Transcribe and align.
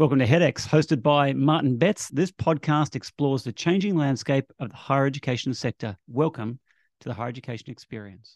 Welcome 0.00 0.20
to 0.20 0.26
HEDx, 0.26 0.66
hosted 0.66 1.02
by 1.02 1.34
Martin 1.34 1.76
Betts. 1.76 2.08
This 2.08 2.30
podcast 2.30 2.96
explores 2.96 3.44
the 3.44 3.52
changing 3.52 3.96
landscape 3.96 4.50
of 4.58 4.70
the 4.70 4.74
higher 4.74 5.04
education 5.04 5.52
sector. 5.52 5.94
Welcome 6.08 6.58
to 7.00 7.10
the 7.10 7.12
Higher 7.12 7.28
Education 7.28 7.68
Experience. 7.68 8.32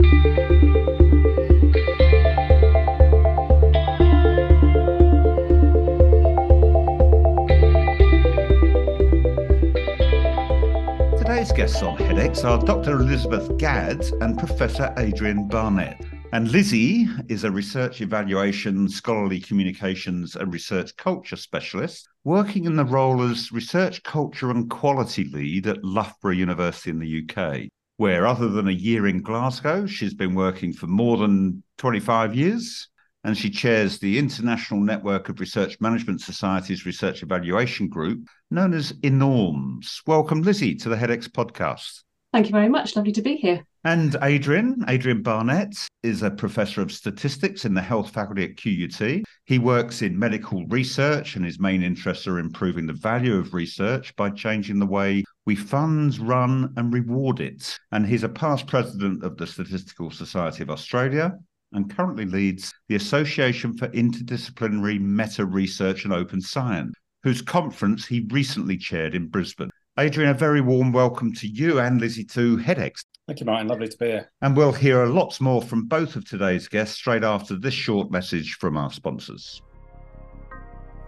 Today's 11.16 11.50
guests 11.52 11.82
on 11.82 11.96
HEDx 11.96 12.44
are 12.44 12.62
Dr. 12.62 13.00
Elizabeth 13.00 13.56
Gadd 13.56 14.04
and 14.20 14.36
Professor 14.36 14.92
Adrian 14.98 15.48
Barnett. 15.48 15.98
And 16.34 16.50
Lizzie 16.50 17.06
is 17.28 17.44
a 17.44 17.50
research 17.52 18.00
evaluation, 18.00 18.88
scholarly 18.88 19.38
communications, 19.38 20.34
and 20.34 20.52
research 20.52 20.96
culture 20.96 21.36
specialist, 21.36 22.08
working 22.24 22.64
in 22.64 22.74
the 22.74 22.84
role 22.84 23.22
as 23.22 23.52
research 23.52 24.02
culture 24.02 24.50
and 24.50 24.68
quality 24.68 25.26
lead 25.32 25.68
at 25.68 25.84
Loughborough 25.84 26.32
University 26.32 26.90
in 26.90 26.98
the 26.98 27.22
UK, 27.22 27.68
where, 27.98 28.26
other 28.26 28.48
than 28.48 28.66
a 28.66 28.72
year 28.72 29.06
in 29.06 29.22
Glasgow, 29.22 29.86
she's 29.86 30.12
been 30.12 30.34
working 30.34 30.72
for 30.72 30.88
more 30.88 31.18
than 31.18 31.62
25 31.78 32.34
years. 32.34 32.88
And 33.22 33.38
she 33.38 33.48
chairs 33.48 34.00
the 34.00 34.18
International 34.18 34.80
Network 34.80 35.28
of 35.28 35.38
Research 35.38 35.80
Management 35.80 36.20
Societies 36.20 36.84
Research 36.84 37.22
Evaluation 37.22 37.88
Group, 37.88 38.26
known 38.50 38.74
as 38.74 38.90
INORMS. 39.04 40.00
Welcome, 40.04 40.42
Lizzie, 40.42 40.74
to 40.74 40.88
the 40.88 40.96
HEDx 40.96 41.28
podcast. 41.28 42.02
Thank 42.32 42.46
you 42.46 42.52
very 42.52 42.68
much. 42.68 42.96
Lovely 42.96 43.12
to 43.12 43.22
be 43.22 43.36
here. 43.36 43.64
And 43.86 44.16
Adrian, 44.22 44.82
Adrian 44.88 45.22
Barnett, 45.22 45.76
is 46.02 46.22
a 46.22 46.30
professor 46.30 46.80
of 46.80 46.90
statistics 46.90 47.66
in 47.66 47.74
the 47.74 47.82
health 47.82 48.08
faculty 48.08 48.44
at 48.44 48.56
QUT. 48.56 49.22
He 49.44 49.58
works 49.58 50.00
in 50.00 50.18
medical 50.18 50.64
research, 50.68 51.36
and 51.36 51.44
his 51.44 51.60
main 51.60 51.82
interests 51.82 52.26
are 52.26 52.38
improving 52.38 52.86
the 52.86 52.94
value 52.94 53.36
of 53.36 53.52
research 53.52 54.16
by 54.16 54.30
changing 54.30 54.78
the 54.78 54.86
way 54.86 55.22
we 55.44 55.54
fund, 55.54 56.18
run, 56.18 56.72
and 56.78 56.94
reward 56.94 57.40
it. 57.40 57.78
And 57.92 58.06
he's 58.06 58.22
a 58.22 58.28
past 58.30 58.66
president 58.66 59.22
of 59.22 59.36
the 59.36 59.46
Statistical 59.46 60.10
Society 60.10 60.62
of 60.62 60.70
Australia 60.70 61.32
and 61.72 61.94
currently 61.94 62.24
leads 62.24 62.72
the 62.88 62.94
Association 62.94 63.76
for 63.76 63.88
Interdisciplinary 63.88 64.98
Meta 64.98 65.44
Research 65.44 66.04
and 66.04 66.14
Open 66.14 66.40
Science, 66.40 66.94
whose 67.22 67.42
conference 67.42 68.06
he 68.06 68.26
recently 68.30 68.78
chaired 68.78 69.14
in 69.14 69.28
Brisbane. 69.28 69.68
Adrian, 69.98 70.30
a 70.30 70.34
very 70.34 70.62
warm 70.62 70.90
welcome 70.90 71.34
to 71.34 71.46
you 71.46 71.80
and 71.80 72.00
Lizzie 72.00 72.24
to 72.24 72.56
HEDx. 72.56 73.04
Thank 73.26 73.40
you, 73.40 73.46
Martin. 73.46 73.68
Lovely 73.68 73.88
to 73.88 73.96
be 73.96 74.06
here. 74.06 74.30
And 74.42 74.56
we'll 74.56 74.72
hear 74.72 75.06
lots 75.06 75.40
more 75.40 75.62
from 75.62 75.86
both 75.86 76.14
of 76.14 76.28
today's 76.28 76.68
guests 76.68 76.96
straight 76.96 77.24
after 77.24 77.56
this 77.56 77.72
short 77.72 78.10
message 78.10 78.54
from 78.54 78.76
our 78.76 78.92
sponsors. 78.92 79.62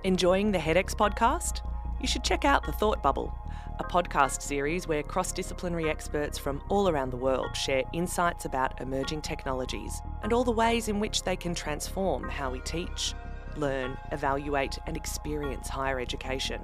Enjoying 0.05 0.51
the 0.51 0.59
HEDx 0.59 0.95
podcast? 0.95 1.61
You 2.01 2.07
should 2.07 2.25
check 2.25 2.45
out 2.45 2.65
The 2.65 2.73
Thought 2.73 3.03
Bubble, 3.03 3.37
a 3.79 3.85
podcast 3.85 4.41
series 4.41 4.89
where 4.89 5.03
cross 5.03 5.33
disciplinary 5.33 5.91
experts 5.91 6.39
from 6.39 6.63
all 6.71 6.89
around 6.89 7.11
the 7.11 7.17
world 7.19 7.55
share 7.55 7.83
insights 7.93 8.47
about 8.47 8.81
emerging 8.81 9.21
technologies 9.21 10.01
and 10.23 10.33
all 10.33 10.45
the 10.45 10.53
ways 10.53 10.89
in 10.89 11.01
which 11.01 11.23
they 11.23 11.37
can 11.37 11.55
transform 11.55 12.29
how 12.29 12.51
we 12.51 12.61
teach, 12.61 13.13
learn, 13.57 13.97
evaluate, 14.13 14.79
and 14.87 14.97
experience 14.97 15.69
higher 15.69 16.01
education. 16.01 16.63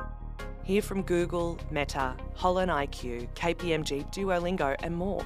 Hear 0.65 0.81
from 0.81 1.03
Google, 1.03 1.59
Meta, 1.73 2.15
Holon 2.37 2.69
IQ, 2.69 3.29
KPMG, 3.35 4.13
Duolingo, 4.13 4.77
and 4.85 4.95
more. 4.95 5.25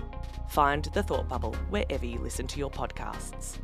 Find 0.49 0.85
The 0.95 1.03
Thought 1.03 1.29
Bubble 1.29 1.55
wherever 1.69 2.07
you 2.07 2.19
listen 2.21 2.47
to 2.47 2.59
your 2.59 2.71
podcasts. 2.71 3.59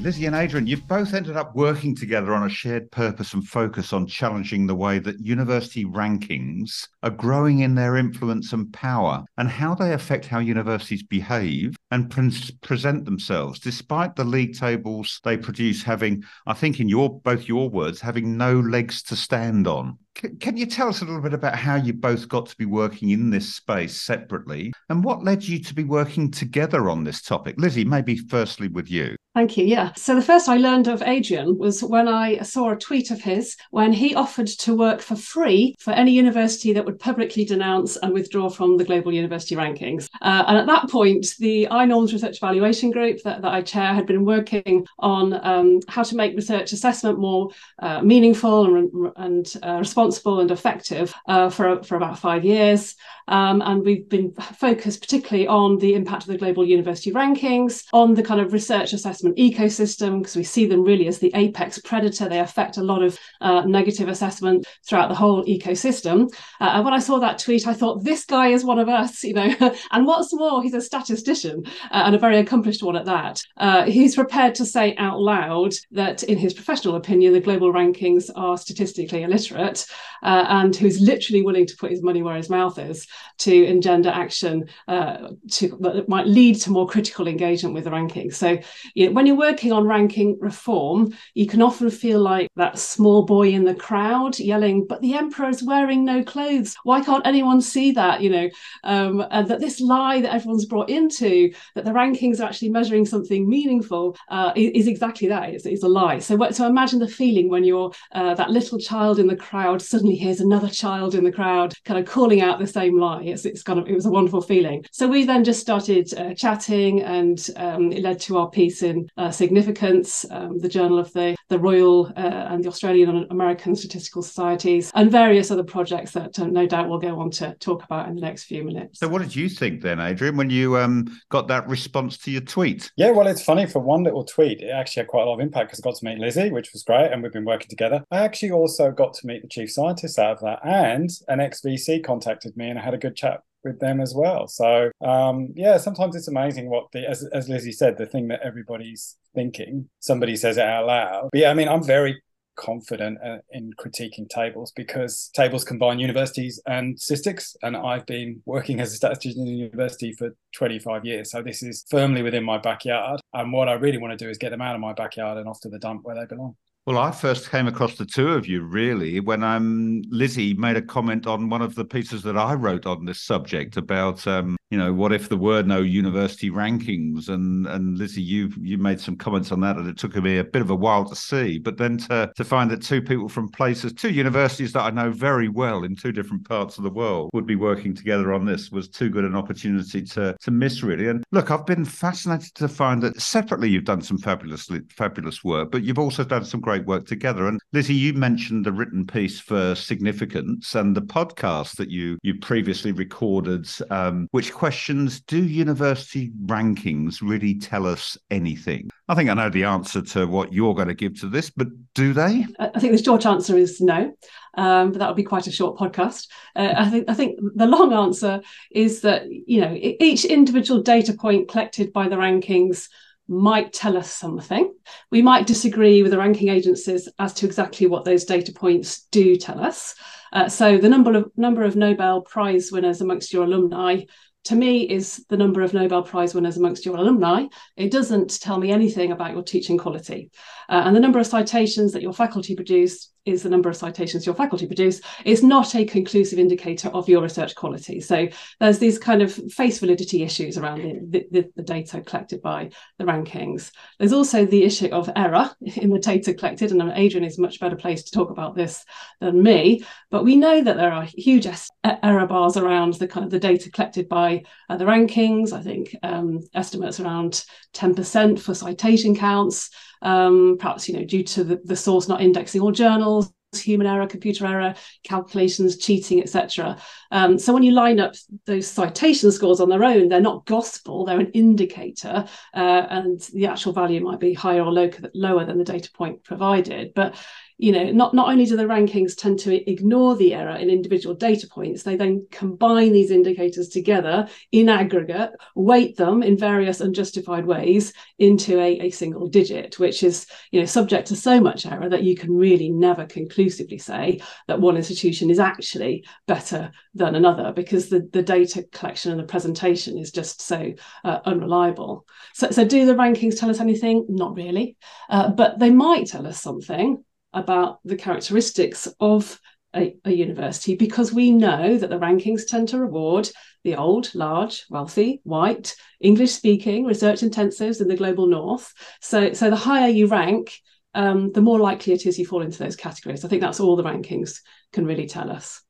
Lizzie 0.00 0.26
and 0.26 0.36
Adrian, 0.36 0.68
you've 0.68 0.86
both 0.86 1.12
ended 1.12 1.36
up 1.36 1.56
working 1.56 1.92
together 1.92 2.32
on 2.32 2.46
a 2.46 2.48
shared 2.48 2.88
purpose 2.92 3.34
and 3.34 3.44
focus 3.44 3.92
on 3.92 4.06
challenging 4.06 4.64
the 4.64 4.74
way 4.74 5.00
that 5.00 5.18
university 5.18 5.84
rankings 5.84 6.86
are 7.02 7.10
growing 7.10 7.60
in 7.60 7.74
their 7.74 7.96
influence 7.96 8.52
and 8.52 8.72
power 8.72 9.24
and 9.38 9.48
how 9.48 9.74
they 9.74 9.92
affect 9.92 10.26
how 10.26 10.38
universities 10.38 11.02
behave 11.02 11.76
and 11.90 12.10
pre- 12.10 12.30
present 12.62 13.06
themselves, 13.06 13.58
despite 13.58 14.14
the 14.14 14.22
league 14.22 14.56
tables 14.56 15.20
they 15.24 15.36
produce 15.36 15.82
having, 15.82 16.22
I 16.46 16.54
think, 16.54 16.78
in 16.78 16.88
your 16.88 17.20
both 17.20 17.48
your 17.48 17.68
words, 17.68 18.00
having 18.00 18.36
no 18.36 18.60
legs 18.60 19.02
to 19.04 19.16
stand 19.16 19.66
on. 19.66 19.98
Can 20.40 20.56
you 20.56 20.66
tell 20.66 20.88
us 20.88 21.00
a 21.00 21.04
little 21.04 21.22
bit 21.22 21.34
about 21.34 21.54
how 21.54 21.76
you 21.76 21.92
both 21.92 22.28
got 22.28 22.46
to 22.46 22.56
be 22.56 22.64
working 22.64 23.10
in 23.10 23.30
this 23.30 23.54
space 23.54 24.00
separately 24.00 24.72
and 24.88 25.04
what 25.04 25.22
led 25.22 25.44
you 25.44 25.62
to 25.62 25.74
be 25.74 25.84
working 25.84 26.30
together 26.30 26.90
on 26.90 27.04
this 27.04 27.22
topic? 27.22 27.54
Lizzie, 27.56 27.84
maybe 27.84 28.16
firstly 28.16 28.66
with 28.66 28.90
you. 28.90 29.16
Thank 29.38 29.56
you. 29.56 29.66
Yeah. 29.66 29.92
So 29.94 30.16
the 30.16 30.20
first 30.20 30.48
I 30.48 30.56
learned 30.56 30.88
of 30.88 31.00
Adrian 31.00 31.58
was 31.58 31.84
when 31.84 32.08
I 32.08 32.42
saw 32.42 32.72
a 32.72 32.76
tweet 32.76 33.12
of 33.12 33.20
his 33.20 33.56
when 33.70 33.92
he 33.92 34.12
offered 34.16 34.48
to 34.48 34.74
work 34.74 35.00
for 35.00 35.14
free 35.14 35.76
for 35.78 35.92
any 35.92 36.10
university 36.10 36.72
that 36.72 36.84
would 36.84 36.98
publicly 36.98 37.44
denounce 37.44 37.96
and 37.98 38.12
withdraw 38.12 38.48
from 38.50 38.76
the 38.76 38.84
global 38.84 39.14
university 39.14 39.54
rankings. 39.54 40.08
Uh, 40.22 40.42
and 40.48 40.58
at 40.58 40.66
that 40.66 40.90
point, 40.90 41.36
the 41.38 41.68
iNorms 41.70 42.12
Research 42.12 42.38
Evaluation 42.38 42.90
Group 42.90 43.22
that, 43.22 43.40
that 43.42 43.52
I 43.52 43.62
chair 43.62 43.94
had 43.94 44.06
been 44.06 44.24
working 44.24 44.84
on 44.98 45.34
um, 45.46 45.78
how 45.86 46.02
to 46.02 46.16
make 46.16 46.34
research 46.34 46.72
assessment 46.72 47.20
more 47.20 47.50
uh, 47.78 48.02
meaningful 48.02 48.74
and, 48.74 49.12
and 49.14 49.54
uh, 49.62 49.76
responsible 49.78 50.40
and 50.40 50.50
effective 50.50 51.14
uh, 51.28 51.48
for, 51.48 51.80
for 51.84 51.94
about 51.94 52.18
five 52.18 52.44
years. 52.44 52.96
Um, 53.28 53.62
and 53.62 53.84
we've 53.84 54.08
been 54.08 54.32
focused 54.32 55.00
particularly 55.00 55.46
on 55.46 55.78
the 55.78 55.94
impact 55.94 56.22
of 56.22 56.28
the 56.28 56.38
global 56.38 56.64
university 56.66 57.12
rankings, 57.12 57.84
on 57.92 58.14
the 58.14 58.22
kind 58.22 58.40
of 58.40 58.52
research 58.52 58.94
assessment 58.94 59.27
ecosystem, 59.34 60.20
because 60.20 60.36
we 60.36 60.44
see 60.44 60.66
them 60.66 60.82
really 60.82 61.08
as 61.08 61.18
the 61.18 61.32
apex 61.34 61.78
predator. 61.78 62.28
They 62.28 62.40
affect 62.40 62.76
a 62.76 62.82
lot 62.82 63.02
of 63.02 63.18
uh, 63.40 63.62
negative 63.62 64.08
assessment 64.08 64.66
throughout 64.86 65.08
the 65.08 65.14
whole 65.14 65.44
ecosystem. 65.44 66.32
Uh, 66.60 66.72
and 66.74 66.84
when 66.84 66.94
I 66.94 66.98
saw 66.98 67.18
that 67.18 67.38
tweet, 67.38 67.66
I 67.66 67.74
thought, 67.74 68.04
this 68.04 68.24
guy 68.24 68.48
is 68.48 68.64
one 68.64 68.78
of 68.78 68.88
us, 68.88 69.22
you 69.28 69.34
know. 69.34 69.54
and 69.92 70.06
what's 70.06 70.32
more, 70.34 70.62
he's 70.62 70.74
a 70.74 70.80
statistician 70.80 71.64
uh, 71.90 72.02
and 72.06 72.14
a 72.14 72.18
very 72.18 72.38
accomplished 72.38 72.82
one 72.82 72.96
at 72.96 73.04
that. 73.06 73.42
Uh, 73.56 73.84
he's 73.84 74.14
prepared 74.14 74.54
to 74.56 74.64
say 74.64 74.96
out 74.96 75.20
loud 75.20 75.72
that, 75.90 76.22
in 76.22 76.38
his 76.38 76.54
professional 76.54 76.96
opinion, 76.96 77.32
the 77.32 77.40
global 77.40 77.72
rankings 77.72 78.30
are 78.36 78.56
statistically 78.56 79.22
illiterate, 79.22 79.86
uh, 80.22 80.44
and 80.48 80.74
who's 80.74 81.00
literally 81.00 81.42
willing 81.42 81.66
to 81.66 81.76
put 81.76 81.90
his 81.90 82.02
money 82.02 82.22
where 82.22 82.36
his 82.36 82.50
mouth 82.50 82.78
is 82.78 83.06
to 83.38 83.64
engender 83.64 84.10
action 84.10 84.68
uh, 84.88 85.28
to, 85.50 85.76
that 85.80 86.08
might 86.08 86.26
lead 86.26 86.56
to 86.56 86.70
more 86.70 86.86
critical 86.86 87.28
engagement 87.28 87.74
with 87.74 87.84
the 87.84 87.90
rankings. 87.90 88.34
So, 88.34 88.58
you 88.94 89.07
when 89.14 89.26
you're 89.26 89.36
working 89.36 89.72
on 89.72 89.86
ranking 89.86 90.38
reform, 90.40 91.14
you 91.34 91.46
can 91.46 91.62
often 91.62 91.90
feel 91.90 92.20
like 92.20 92.48
that 92.56 92.78
small 92.78 93.24
boy 93.24 93.50
in 93.50 93.64
the 93.64 93.74
crowd 93.74 94.38
yelling, 94.38 94.86
"But 94.86 95.00
the 95.00 95.14
emperor 95.14 95.48
is 95.48 95.62
wearing 95.62 96.04
no 96.04 96.22
clothes. 96.22 96.76
Why 96.84 97.00
can't 97.00 97.26
anyone 97.26 97.60
see 97.60 97.92
that?" 97.92 98.20
You 98.20 98.30
know, 98.30 98.48
um, 98.84 99.24
and 99.30 99.48
that 99.48 99.60
this 99.60 99.80
lie 99.80 100.20
that 100.20 100.34
everyone's 100.34 100.66
brought 100.66 100.90
into 100.90 101.52
that 101.74 101.84
the 101.84 101.90
rankings 101.90 102.40
are 102.40 102.44
actually 102.44 102.70
measuring 102.70 103.06
something 103.06 103.48
meaningful 103.48 104.16
uh, 104.28 104.52
is, 104.56 104.70
is, 104.82 104.88
exactly 104.88 105.28
that. 105.28 105.50
It's, 105.50 105.66
it's, 105.66 105.82
a 105.82 105.88
lie. 105.88 106.18
So, 106.18 106.50
so 106.50 106.66
imagine 106.66 106.98
the 106.98 107.08
feeling 107.08 107.48
when 107.48 107.64
you're 107.64 107.92
uh, 108.12 108.34
that 108.34 108.50
little 108.50 108.78
child 108.78 109.18
in 109.18 109.26
the 109.26 109.36
crowd 109.36 109.80
suddenly 109.80 110.16
hears 110.16 110.40
another 110.40 110.68
child 110.68 111.14
in 111.14 111.24
the 111.24 111.32
crowd 111.32 111.74
kind 111.84 111.98
of 112.00 112.06
calling 112.06 112.40
out 112.40 112.58
the 112.58 112.66
same 112.66 112.98
lie. 112.98 113.22
It's, 113.22 113.44
it's 113.44 113.62
kind 113.62 113.78
of 113.78 113.88
it 113.88 113.94
was 113.94 114.06
a 114.06 114.10
wonderful 114.10 114.40
feeling. 114.40 114.84
So 114.92 115.06
we 115.06 115.24
then 115.24 115.44
just 115.44 115.60
started 115.60 116.12
uh, 116.14 116.34
chatting, 116.34 117.02
and 117.02 117.44
um, 117.56 117.92
it 117.92 118.02
led 118.02 118.20
to 118.20 118.38
our 118.38 118.50
piece 118.50 118.82
in 118.82 118.97
uh, 119.16 119.30
Significance, 119.30 120.24
um, 120.30 120.58
the 120.58 120.68
Journal 120.68 120.98
of 120.98 121.12
the 121.12 121.36
the 121.48 121.58
Royal 121.58 122.06
uh, 122.16 122.48
and 122.50 122.62
the 122.62 122.68
Australian 122.68 123.08
and 123.08 123.26
American 123.30 123.74
Statistical 123.74 124.22
Societies, 124.22 124.90
and 124.94 125.10
various 125.10 125.50
other 125.50 125.64
projects 125.64 126.12
that 126.12 126.38
uh, 126.38 126.46
no 126.46 126.66
doubt 126.66 126.88
we'll 126.88 126.98
go 126.98 127.18
on 127.20 127.30
to 127.32 127.54
talk 127.54 127.84
about 127.84 128.08
in 128.08 128.14
the 128.14 128.20
next 128.20 128.44
few 128.44 128.64
minutes. 128.64 128.98
So, 129.00 129.08
what 129.08 129.22
did 129.22 129.34
you 129.34 129.48
think 129.48 129.82
then, 129.82 130.00
Adrian, 130.00 130.36
when 130.36 130.50
you 130.50 130.76
um, 130.76 131.18
got 131.30 131.48
that 131.48 131.66
response 131.68 132.18
to 132.18 132.30
your 132.30 132.42
tweet? 132.42 132.90
Yeah, 132.96 133.10
well, 133.10 133.26
it's 133.26 133.42
funny 133.42 133.66
for 133.66 133.80
one 133.80 134.02
little 134.02 134.24
tweet, 134.24 134.60
it 134.60 134.70
actually 134.70 135.02
had 135.02 135.08
quite 135.08 135.22
a 135.22 135.26
lot 135.26 135.34
of 135.34 135.40
impact 135.40 135.70
because 135.70 135.80
I 135.80 135.88
got 135.88 135.96
to 135.96 136.04
meet 136.04 136.18
Lizzie, 136.18 136.50
which 136.50 136.72
was 136.72 136.82
great, 136.82 137.10
and 137.12 137.22
we've 137.22 137.32
been 137.32 137.44
working 137.44 137.68
together. 137.68 138.04
I 138.10 138.18
actually 138.18 138.50
also 138.50 138.90
got 138.90 139.14
to 139.14 139.26
meet 139.26 139.42
the 139.42 139.48
chief 139.48 139.70
scientist 139.70 140.18
out 140.18 140.36
of 140.36 140.40
that, 140.40 140.60
and 140.64 141.10
an 141.28 141.40
ex 141.40 141.60
VC 141.60 142.04
contacted 142.04 142.56
me, 142.56 142.68
and 142.68 142.78
I 142.78 142.82
had 142.82 142.94
a 142.94 142.98
good 142.98 143.16
chat 143.16 143.42
with 143.68 143.80
them 143.80 144.00
as 144.00 144.14
well. 144.14 144.48
So 144.48 144.90
um, 145.00 145.52
yeah, 145.54 145.76
sometimes 145.78 146.16
it's 146.16 146.28
amazing 146.28 146.68
what 146.68 146.86
the 146.92 147.08
as 147.08 147.24
as 147.32 147.48
Lizzie 147.48 147.72
said, 147.72 147.96
the 147.96 148.06
thing 148.06 148.28
that 148.28 148.40
everybody's 148.42 149.16
thinking, 149.34 149.88
somebody 150.00 150.36
says 150.36 150.56
it 150.56 150.64
out 150.64 150.86
loud. 150.86 151.28
But 151.32 151.40
yeah, 151.40 151.50
I 151.50 151.54
mean, 151.54 151.68
I'm 151.68 151.84
very 151.84 152.20
confident 152.58 153.18
uh, 153.24 153.38
in 153.52 153.72
critiquing 153.78 154.28
tables 154.28 154.72
because 154.74 155.30
tables 155.32 155.64
combine 155.64 156.00
universities 156.00 156.60
and 156.66 156.98
statistics 156.98 157.56
and 157.62 157.76
I've 157.76 158.04
been 158.04 158.42
working 158.46 158.80
as 158.80 158.92
a 158.92 158.96
statistician 158.96 159.42
in 159.42 159.46
the 159.46 159.52
university 159.52 160.12
for 160.12 160.30
25 160.56 161.04
years 161.04 161.30
so 161.30 161.40
this 161.40 161.62
is 161.62 161.84
firmly 161.88 162.20
within 162.20 162.42
my 162.42 162.58
backyard 162.58 163.20
and 163.32 163.52
what 163.52 163.68
I 163.68 163.74
really 163.74 163.98
want 163.98 164.18
to 164.18 164.22
do 164.22 164.28
is 164.28 164.38
get 164.38 164.50
them 164.50 164.60
out 164.60 164.74
of 164.74 164.80
my 164.80 164.92
backyard 164.92 165.38
and 165.38 165.48
off 165.48 165.60
to 165.60 165.68
the 165.68 165.78
dump 165.78 166.00
where 166.02 166.16
they 166.16 166.26
belong 166.26 166.56
well, 166.88 166.96
I 166.96 167.10
first 167.10 167.50
came 167.50 167.66
across 167.66 167.96
the 167.96 168.06
two 168.06 168.28
of 168.28 168.46
you 168.46 168.62
really 168.62 169.20
when 169.20 169.44
um, 169.44 170.00
Lizzie 170.08 170.54
made 170.54 170.78
a 170.78 170.80
comment 170.80 171.26
on 171.26 171.50
one 171.50 171.60
of 171.60 171.74
the 171.74 171.84
pieces 171.84 172.22
that 172.22 172.38
I 172.38 172.54
wrote 172.54 172.86
on 172.86 173.04
this 173.04 173.20
subject 173.20 173.76
about 173.76 174.26
um, 174.26 174.56
you 174.70 174.76
know, 174.76 174.92
what 174.92 175.12
if 175.12 175.28
there 175.28 175.38
were 175.38 175.62
no 175.62 175.80
university 175.80 176.50
rankings? 176.50 177.28
And 177.28 177.66
and 177.66 177.96
Lizzie, 177.96 178.22
you 178.22 178.52
you 178.60 178.76
made 178.76 179.00
some 179.00 179.16
comments 179.16 179.50
on 179.50 179.60
that, 179.60 179.76
and 179.76 179.88
it 179.88 179.96
took 179.96 180.14
me 180.16 180.38
a 180.38 180.44
bit 180.44 180.62
of 180.62 180.70
a 180.70 180.74
while 180.74 181.04
to 181.06 181.16
see. 181.16 181.58
But 181.58 181.78
then 181.78 181.96
to 181.98 182.30
to 182.36 182.44
find 182.44 182.70
that 182.70 182.82
two 182.82 183.00
people 183.00 183.28
from 183.28 183.48
places, 183.48 183.92
two 183.94 184.10
universities 184.10 184.72
that 184.74 184.82
I 184.82 184.90
know 184.90 185.10
very 185.10 185.48
well 185.48 185.84
in 185.84 185.96
two 185.96 186.12
different 186.12 186.46
parts 186.46 186.76
of 186.76 186.84
the 186.84 186.90
world, 186.90 187.30
would 187.32 187.46
be 187.46 187.56
working 187.56 187.94
together 187.94 188.34
on 188.34 188.44
this 188.44 188.70
was 188.70 188.88
too 188.88 189.08
good 189.08 189.24
an 189.24 189.34
opportunity 189.34 190.02
to 190.02 190.36
to 190.38 190.50
miss 190.50 190.82
really. 190.82 191.08
And 191.08 191.24
look, 191.32 191.50
I've 191.50 191.66
been 191.66 191.84
fascinated 191.84 192.54
to 192.56 192.68
find 192.68 193.02
that 193.02 193.20
separately 193.20 193.70
you've 193.70 193.84
done 193.84 194.02
some 194.02 194.18
fabulous 194.18 194.68
fabulous 194.90 195.42
work, 195.42 195.70
but 195.70 195.82
you've 195.82 195.98
also 195.98 196.24
done 196.24 196.44
some 196.44 196.60
great 196.60 196.84
work 196.84 197.06
together. 197.06 197.48
And 197.48 197.58
Lizzie, 197.72 197.94
you 197.94 198.12
mentioned 198.12 198.66
the 198.66 198.72
written 198.72 199.06
piece 199.06 199.40
for 199.40 199.74
significance 199.74 200.74
and 200.74 200.94
the 200.94 201.02
podcast 201.02 201.76
that 201.76 201.90
you 201.90 202.18
you 202.22 202.38
previously 202.38 202.92
recorded, 202.92 203.66
um, 203.90 204.28
which 204.32 204.52
questions 204.58 205.20
do 205.20 205.44
university 205.44 206.32
rankings 206.44 207.22
really 207.22 207.54
tell 207.54 207.86
us 207.86 208.18
anything? 208.28 208.90
I 209.06 209.14
think 209.14 209.30
I 209.30 209.34
know 209.34 209.48
the 209.48 209.62
answer 209.62 210.02
to 210.02 210.26
what 210.26 210.52
you're 210.52 210.74
going 210.74 210.88
to 210.88 210.94
give 210.94 211.20
to 211.20 211.28
this, 211.28 211.48
but 211.48 211.68
do 211.94 212.12
they? 212.12 212.44
I 212.58 212.80
think 212.80 212.92
the 212.92 213.02
short 213.02 213.24
answer 213.24 213.56
is 213.56 213.80
no. 213.80 214.12
Um, 214.54 214.90
but 214.90 214.98
that 214.98 215.06
would 215.06 215.16
be 215.16 215.22
quite 215.22 215.46
a 215.46 215.52
short 215.52 215.78
podcast. 215.78 216.26
Uh, 216.56 216.74
I 216.76 216.90
think 216.90 217.08
I 217.08 217.14
think 217.14 217.38
the 217.54 217.68
long 217.68 217.92
answer 217.92 218.40
is 218.72 219.02
that 219.02 219.26
you 219.30 219.60
know 219.60 219.72
each 219.78 220.24
individual 220.24 220.82
data 220.82 221.12
point 221.12 221.48
collected 221.48 221.92
by 221.92 222.08
the 222.08 222.16
rankings 222.16 222.88
might 223.28 223.72
tell 223.72 223.96
us 223.96 224.10
something. 224.10 224.74
We 225.12 225.22
might 225.22 225.46
disagree 225.46 226.02
with 226.02 226.10
the 226.10 226.18
ranking 226.18 226.48
agencies 226.48 227.08
as 227.20 227.32
to 227.34 227.46
exactly 227.46 227.86
what 227.86 228.04
those 228.04 228.24
data 228.24 228.52
points 228.52 229.02
do 229.12 229.36
tell 229.36 229.60
us. 229.60 229.94
Uh, 230.32 230.48
so 230.48 230.78
the 230.78 230.88
number 230.88 231.16
of 231.16 231.30
number 231.36 231.62
of 231.62 231.76
Nobel 231.76 232.22
Prize 232.22 232.72
winners 232.72 233.00
amongst 233.00 233.32
your 233.32 233.44
alumni 233.44 234.02
to 234.44 234.54
me 234.54 234.82
is 234.82 235.24
the 235.28 235.36
number 235.36 235.62
of 235.62 235.74
Nobel 235.74 236.02
Prize 236.02 236.34
winners 236.34 236.56
amongst 236.56 236.86
your 236.86 236.96
alumni. 236.96 237.46
It 237.76 237.90
doesn't 237.90 238.40
tell 238.40 238.58
me 238.58 238.70
anything 238.70 239.12
about 239.12 239.32
your 239.32 239.42
teaching 239.42 239.76
quality. 239.76 240.30
Uh, 240.68 240.82
and 240.84 240.96
the 240.96 241.00
number 241.00 241.18
of 241.18 241.26
citations 241.26 241.92
that 241.92 242.02
your 242.02 242.12
faculty 242.12 242.54
produce 242.54 243.10
is 243.24 243.42
the 243.42 243.48
number 243.48 243.68
of 243.68 243.76
citations 243.76 244.24
your 244.24 244.34
faculty 244.34 244.66
produce 244.66 245.00
is 245.24 245.42
not 245.42 245.74
a 245.74 245.84
conclusive 245.84 246.38
indicator 246.38 246.88
of 246.88 247.08
your 247.08 247.22
research 247.22 247.54
quality. 247.54 248.00
So 248.00 248.28
there's 248.58 248.78
these 248.78 248.98
kind 248.98 249.22
of 249.22 249.32
face 249.52 249.78
validity 249.78 250.22
issues 250.22 250.56
around 250.56 251.12
the, 251.12 251.26
the, 251.30 251.50
the, 251.54 251.62
data 251.62 252.00
collected 252.00 252.40
by 252.40 252.70
the 252.98 253.04
rankings. 253.04 253.70
There's 253.98 254.12
also 254.12 254.46
the 254.46 254.64
issue 254.64 254.88
of 254.88 255.10
error 255.14 255.50
in 255.60 255.90
the 255.90 255.98
data 255.98 256.32
collected, 256.32 256.72
and 256.72 256.80
Adrian 256.94 257.24
is 257.24 257.38
much 257.38 257.60
better 257.60 257.76
placed 257.76 258.06
to 258.06 258.12
talk 258.12 258.30
about 258.30 258.54
this 258.54 258.84
than 259.20 259.42
me. 259.42 259.84
But 260.10 260.24
we 260.24 260.36
know 260.36 260.62
that 260.62 260.76
there 260.76 260.92
are 260.92 261.04
huge 261.04 261.46
error 261.84 262.26
bars 262.26 262.56
around 262.56 262.94
the 262.94 263.08
kind 263.08 263.24
of 263.24 263.30
the 263.30 263.38
data 263.38 263.70
collected 263.70 264.08
by 264.08 264.27
uh, 264.68 264.76
the 264.76 264.84
rankings. 264.84 265.52
I 265.52 265.62
think 265.62 265.94
um, 266.02 266.40
estimates 266.54 267.00
around 267.00 267.44
10% 267.74 268.38
for 268.38 268.54
citation 268.54 269.16
counts 269.16 269.70
um, 270.02 270.56
perhaps 270.58 270.88
you 270.88 270.96
know 270.96 271.04
due 271.04 271.24
to 271.24 271.44
the, 271.44 271.60
the 271.64 271.76
source 271.76 272.08
not 272.08 272.20
indexing 272.20 272.60
all 272.60 272.72
journals 272.72 273.32
human 273.54 273.86
error 273.86 274.06
computer 274.06 274.46
error 274.46 274.74
calculations 275.04 275.78
cheating 275.78 276.20
etc 276.20 276.76
um, 277.10 277.38
so 277.38 277.54
when 277.54 277.62
you 277.62 277.72
line 277.72 277.98
up 277.98 278.14
those 278.44 278.66
citation 278.66 279.32
scores 279.32 279.58
on 279.58 279.70
their 279.70 279.84
own 279.84 280.08
they're 280.08 280.20
not 280.20 280.44
gospel 280.44 281.06
they're 281.06 281.20
an 281.20 281.30
indicator 281.32 282.26
uh, 282.54 282.86
and 282.90 283.20
the 283.32 283.46
actual 283.46 283.72
value 283.72 284.02
might 284.02 284.20
be 284.20 284.34
higher 284.34 284.62
or 284.62 284.72
lower 285.14 285.44
than 285.46 285.56
the 285.56 285.64
data 285.64 285.90
point 285.92 286.22
provided 286.24 286.92
but 286.94 287.16
you 287.58 287.72
know, 287.72 287.90
not, 287.90 288.14
not 288.14 288.28
only 288.28 288.46
do 288.46 288.56
the 288.56 288.62
rankings 288.62 289.16
tend 289.16 289.40
to 289.40 289.70
ignore 289.70 290.16
the 290.16 290.32
error 290.32 290.54
in 290.54 290.70
individual 290.70 291.14
data 291.14 291.46
points, 291.48 291.82
they 291.82 291.96
then 291.96 292.26
combine 292.30 292.92
these 292.92 293.10
indicators 293.10 293.68
together 293.68 294.28
in 294.52 294.68
aggregate, 294.68 295.30
weight 295.56 295.96
them 295.96 296.22
in 296.22 296.38
various 296.38 296.80
unjustified 296.80 297.44
ways 297.44 297.92
into 298.18 298.60
a, 298.60 298.78
a 298.80 298.90
single 298.90 299.28
digit, 299.28 299.76
which 299.80 300.04
is, 300.04 300.26
you 300.52 300.60
know, 300.60 300.66
subject 300.66 301.08
to 301.08 301.16
so 301.16 301.40
much 301.40 301.66
error 301.66 301.88
that 301.88 302.04
you 302.04 302.16
can 302.16 302.34
really 302.34 302.70
never 302.70 303.04
conclusively 303.06 303.78
say 303.78 304.20
that 304.46 304.60
one 304.60 304.76
institution 304.76 305.28
is 305.28 305.40
actually 305.40 306.04
better 306.28 306.70
than 306.94 307.16
another 307.16 307.52
because 307.52 307.88
the, 307.88 308.08
the 308.12 308.22
data 308.22 308.64
collection 308.70 309.10
and 309.10 309.20
the 309.20 309.24
presentation 309.24 309.98
is 309.98 310.12
just 310.12 310.40
so 310.40 310.72
uh, 311.02 311.18
unreliable. 311.24 312.06
So, 312.34 312.52
so 312.52 312.64
do 312.64 312.86
the 312.86 312.94
rankings 312.94 313.38
tell 313.38 313.50
us 313.50 313.58
anything? 313.58 314.06
Not 314.08 314.36
really, 314.36 314.76
uh, 315.10 315.30
but 315.30 315.58
they 315.58 315.70
might 315.70 316.06
tell 316.06 316.24
us 316.24 316.40
something 316.40 317.02
about 317.38 317.78
the 317.84 317.96
characteristics 317.96 318.88
of 319.00 319.40
a, 319.74 319.94
a, 320.04 320.10
university 320.10 320.76
because 320.76 321.12
we 321.12 321.30
know 321.30 321.76
that 321.76 321.90
the 321.90 321.98
rankings 321.98 322.46
tend 322.46 322.68
to 322.68 322.78
reward 322.78 323.30
the 323.64 323.76
old, 323.76 324.14
large, 324.14 324.64
wealthy, 324.70 325.20
white, 325.24 325.74
English 326.00 326.32
speaking, 326.32 326.84
research 326.84 327.20
intensives 327.20 327.80
in 327.80 327.88
the 327.88 327.96
global 327.96 328.26
north. 328.26 328.72
So, 329.00 329.32
so 329.34 329.50
the 329.50 329.56
higher 329.56 329.88
you 329.88 330.06
rank, 330.06 330.58
um, 330.94 331.32
the 331.32 331.42
more 331.42 331.58
likely 331.58 331.92
it 331.92 332.06
is 332.06 332.18
you 332.18 332.26
fall 332.26 332.42
into 332.42 332.58
those 332.58 332.76
categories. 332.76 333.24
I 333.24 333.28
think 333.28 333.42
that's 333.42 333.60
all 333.60 333.76
the 333.76 333.84
rankings 333.84 334.40
can 334.72 334.86
really 334.86 335.06
tell 335.06 335.30
us. 335.30 335.62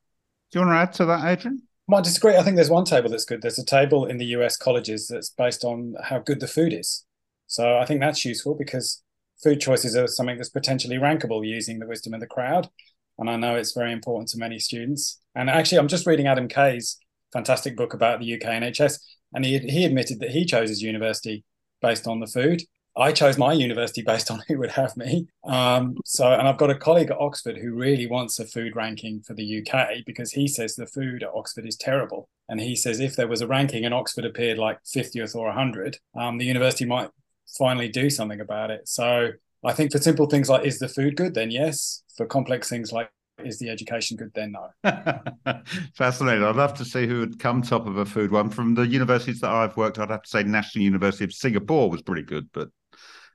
Do 0.51 0.59
you 0.59 0.65
want 0.65 0.75
to 0.75 0.79
add 0.79 0.93
to 0.93 1.05
that, 1.05 1.25
Adrian? 1.25 1.61
I 1.61 1.91
might 1.95 2.03
disagree. 2.03 2.37
I 2.37 2.43
think 2.43 2.55
there's 2.55 2.69
one 2.69 2.85
table 2.85 3.09
that's 3.09 3.25
good. 3.25 3.41
There's 3.41 3.59
a 3.59 3.65
table 3.65 4.05
in 4.05 4.17
the 4.17 4.25
US 4.37 4.55
colleges 4.55 5.07
that's 5.07 5.29
based 5.29 5.63
on 5.63 5.95
how 6.03 6.19
good 6.19 6.39
the 6.39 6.47
food 6.47 6.73
is. 6.73 7.05
So 7.47 7.77
I 7.77 7.85
think 7.85 7.99
that's 7.99 8.23
useful 8.23 8.55
because 8.55 9.03
food 9.43 9.59
choices 9.59 9.95
are 9.95 10.07
something 10.07 10.37
that's 10.37 10.49
potentially 10.49 10.97
rankable 10.97 11.45
using 11.45 11.79
the 11.79 11.87
wisdom 11.87 12.13
of 12.13 12.19
the 12.19 12.27
crowd. 12.27 12.69
And 13.17 13.29
I 13.29 13.35
know 13.35 13.55
it's 13.55 13.73
very 13.73 13.91
important 13.91 14.29
to 14.29 14.37
many 14.37 14.59
students. 14.59 15.19
And 15.35 15.49
actually, 15.49 15.79
I'm 15.79 15.87
just 15.87 16.07
reading 16.07 16.27
Adam 16.27 16.47
Kay's 16.47 16.97
fantastic 17.33 17.75
book 17.75 17.93
about 17.93 18.19
the 18.19 18.33
UK 18.33 18.41
NHS. 18.41 18.99
And 19.33 19.45
he, 19.45 19.59
he 19.59 19.85
admitted 19.85 20.19
that 20.19 20.31
he 20.31 20.45
chose 20.45 20.69
his 20.69 20.81
university 20.81 21.43
based 21.81 22.07
on 22.07 22.19
the 22.19 22.27
food. 22.27 22.61
I 22.97 23.11
chose 23.11 23.37
my 23.37 23.53
university 23.53 24.01
based 24.01 24.31
on 24.31 24.41
who 24.47 24.57
would 24.59 24.71
have 24.71 24.95
me. 24.97 25.27
Um, 25.45 25.95
so, 26.05 26.31
and 26.31 26.47
I've 26.47 26.57
got 26.57 26.69
a 26.69 26.75
colleague 26.75 27.11
at 27.11 27.19
Oxford 27.19 27.57
who 27.57 27.73
really 27.73 28.07
wants 28.07 28.39
a 28.39 28.45
food 28.45 28.75
ranking 28.75 29.21
for 29.21 29.33
the 29.33 29.61
UK 29.61 30.05
because 30.05 30.31
he 30.31 30.47
says 30.47 30.75
the 30.75 30.87
food 30.87 31.23
at 31.23 31.29
Oxford 31.33 31.65
is 31.65 31.77
terrible. 31.77 32.29
And 32.47 32.59
he 32.59 32.75
says 32.75 32.99
if 32.99 33.15
there 33.15 33.27
was 33.27 33.41
a 33.41 33.47
ranking 33.47 33.85
and 33.85 33.93
Oxford 33.93 34.25
appeared 34.25 34.57
like 34.57 34.79
50th 34.83 35.35
or 35.35 35.47
100, 35.47 35.97
um, 36.15 36.37
the 36.37 36.45
university 36.45 36.85
might 36.85 37.09
finally 37.57 37.89
do 37.89 38.09
something 38.09 38.41
about 38.41 38.71
it. 38.71 38.87
So 38.87 39.29
I 39.63 39.73
think 39.73 39.91
for 39.91 39.97
simple 39.97 40.27
things 40.27 40.49
like 40.49 40.65
is 40.65 40.79
the 40.79 40.87
food 40.87 41.15
good, 41.15 41.33
then 41.33 41.51
yes. 41.51 42.03
For 42.17 42.25
complex 42.25 42.69
things 42.69 42.91
like 42.91 43.09
is 43.43 43.59
the 43.59 43.69
education 43.69 44.17
good, 44.17 44.31
then 44.33 44.53
no. 44.53 44.69
Fascinating. 45.95 46.43
I'd 46.43 46.55
love 46.55 46.73
to 46.75 46.85
see 46.85 47.07
who 47.07 47.19
would 47.19 47.39
come 47.39 47.61
top 47.61 47.87
of 47.87 47.97
a 47.97 48.05
food 48.05 48.31
one. 48.31 48.49
From 48.49 48.75
the 48.75 48.85
universities 48.85 49.39
that 49.41 49.51
I've 49.51 49.77
worked, 49.77 49.99
I'd 49.99 50.09
have 50.09 50.23
to 50.23 50.29
say 50.29 50.43
National 50.43 50.83
University 50.83 51.23
of 51.23 51.33
Singapore 51.33 51.89
was 51.89 52.01
pretty 52.01 52.23
good, 52.23 52.49
but 52.53 52.69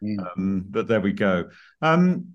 mm. 0.02 0.18
um, 0.36 0.64
but 0.68 0.88
there 0.88 1.00
we 1.00 1.12
go. 1.12 1.44
Um, 1.82 2.34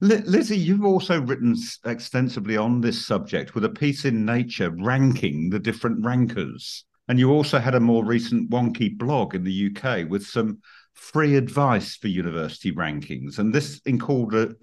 Lizzie, 0.00 0.58
you've 0.58 0.84
also 0.84 1.20
written 1.22 1.56
extensively 1.84 2.56
on 2.56 2.80
this 2.80 3.06
subject 3.06 3.54
with 3.54 3.64
a 3.64 3.70
piece 3.70 4.04
in 4.04 4.24
Nature 4.24 4.70
ranking 4.70 5.50
the 5.50 5.58
different 5.58 6.04
rankers. 6.04 6.84
And 7.08 7.18
you 7.18 7.30
also 7.30 7.58
had 7.58 7.74
a 7.74 7.80
more 7.80 8.04
recent 8.04 8.50
Wonkhe 8.50 8.98
blog 8.98 9.34
in 9.34 9.44
the 9.44 9.70
UK 9.70 10.08
with 10.08 10.26
some 10.26 10.58
free 10.96 11.36
advice 11.36 11.94
for 11.94 12.08
university 12.08 12.72
rankings. 12.72 13.38
And 13.38 13.54
this 13.54 13.80
included, 13.84 14.56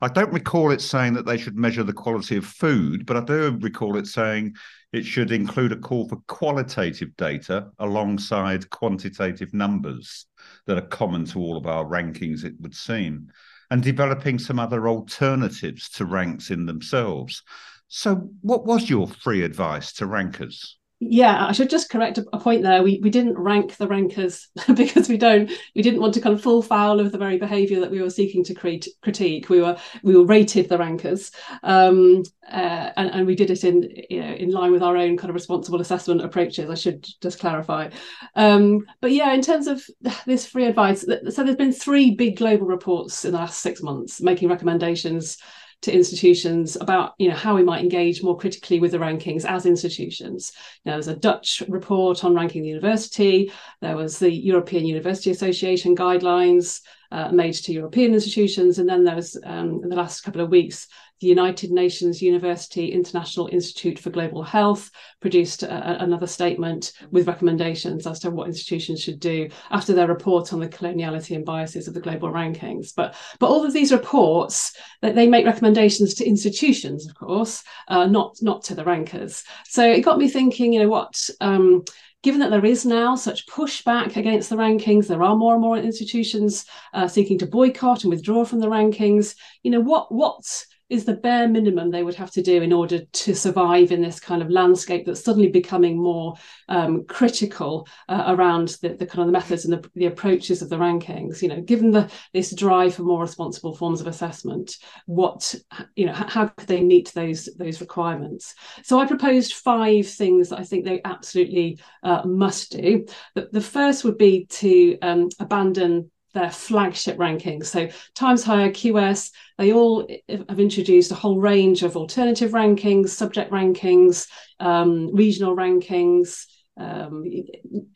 I 0.00 0.08
don't 0.08 0.32
recall 0.32 0.70
it 0.70 0.82
saying 0.82 1.14
that 1.14 1.24
they 1.26 1.38
should 1.38 1.56
measure 1.56 1.82
the 1.82 1.94
quality 1.94 2.36
of 2.36 2.44
food, 2.44 3.06
but 3.06 3.16
I 3.16 3.20
do 3.20 3.58
recall 3.60 3.96
it 3.96 4.06
saying 4.06 4.54
it 4.92 5.04
should 5.04 5.32
include 5.32 5.72
a 5.72 5.76
call 5.76 6.08
for 6.08 6.16
qualitative 6.28 7.16
data 7.16 7.70
alongside 7.78 8.68
quantitative 8.68 9.54
numbers 9.54 10.26
that 10.66 10.76
are 10.76 10.86
common 10.88 11.24
to 11.26 11.40
all 11.40 11.56
of 11.56 11.66
our 11.66 11.84
rankings, 11.84 12.44
it 12.44 12.54
would 12.60 12.74
seem, 12.74 13.28
and 13.70 13.82
developing 13.82 14.38
some 14.38 14.58
other 14.58 14.86
alternatives 14.86 15.88
to 15.88 16.04
ranks 16.04 16.50
in 16.50 16.66
themselves. 16.66 17.42
So, 17.88 18.30
what 18.42 18.66
was 18.66 18.90
your 18.90 19.08
free 19.08 19.42
advice 19.42 19.92
to 19.94 20.06
rankers? 20.06 20.78
Yeah 21.10 21.46
i 21.46 21.52
should 21.52 21.68
just 21.68 21.90
correct 21.90 22.18
a, 22.18 22.38
point 22.38 22.62
there. 22.62 22.82
We 22.82 23.00
we 23.02 23.10
didn't 23.10 23.38
rank 23.38 23.76
the 23.76 23.88
rankers 23.88 24.48
because 24.74 25.08
we 25.08 25.16
don't 25.16 25.50
we 25.74 25.82
didn't 25.82 26.00
want 26.00 26.14
to 26.14 26.20
kind 26.20 26.34
of 26.34 26.42
fall 26.42 26.62
foul 26.62 27.00
of 27.00 27.10
the 27.10 27.18
very 27.18 27.38
behavior 27.38 27.80
that 27.80 27.90
we 27.90 28.00
were 28.00 28.10
seeking 28.10 28.44
to 28.44 28.54
critique. 28.54 29.48
We 29.48 29.60
were 29.60 29.76
we 30.02 30.16
were 30.16 30.24
rated 30.24 30.68
the 30.68 30.78
rankers 30.78 31.32
um, 31.62 32.22
uh, 32.50 32.90
and, 32.96 33.10
and 33.10 33.26
we 33.26 33.34
did 33.34 33.50
it 33.50 33.64
in 33.64 33.88
you 34.10 34.20
know 34.20 34.32
in 34.32 34.50
line 34.50 34.72
with 34.72 34.82
our 34.82 34.96
own 34.96 35.16
kind 35.16 35.30
of 35.30 35.34
responsible 35.34 35.80
assessment 35.80 36.22
approaches 36.22 36.70
i 36.70 36.74
should 36.74 37.06
just 37.20 37.40
clarify. 37.40 37.90
Um, 38.36 38.86
but 39.00 39.12
yeah 39.12 39.32
in 39.32 39.42
terms 39.42 39.66
of 39.66 39.84
this 40.26 40.46
free 40.46 40.66
advice 40.66 41.00
so 41.02 41.44
there's 41.44 41.56
been 41.56 41.72
three 41.72 42.14
big 42.14 42.36
global 42.36 42.66
reports 42.66 43.24
in 43.24 43.32
the 43.32 43.38
last 43.38 43.60
six 43.60 43.82
months 43.82 44.20
making 44.20 44.48
recommendations 44.48 45.38
to 45.82 45.92
institutions 45.92 46.76
about 46.76 47.14
you 47.18 47.28
know 47.28 47.34
how 47.34 47.54
we 47.54 47.62
might 47.62 47.82
engage 47.82 48.22
more 48.22 48.36
critically 48.36 48.80
with 48.80 48.92
the 48.92 48.98
rankings 48.98 49.44
as 49.44 49.66
institutions. 49.66 50.52
Now, 50.84 50.92
there's 50.92 51.08
a 51.08 51.16
Dutch 51.16 51.62
report 51.68 52.24
on 52.24 52.34
ranking 52.34 52.62
the 52.62 52.68
university. 52.68 53.52
There 53.80 53.96
was 53.96 54.18
the 54.18 54.32
European 54.32 54.86
University 54.86 55.30
Association 55.30 55.94
guidelines. 55.96 56.80
uh, 57.12 57.30
made 57.30 57.52
to 57.52 57.72
European 57.72 58.14
institutions. 58.14 58.78
And 58.78 58.88
then 58.88 59.04
there 59.04 59.14
was, 59.14 59.38
um, 59.44 59.80
in 59.82 59.90
the 59.90 59.96
last 59.96 60.22
couple 60.22 60.40
of 60.40 60.48
weeks, 60.48 60.88
the 61.22 61.28
United 61.28 61.70
Nations 61.70 62.20
University 62.20 62.88
International 62.88 63.46
Institute 63.46 63.96
for 63.96 64.10
Global 64.10 64.42
Health 64.42 64.90
produced 65.20 65.62
a, 65.62 66.02
another 66.02 66.26
statement 66.26 66.92
with 67.12 67.28
recommendations 67.28 68.08
as 68.08 68.18
to 68.20 68.30
what 68.30 68.48
institutions 68.48 69.00
should 69.00 69.20
do 69.20 69.48
after 69.70 69.92
their 69.94 70.08
report 70.08 70.52
on 70.52 70.58
the 70.58 70.68
coloniality 70.68 71.36
and 71.36 71.44
biases 71.44 71.86
of 71.86 71.94
the 71.94 72.00
global 72.00 72.28
rankings. 72.28 72.92
But 72.94 73.14
but 73.38 73.46
all 73.46 73.64
of 73.64 73.72
these 73.72 73.92
reports 73.92 74.76
that 75.00 75.14
they 75.14 75.28
make 75.28 75.46
recommendations 75.46 76.14
to 76.14 76.26
institutions, 76.26 77.08
of 77.08 77.14
course, 77.14 77.62
uh, 77.86 78.06
not 78.06 78.36
not 78.42 78.64
to 78.64 78.74
the 78.74 78.84
rankers. 78.84 79.44
So 79.68 79.88
it 79.88 80.00
got 80.00 80.18
me 80.18 80.28
thinking, 80.28 80.72
you 80.72 80.80
know, 80.80 80.88
what 80.88 81.30
um, 81.40 81.84
given 82.24 82.40
that 82.40 82.50
there 82.50 82.64
is 82.64 82.84
now 82.84 83.14
such 83.14 83.46
pushback 83.46 84.16
against 84.16 84.50
the 84.50 84.56
rankings, 84.56 85.06
there 85.06 85.22
are 85.22 85.36
more 85.36 85.54
and 85.54 85.62
more 85.62 85.76
institutions 85.76 86.66
uh, 86.94 87.06
seeking 87.06 87.38
to 87.38 87.46
boycott 87.46 88.02
and 88.02 88.10
withdraw 88.10 88.44
from 88.44 88.58
the 88.58 88.66
rankings. 88.66 89.36
You 89.62 89.70
know, 89.70 89.80
what 89.80 90.10
what 90.10 90.66
is 90.92 91.06
the 91.06 91.14
bare 91.14 91.48
minimum 91.48 91.90
they 91.90 92.02
would 92.02 92.14
have 92.14 92.30
to 92.30 92.42
do 92.42 92.60
in 92.60 92.70
order 92.70 93.02
to 93.06 93.34
survive 93.34 93.90
in 93.92 94.02
this 94.02 94.20
kind 94.20 94.42
of 94.42 94.50
landscape 94.50 95.06
that's 95.06 95.24
suddenly 95.24 95.48
becoming 95.48 95.96
more 95.96 96.34
um, 96.68 97.02
critical 97.06 97.88
uh, 98.10 98.24
around 98.28 98.76
the, 98.82 98.90
the, 98.90 99.06
kind 99.06 99.20
of 99.20 99.26
the 99.26 99.32
methods 99.32 99.64
and 99.64 99.72
the, 99.72 99.90
the, 99.94 100.04
approaches 100.04 100.60
of 100.60 100.68
the 100.68 100.76
rankings. 100.76 101.40
You 101.40 101.48
know 101.48 101.62
given 101.62 101.92
the 101.92 102.10
this 102.34 102.54
drive 102.54 102.94
for 102.94 103.04
more 103.04 103.22
responsible 103.22 103.74
forms 103.74 104.02
of 104.02 104.06
assessment 104.06 104.76
what 105.06 105.54
you 105.96 106.04
know 106.04 106.12
how 106.12 106.48
could 106.48 106.68
they 106.68 106.82
meet 106.82 107.10
those 107.14 107.48
those 107.56 107.80
requirements? 107.80 108.54
So 108.82 108.98
i 108.98 109.06
proposed 109.06 109.54
five 109.54 110.06
things 110.06 110.50
that 110.50 110.58
i 110.58 110.64
think 110.64 110.84
they 110.84 111.00
absolutely 111.04 111.78
uh, 112.02 112.22
must 112.26 112.72
do. 112.72 113.06
The, 113.34 113.48
the 113.50 113.62
first 113.62 114.04
would 114.04 114.18
be 114.18 114.44
to 114.46 114.98
um, 115.00 115.30
abandon 115.40 116.10
their 116.32 116.50
flagship 116.50 117.18
rankings. 117.18 117.66
So 117.66 117.88
Times 118.14 118.42
Higher, 118.42 118.70
QS, 118.70 119.30
they 119.58 119.72
all 119.72 120.08
have 120.28 120.60
introduced 120.60 121.10
a 121.10 121.16
whole 121.16 121.38
range 121.38 121.82
of 121.82 121.96
alternative 121.96 122.52
rankings, 122.52 123.10
subject 123.10 123.50
rankings, 123.50 124.28
um, 124.60 125.14
regional 125.14 125.56
rankings, 125.56 126.46
um, 126.78 127.24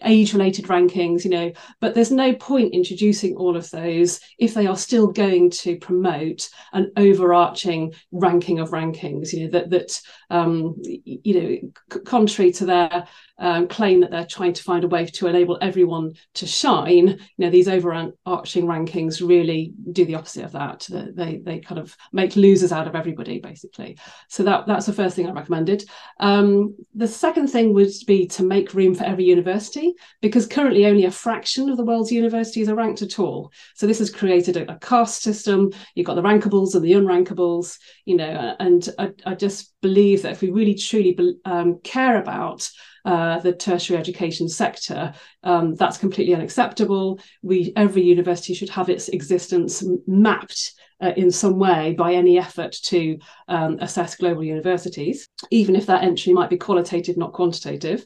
age 0.05 0.33
related 0.35 0.67
rankings, 0.67 1.25
you 1.25 1.31
know, 1.31 1.53
but 1.81 1.95
there's 1.95 2.11
no 2.11 2.35
point 2.35 2.75
introducing 2.75 3.35
all 3.35 3.57
of 3.57 3.71
those 3.71 4.21
if 4.39 4.55
they 4.55 4.67
are 4.67 4.77
still 4.77 5.07
going 5.07 5.51
to 5.51 5.77
promote 5.79 6.49
an 6.73 6.93
overarching 6.97 7.95
ranking 8.13 8.59
of 8.59 8.71
rankings, 8.71 9.33
you 9.33 9.45
know, 9.45 9.51
that, 9.51 9.71
that 9.71 10.01
um, 10.31 10.77
you 10.83 11.41
know, 11.41 12.01
contrary 12.05 12.53
to 12.53 12.67
their 12.67 13.07
um, 13.39 13.69
claim 13.69 14.01
that 14.01 14.11
they're 14.11 14.27
trying 14.27 14.55
to 14.55 14.63
find 14.63 14.83
a 14.83 14.89
way 14.89 15.05
to 15.05 15.27
enable 15.27 15.59
everyone 15.61 16.15
to 16.35 16.47
shine, 16.47 17.07
you 17.09 17.19
know, 17.39 17.51
these 17.51 17.69
overarching 17.69 18.65
rankings 18.65 19.27
really 19.27 19.73
do 19.93 20.05
the 20.05 20.15
opposite 20.15 20.45
of 20.45 20.53
that. 20.53 20.87
They, 20.91 21.41
they 21.45 21.61
kind 21.61 21.79
of 21.79 21.95
make 22.13 22.35
losers 22.35 22.73
out 22.73 22.89
of 22.89 22.97
everybody, 22.97 23.39
basically. 23.39 23.99
So 24.29 24.43
that, 24.45 24.67
that's 24.67 24.87
the 24.87 24.93
first 24.93 25.17
thing 25.17 25.29
I 25.29 25.33
recommended. 25.33 25.85
Um, 26.19 26.77
the 26.95 27.09
second 27.09 27.49
thing 27.49 27.75
would 27.75 27.93
be 28.07 28.27
to 28.29 28.43
make 28.43 28.75
room 28.75 28.95
for 28.95 29.05
every 29.05 29.25
university, 29.25 29.95
because 30.23 30.47
currently 30.47 30.87
only 30.87 31.05
a 31.05 31.11
fraction 31.11 31.69
of 31.69 31.77
the 31.77 31.85
world's 31.85 32.13
universities 32.13 32.69
are 32.69 32.75
ranked 32.75 33.03
at 33.03 33.19
all. 33.19 33.53
So 33.75 33.87
this 33.87 33.99
has 33.99 34.11
created 34.11 34.57
a, 34.57 34.73
a 34.73 34.79
caste 34.79 35.23
system. 35.23 35.73
You've 35.95 36.07
got 36.07 36.15
the 36.15 36.23
rankables 36.23 36.75
and 36.75 36.83
the 36.83 36.93
unrankables, 36.93 37.79
you 38.07 38.17
know, 38.17 38.57
and 38.59 38.89
I, 38.99 39.11
I 39.27 39.35
just 39.35 39.75
believe 39.83 40.16
that 40.23 40.33
if 40.33 40.43
we 40.43 40.51
really 40.51 40.75
truly 40.75 41.17
um, 41.45 41.81
care 41.83 42.21
about 42.21 42.69
uh, 43.07 43.39
the 43.39 43.53
tertiary 43.53 43.97
education 43.97 44.49
sector. 44.49 45.15
Um, 45.45 45.77
that's 45.77 45.97
completely 45.97 46.35
unacceptable. 46.35 47.21
We 47.41 47.73
every 47.77 48.03
university 48.03 48.53
should 48.53 48.71
have 48.71 48.89
its 48.89 49.09
existence 49.09 49.85
mapped 50.09 50.73
uh, 51.01 51.13
in 51.17 51.31
some 51.31 51.59
way 51.59 51.95
by 51.97 52.15
any 52.15 52.37
effort 52.37 52.73
to 52.87 53.19
um, 53.47 53.79
assess 53.81 54.17
global 54.17 54.43
universities, 54.43 55.29
even 55.53 55.77
if 55.77 55.87
that 55.87 56.03
entry 56.03 56.33
might 56.33 56.51
be 56.51 56.57
qualitative, 56.57 57.17
not 57.17 57.33
quantitative. 57.33 58.05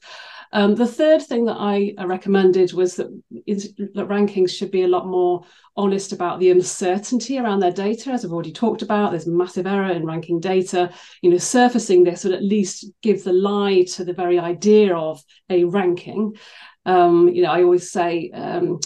Um, 0.52 0.74
the 0.74 0.86
third 0.86 1.22
thing 1.22 1.44
that 1.44 1.58
I 1.58 1.94
recommended 2.04 2.72
was 2.72 2.96
that, 2.96 3.08
that 3.30 4.08
rankings 4.08 4.50
should 4.50 4.70
be 4.70 4.82
a 4.82 4.88
lot 4.88 5.06
more 5.06 5.44
honest 5.76 6.12
about 6.12 6.40
the 6.40 6.50
uncertainty 6.50 7.38
around 7.38 7.60
their 7.60 7.72
data, 7.72 8.10
as 8.10 8.24
I've 8.24 8.32
already 8.32 8.52
talked 8.52 8.82
about. 8.82 9.10
There's 9.10 9.26
massive 9.26 9.66
error 9.66 9.90
in 9.92 10.04
ranking 10.04 10.40
data. 10.40 10.92
You 11.22 11.30
know, 11.30 11.38
surfacing 11.38 12.02
this 12.02 12.24
would 12.24 12.34
at 12.34 12.42
least 12.42 12.86
give 13.02 13.22
the 13.22 13.32
lie 13.32 13.84
to 13.94 14.04
the 14.04 14.12
very 14.12 14.38
idea 14.38 14.96
of 14.96 15.22
a 15.48 15.64
ranking. 15.64 16.36
Um, 16.84 17.28
you 17.28 17.42
know, 17.42 17.50
I 17.50 17.62
always 17.62 17.90
say, 17.90 18.30
um, 18.32 18.80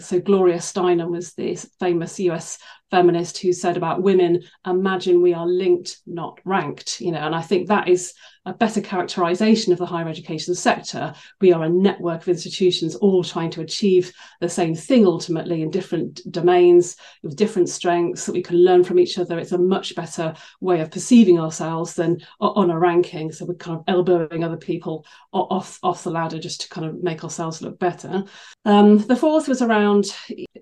so 0.00 0.18
Gloria 0.18 0.56
Steinem 0.56 1.10
was 1.10 1.34
this 1.34 1.70
famous 1.78 2.18
US 2.18 2.58
feminist 2.94 3.38
who 3.38 3.52
said 3.52 3.76
about 3.76 4.02
women, 4.02 4.44
imagine 4.64 5.20
we 5.20 5.34
are 5.34 5.48
linked, 5.48 5.98
not 6.06 6.38
ranked, 6.44 7.00
you 7.00 7.10
know, 7.10 7.18
and 7.18 7.34
I 7.34 7.42
think 7.42 7.66
that 7.66 7.88
is 7.88 8.14
a 8.46 8.52
better 8.52 8.80
characterization 8.80 9.72
of 9.72 9.78
the 9.78 9.86
higher 9.86 10.08
education 10.08 10.54
sector. 10.54 11.14
We 11.40 11.52
are 11.52 11.64
a 11.64 11.68
network 11.68 12.22
of 12.22 12.28
institutions 12.28 12.94
all 12.94 13.24
trying 13.24 13.50
to 13.52 13.62
achieve 13.62 14.12
the 14.40 14.48
same 14.48 14.74
thing 14.74 15.06
ultimately 15.06 15.62
in 15.62 15.70
different 15.70 16.20
domains 16.30 16.96
with 17.22 17.36
different 17.36 17.68
strengths 17.68 18.26
that 18.26 18.32
we 18.32 18.42
can 18.42 18.58
learn 18.58 18.84
from 18.84 18.98
each 18.98 19.18
other. 19.18 19.38
It's 19.38 19.52
a 19.52 19.58
much 19.58 19.96
better 19.96 20.34
way 20.60 20.80
of 20.80 20.90
perceiving 20.90 21.40
ourselves 21.40 21.94
than 21.94 22.18
on 22.38 22.70
a 22.70 22.78
ranking. 22.78 23.32
So 23.32 23.46
we're 23.46 23.54
kind 23.54 23.78
of 23.78 23.84
elbowing 23.88 24.44
other 24.44 24.58
people 24.58 25.06
off, 25.32 25.78
off 25.82 26.04
the 26.04 26.10
ladder 26.10 26.38
just 26.38 26.60
to 26.60 26.68
kind 26.68 26.86
of 26.86 27.02
make 27.02 27.24
ourselves 27.24 27.62
look 27.62 27.78
better. 27.78 28.24
Um, 28.66 28.98
the 28.98 29.16
fourth 29.16 29.48
was 29.48 29.62
around 29.62 30.14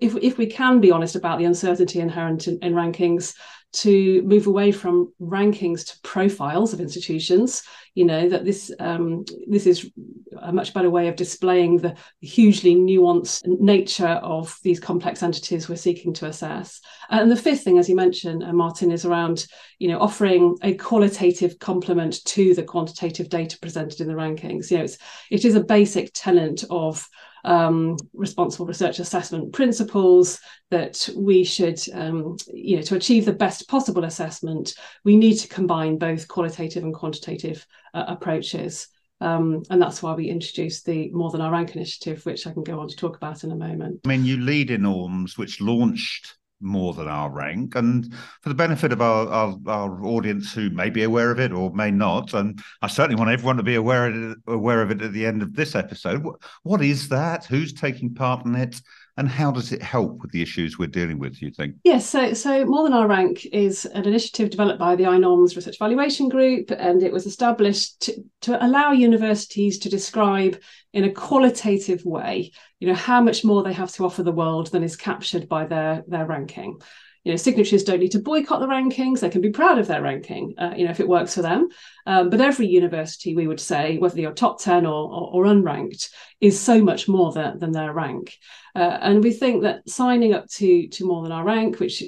if, 0.03 0.17
if 0.17 0.39
we 0.39 0.47
can 0.47 0.81
be 0.81 0.91
honest 0.91 1.17
about 1.17 1.39
the 1.39 1.45
uncertainty 1.45 2.01
inherent 2.01 2.22
in, 2.29 2.59
in 2.63 2.75
rankings, 2.75 3.35
to 3.73 4.21
move 4.23 4.47
away 4.47 4.71
from 4.71 5.13
rankings 5.21 5.87
to 5.87 6.01
profiles 6.03 6.73
of 6.73 6.81
institutions. 6.81 7.63
You 7.95 8.05
know 8.05 8.29
that 8.29 8.45
this 8.45 8.71
um, 8.79 9.25
this 9.47 9.67
is 9.67 9.91
a 10.39 10.53
much 10.53 10.75
better 10.75 10.91
way 10.91 11.09
of 11.09 11.17
displaying 11.17 11.79
the 11.79 11.95
hugely 12.21 12.75
nuanced 12.75 13.47
nature 13.61 14.07
of 14.07 14.59
these 14.63 14.81
complex 14.81 15.23
entities 15.23 15.69
we're 15.69 15.77
seeking 15.77 16.13
to 16.15 16.27
assess. 16.27 16.81
And 17.11 17.31
the 17.31 17.37
fifth 17.37 17.63
thing 17.63 17.79
as 17.79 17.89
you 17.89 17.97
mentioned 17.97 18.43
uh, 18.43 18.53
martin 18.53 18.91
is 18.91 19.05
around 19.05 19.47
you 19.79 19.89
know 19.89 20.01
offering 20.01 20.57
a 20.63 20.75
qualitative 20.75 21.59
complement 21.59 22.25
to 22.27 22.55
the 22.55 22.63
quantitative 22.63 23.29
data 23.29 23.59
presented 23.59 24.01
in 24.01 24.09
the 24.09 24.15
rankings. 24.15 24.71
You 24.71 24.79
know 24.79 24.85
it's 24.85 24.99
it 25.31 25.45
is 25.45 25.55
a 25.55 25.65
basic 25.65 26.11
tenet 26.15 26.65
of 26.71 27.07
um, 27.45 27.97
responsible 28.13 28.67
research 28.67 28.99
assessment 28.99 29.53
principles 29.53 30.41
that 30.71 31.09
we 31.17 31.45
should, 31.45 31.81
um, 31.93 32.37
you 32.53 32.77
know, 32.77 32.83
to 32.83 32.97
achieve 32.97 33.25
the 33.25 33.33
best 33.33 33.69
possible 33.69 34.05
assessment, 34.05 34.75
we 35.05 35.17
need 35.17 35.35
to 35.35 35.49
combine 35.49 35.99
both 35.99 36.29
qualitative 36.29 36.85
and 36.85 36.95
quantitative 36.95 37.67
uh, 37.95 38.05
approaches. 38.09 38.89
Um, 39.21 39.63
and 39.71 39.81
that's 39.81 40.03
why 40.03 40.15
we 40.15 40.29
introduced 40.29 40.85
the 40.85 41.11
More 41.11 41.31
Than 41.31 41.41
Our 41.41 41.53
Rank 41.53 41.77
initiative, 41.77 42.25
which 42.27 42.47
I 42.47 42.53
can 42.53 42.65
go 42.65 42.81
on 42.81 42.89
to 42.89 42.97
talk 42.97 43.17
about 43.17 43.45
in 43.45 43.53
a 43.53 43.57
moment. 43.57 44.01
I 44.05 44.09
mean, 44.09 44.25
you 44.25 44.39
lead 44.39 44.71
INORMS, 44.71 45.39
which 45.39 45.61
launched 45.61 46.37
more 46.63 46.95
than 46.95 47.09
our 47.09 47.31
rank. 47.31 47.75
And 47.75 48.13
for 48.41 48.49
the 48.49 48.55
benefit 48.55 48.93
of 48.93 49.03
our, 49.03 49.29
our, 49.29 49.59
our, 49.67 50.05
audience 50.05 50.53
who 50.53 50.71
may 50.71 50.91
be 50.91 51.03
aware 51.03 51.31
of 51.31 51.41
it 51.41 51.53
or 51.53 51.73
may 51.75 51.91
not, 51.91 52.35
and 52.35 52.61
I 52.81 52.87
certainly 52.87 53.19
want 53.19 53.31
everyone 53.31 53.57
to 53.57 53.63
be 53.63 53.75
aware 53.75 54.07
of 54.07 54.33
it, 54.33 54.39
aware 54.47 54.83
of 54.83 54.91
it 54.91 55.03
at 55.03 55.13
the 55.13 55.27
end 55.27 55.43
of 55.43 55.55
this 55.55 55.75
episode. 55.75 56.25
What, 56.25 56.37
what 56.63 56.83
is 56.83 57.09
that? 57.09 57.45
Who's 57.45 57.73
taking 57.73 58.15
part 58.15 58.47
in 58.47 58.55
it? 58.55 58.81
And 59.19 59.29
how 59.29 59.51
does 59.51 59.73
it 59.73 59.83
help 59.83 60.23
with 60.23 60.31
the 60.31 60.41
issues 60.41 60.79
we're 60.79 60.87
dealing 60.87 61.19
with 61.19 61.39
do 61.39 61.45
you 61.45 61.53
think? 61.53 61.77
Yes 61.85 62.09
so 62.09 62.33
so 62.33 62.65
more 62.65 62.85
than 62.85 62.95
our 62.95 63.07
rank 63.07 63.45
is 63.47 63.85
an 63.85 64.07
initiative 64.07 64.51
developed 64.51 64.79
by 64.79 64.97
the 64.97 65.05
INORMS 65.05 65.55
research 65.55 65.79
valuation 65.79 66.29
group 66.29 66.71
and 66.71 67.03
it 67.03 67.13
was 67.13 67.27
established 67.27 68.01
to, 68.01 68.25
to 68.43 68.65
allow 68.65 68.93
universities 68.93 69.79
to 69.81 69.91
describe 69.91 70.59
in 70.93 71.05
a 71.05 71.13
qualitative 71.13 72.05
way 72.05 72.53
you 72.81 72.89
know 72.89 72.95
how 72.95 73.21
much 73.21 73.45
more 73.45 73.63
they 73.63 73.73
have 73.73 73.93
to 73.93 74.05
offer 74.05 74.23
the 74.23 74.33
world 74.33 74.73
than 74.73 74.83
is 74.83 74.97
captured 74.97 75.49
by 75.49 75.67
their 75.67 76.05
their 76.07 76.27
ranking 76.27 76.81
you 77.25 77.33
know 77.33 77.37
signatories 77.37 77.85
don't 77.85 78.01
need 78.01 78.13
to 78.13 78.19
boycott 78.19 78.61
the 78.61 78.67
rankings. 78.67 79.21
They 79.21 79.31
can 79.31 79.41
be 79.41 79.51
proud 79.51 79.79
of 79.79 79.87
their 79.87 80.03
ranking 80.03 80.55
uh, 80.59 80.75
you 80.77 80.85
know 80.85 80.91
if 80.91 81.01
it 81.01 81.09
works 81.09 81.35
for 81.35 81.43
them. 81.43 81.69
Um, 82.07 82.31
but 82.31 82.41
every 82.41 82.67
university 82.67 83.35
we 83.35 83.47
would 83.47 83.61
say 83.61 83.99
whether 83.99 84.21
you're 84.21 84.33
top 84.33 84.61
10 84.61 84.87
or, 84.87 85.13
or, 85.13 85.31
or 85.33 85.45
unranked 85.45 86.11
is 86.41 86.61
so 86.61 86.83
much 86.83 87.09
more 87.09 87.33
than, 87.33 87.59
than 87.59 87.73
their 87.73 87.93
rank. 87.93 88.37
Uh, 88.75 88.99
and 89.01 89.23
we 89.23 89.33
think 89.33 89.63
that 89.63 89.89
signing 89.89 90.35
up 90.35 90.49
to 90.49 90.89
to 90.89 91.07
more 91.07 91.23
than 91.23 91.33
our 91.33 91.45
rank 91.45 91.79
which 91.79 92.03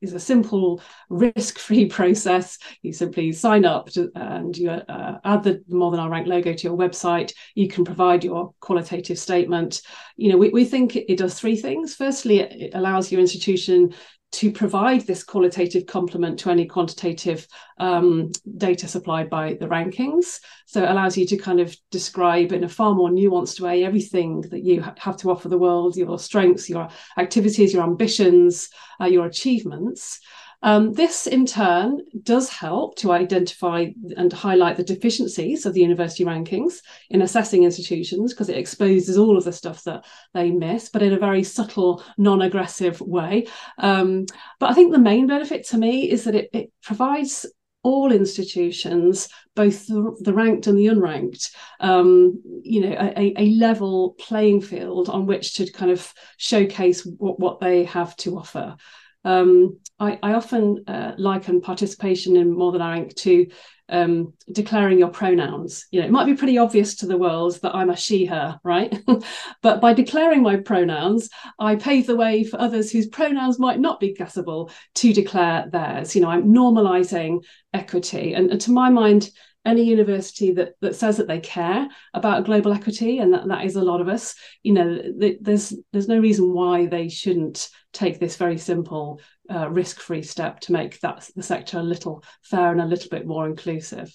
is 0.00 0.12
a 0.12 0.20
simple 0.20 0.80
risk-free 1.08 1.86
process 1.98 2.58
you 2.82 2.92
simply 2.92 3.32
sign 3.32 3.64
up 3.64 3.88
to, 3.90 4.10
and 4.14 4.56
you 4.56 4.70
uh, 4.70 5.18
add 5.24 5.42
the 5.42 5.62
more 5.68 5.90
than 5.90 6.00
our 6.00 6.10
rank 6.10 6.26
logo 6.26 6.52
to 6.52 6.68
your 6.68 6.76
website. 6.76 7.32
You 7.54 7.68
can 7.68 7.84
provide 7.84 8.24
your 8.24 8.54
qualitative 8.60 9.18
statement. 9.18 9.82
You 10.16 10.30
know 10.30 10.38
we, 10.38 10.48
we 10.50 10.64
think 10.64 10.96
it 10.96 11.18
does 11.18 11.38
three 11.38 11.56
things. 11.56 11.94
Firstly 11.94 12.40
it 12.40 12.74
allows 12.74 13.12
your 13.12 13.20
institution 13.20 13.94
to 14.30 14.52
provide 14.52 15.06
this 15.06 15.24
qualitative 15.24 15.86
complement 15.86 16.38
to 16.38 16.50
any 16.50 16.66
quantitative 16.66 17.46
um, 17.78 18.30
data 18.56 18.86
supplied 18.86 19.30
by 19.30 19.54
the 19.54 19.66
rankings. 19.66 20.40
So 20.66 20.82
it 20.82 20.90
allows 20.90 21.16
you 21.16 21.26
to 21.26 21.36
kind 21.36 21.60
of 21.60 21.74
describe 21.90 22.52
in 22.52 22.64
a 22.64 22.68
far 22.68 22.94
more 22.94 23.08
nuanced 23.08 23.60
way 23.60 23.84
everything 23.84 24.42
that 24.50 24.62
you 24.62 24.82
ha- 24.82 24.94
have 24.98 25.16
to 25.18 25.30
offer 25.30 25.48
the 25.48 25.58
world, 25.58 25.96
your 25.96 26.18
strengths, 26.18 26.68
your 26.68 26.88
activities, 27.16 27.72
your 27.72 27.84
ambitions, 27.84 28.68
uh, 29.00 29.06
your 29.06 29.26
achievements. 29.26 30.20
Um, 30.62 30.92
this, 30.92 31.26
in 31.26 31.46
turn, 31.46 32.00
does 32.22 32.48
help 32.48 32.96
to 32.96 33.12
identify 33.12 33.86
and 34.16 34.32
highlight 34.32 34.76
the 34.76 34.82
deficiencies 34.82 35.64
of 35.66 35.74
the 35.74 35.80
university 35.80 36.24
rankings 36.24 36.80
in 37.10 37.22
assessing 37.22 37.62
institutions 37.62 38.32
because 38.32 38.48
it 38.48 38.58
exposes 38.58 39.16
all 39.16 39.36
of 39.36 39.44
the 39.44 39.52
stuff 39.52 39.84
that 39.84 40.04
they 40.34 40.50
miss, 40.50 40.88
but 40.88 41.02
in 41.02 41.12
a 41.12 41.18
very 41.18 41.44
subtle, 41.44 42.02
non 42.16 42.42
aggressive 42.42 43.00
way. 43.00 43.46
Um, 43.78 44.26
but 44.58 44.70
I 44.70 44.74
think 44.74 44.92
the 44.92 44.98
main 44.98 45.28
benefit 45.28 45.66
to 45.68 45.78
me 45.78 46.10
is 46.10 46.24
that 46.24 46.34
it, 46.34 46.50
it 46.52 46.72
provides 46.82 47.46
all 47.84 48.10
institutions, 48.10 49.28
both 49.54 49.86
the, 49.86 50.32
ranked 50.34 50.66
and 50.66 50.76
the 50.76 50.86
unranked, 50.86 51.54
um, 51.80 52.42
you 52.62 52.80
know, 52.80 52.92
a, 52.92 53.32
a, 53.36 53.48
level 53.50 54.14
playing 54.18 54.60
field 54.60 55.08
on 55.08 55.26
which 55.26 55.54
to 55.54 55.70
kind 55.70 55.90
of 55.90 56.12
showcase 56.36 57.06
what, 57.06 57.38
what 57.38 57.60
they 57.60 57.84
have 57.84 58.16
to 58.16 58.36
offer. 58.36 58.76
Um, 59.24 59.78
I, 59.98 60.18
I, 60.22 60.34
often 60.34 60.84
uh, 60.86 61.14
liken 61.18 61.60
participation 61.60 62.36
in 62.36 62.56
More 62.56 62.70
Than 62.70 62.82
Rank 62.82 63.14
to 63.16 63.48
um, 63.88 64.32
declaring 64.50 64.98
your 64.98 65.08
pronouns. 65.08 65.86
You 65.90 66.00
know, 66.00 66.06
it 66.06 66.12
might 66.12 66.26
be 66.26 66.34
pretty 66.34 66.58
obvious 66.58 66.94
to 66.96 67.06
the 67.06 67.18
world 67.18 67.58
that 67.62 67.74
I'm 67.74 67.90
a 67.90 67.96
she, 67.96 68.26
her, 68.26 68.60
right? 68.62 68.96
but 69.62 69.80
by 69.80 69.92
declaring 69.92 70.42
my 70.42 70.56
pronouns, 70.56 71.30
I 71.58 71.76
pave 71.76 72.06
the 72.06 72.16
way 72.16 72.44
for 72.44 72.60
others 72.60 72.92
whose 72.92 73.08
pronouns 73.08 73.58
might 73.58 73.80
not 73.80 73.98
be 73.98 74.14
guessable 74.14 74.70
to 74.96 75.12
declare 75.12 75.68
theirs. 75.70 76.14
You 76.14 76.22
know, 76.22 76.30
I'm 76.30 76.52
normalizing 76.52 77.44
equity. 77.72 78.34
And, 78.34 78.50
and 78.50 78.60
to 78.62 78.70
my 78.70 78.90
mind, 78.90 79.30
any 79.68 79.84
university 79.84 80.52
that 80.52 80.72
that 80.80 80.96
says 80.96 81.18
that 81.18 81.28
they 81.28 81.40
care 81.40 81.88
about 82.14 82.46
global 82.46 82.72
equity, 82.72 83.18
and 83.18 83.32
that, 83.32 83.46
that 83.48 83.64
is 83.64 83.76
a 83.76 83.82
lot 83.82 84.00
of 84.00 84.08
us, 84.08 84.34
you 84.62 84.72
know, 84.72 85.00
there's 85.40 85.74
there's 85.92 86.08
no 86.08 86.18
reason 86.18 86.52
why 86.52 86.86
they 86.86 87.08
shouldn't 87.08 87.68
take 87.92 88.18
this 88.18 88.36
very 88.36 88.58
simple 88.58 89.20
uh, 89.50 89.68
risk-free 89.68 90.22
step 90.22 90.60
to 90.60 90.72
make 90.72 91.00
that 91.00 91.28
the 91.36 91.42
sector 91.42 91.78
a 91.78 91.82
little 91.82 92.22
fair 92.42 92.72
and 92.72 92.80
a 92.80 92.86
little 92.86 93.08
bit 93.10 93.26
more 93.26 93.46
inclusive. 93.46 94.12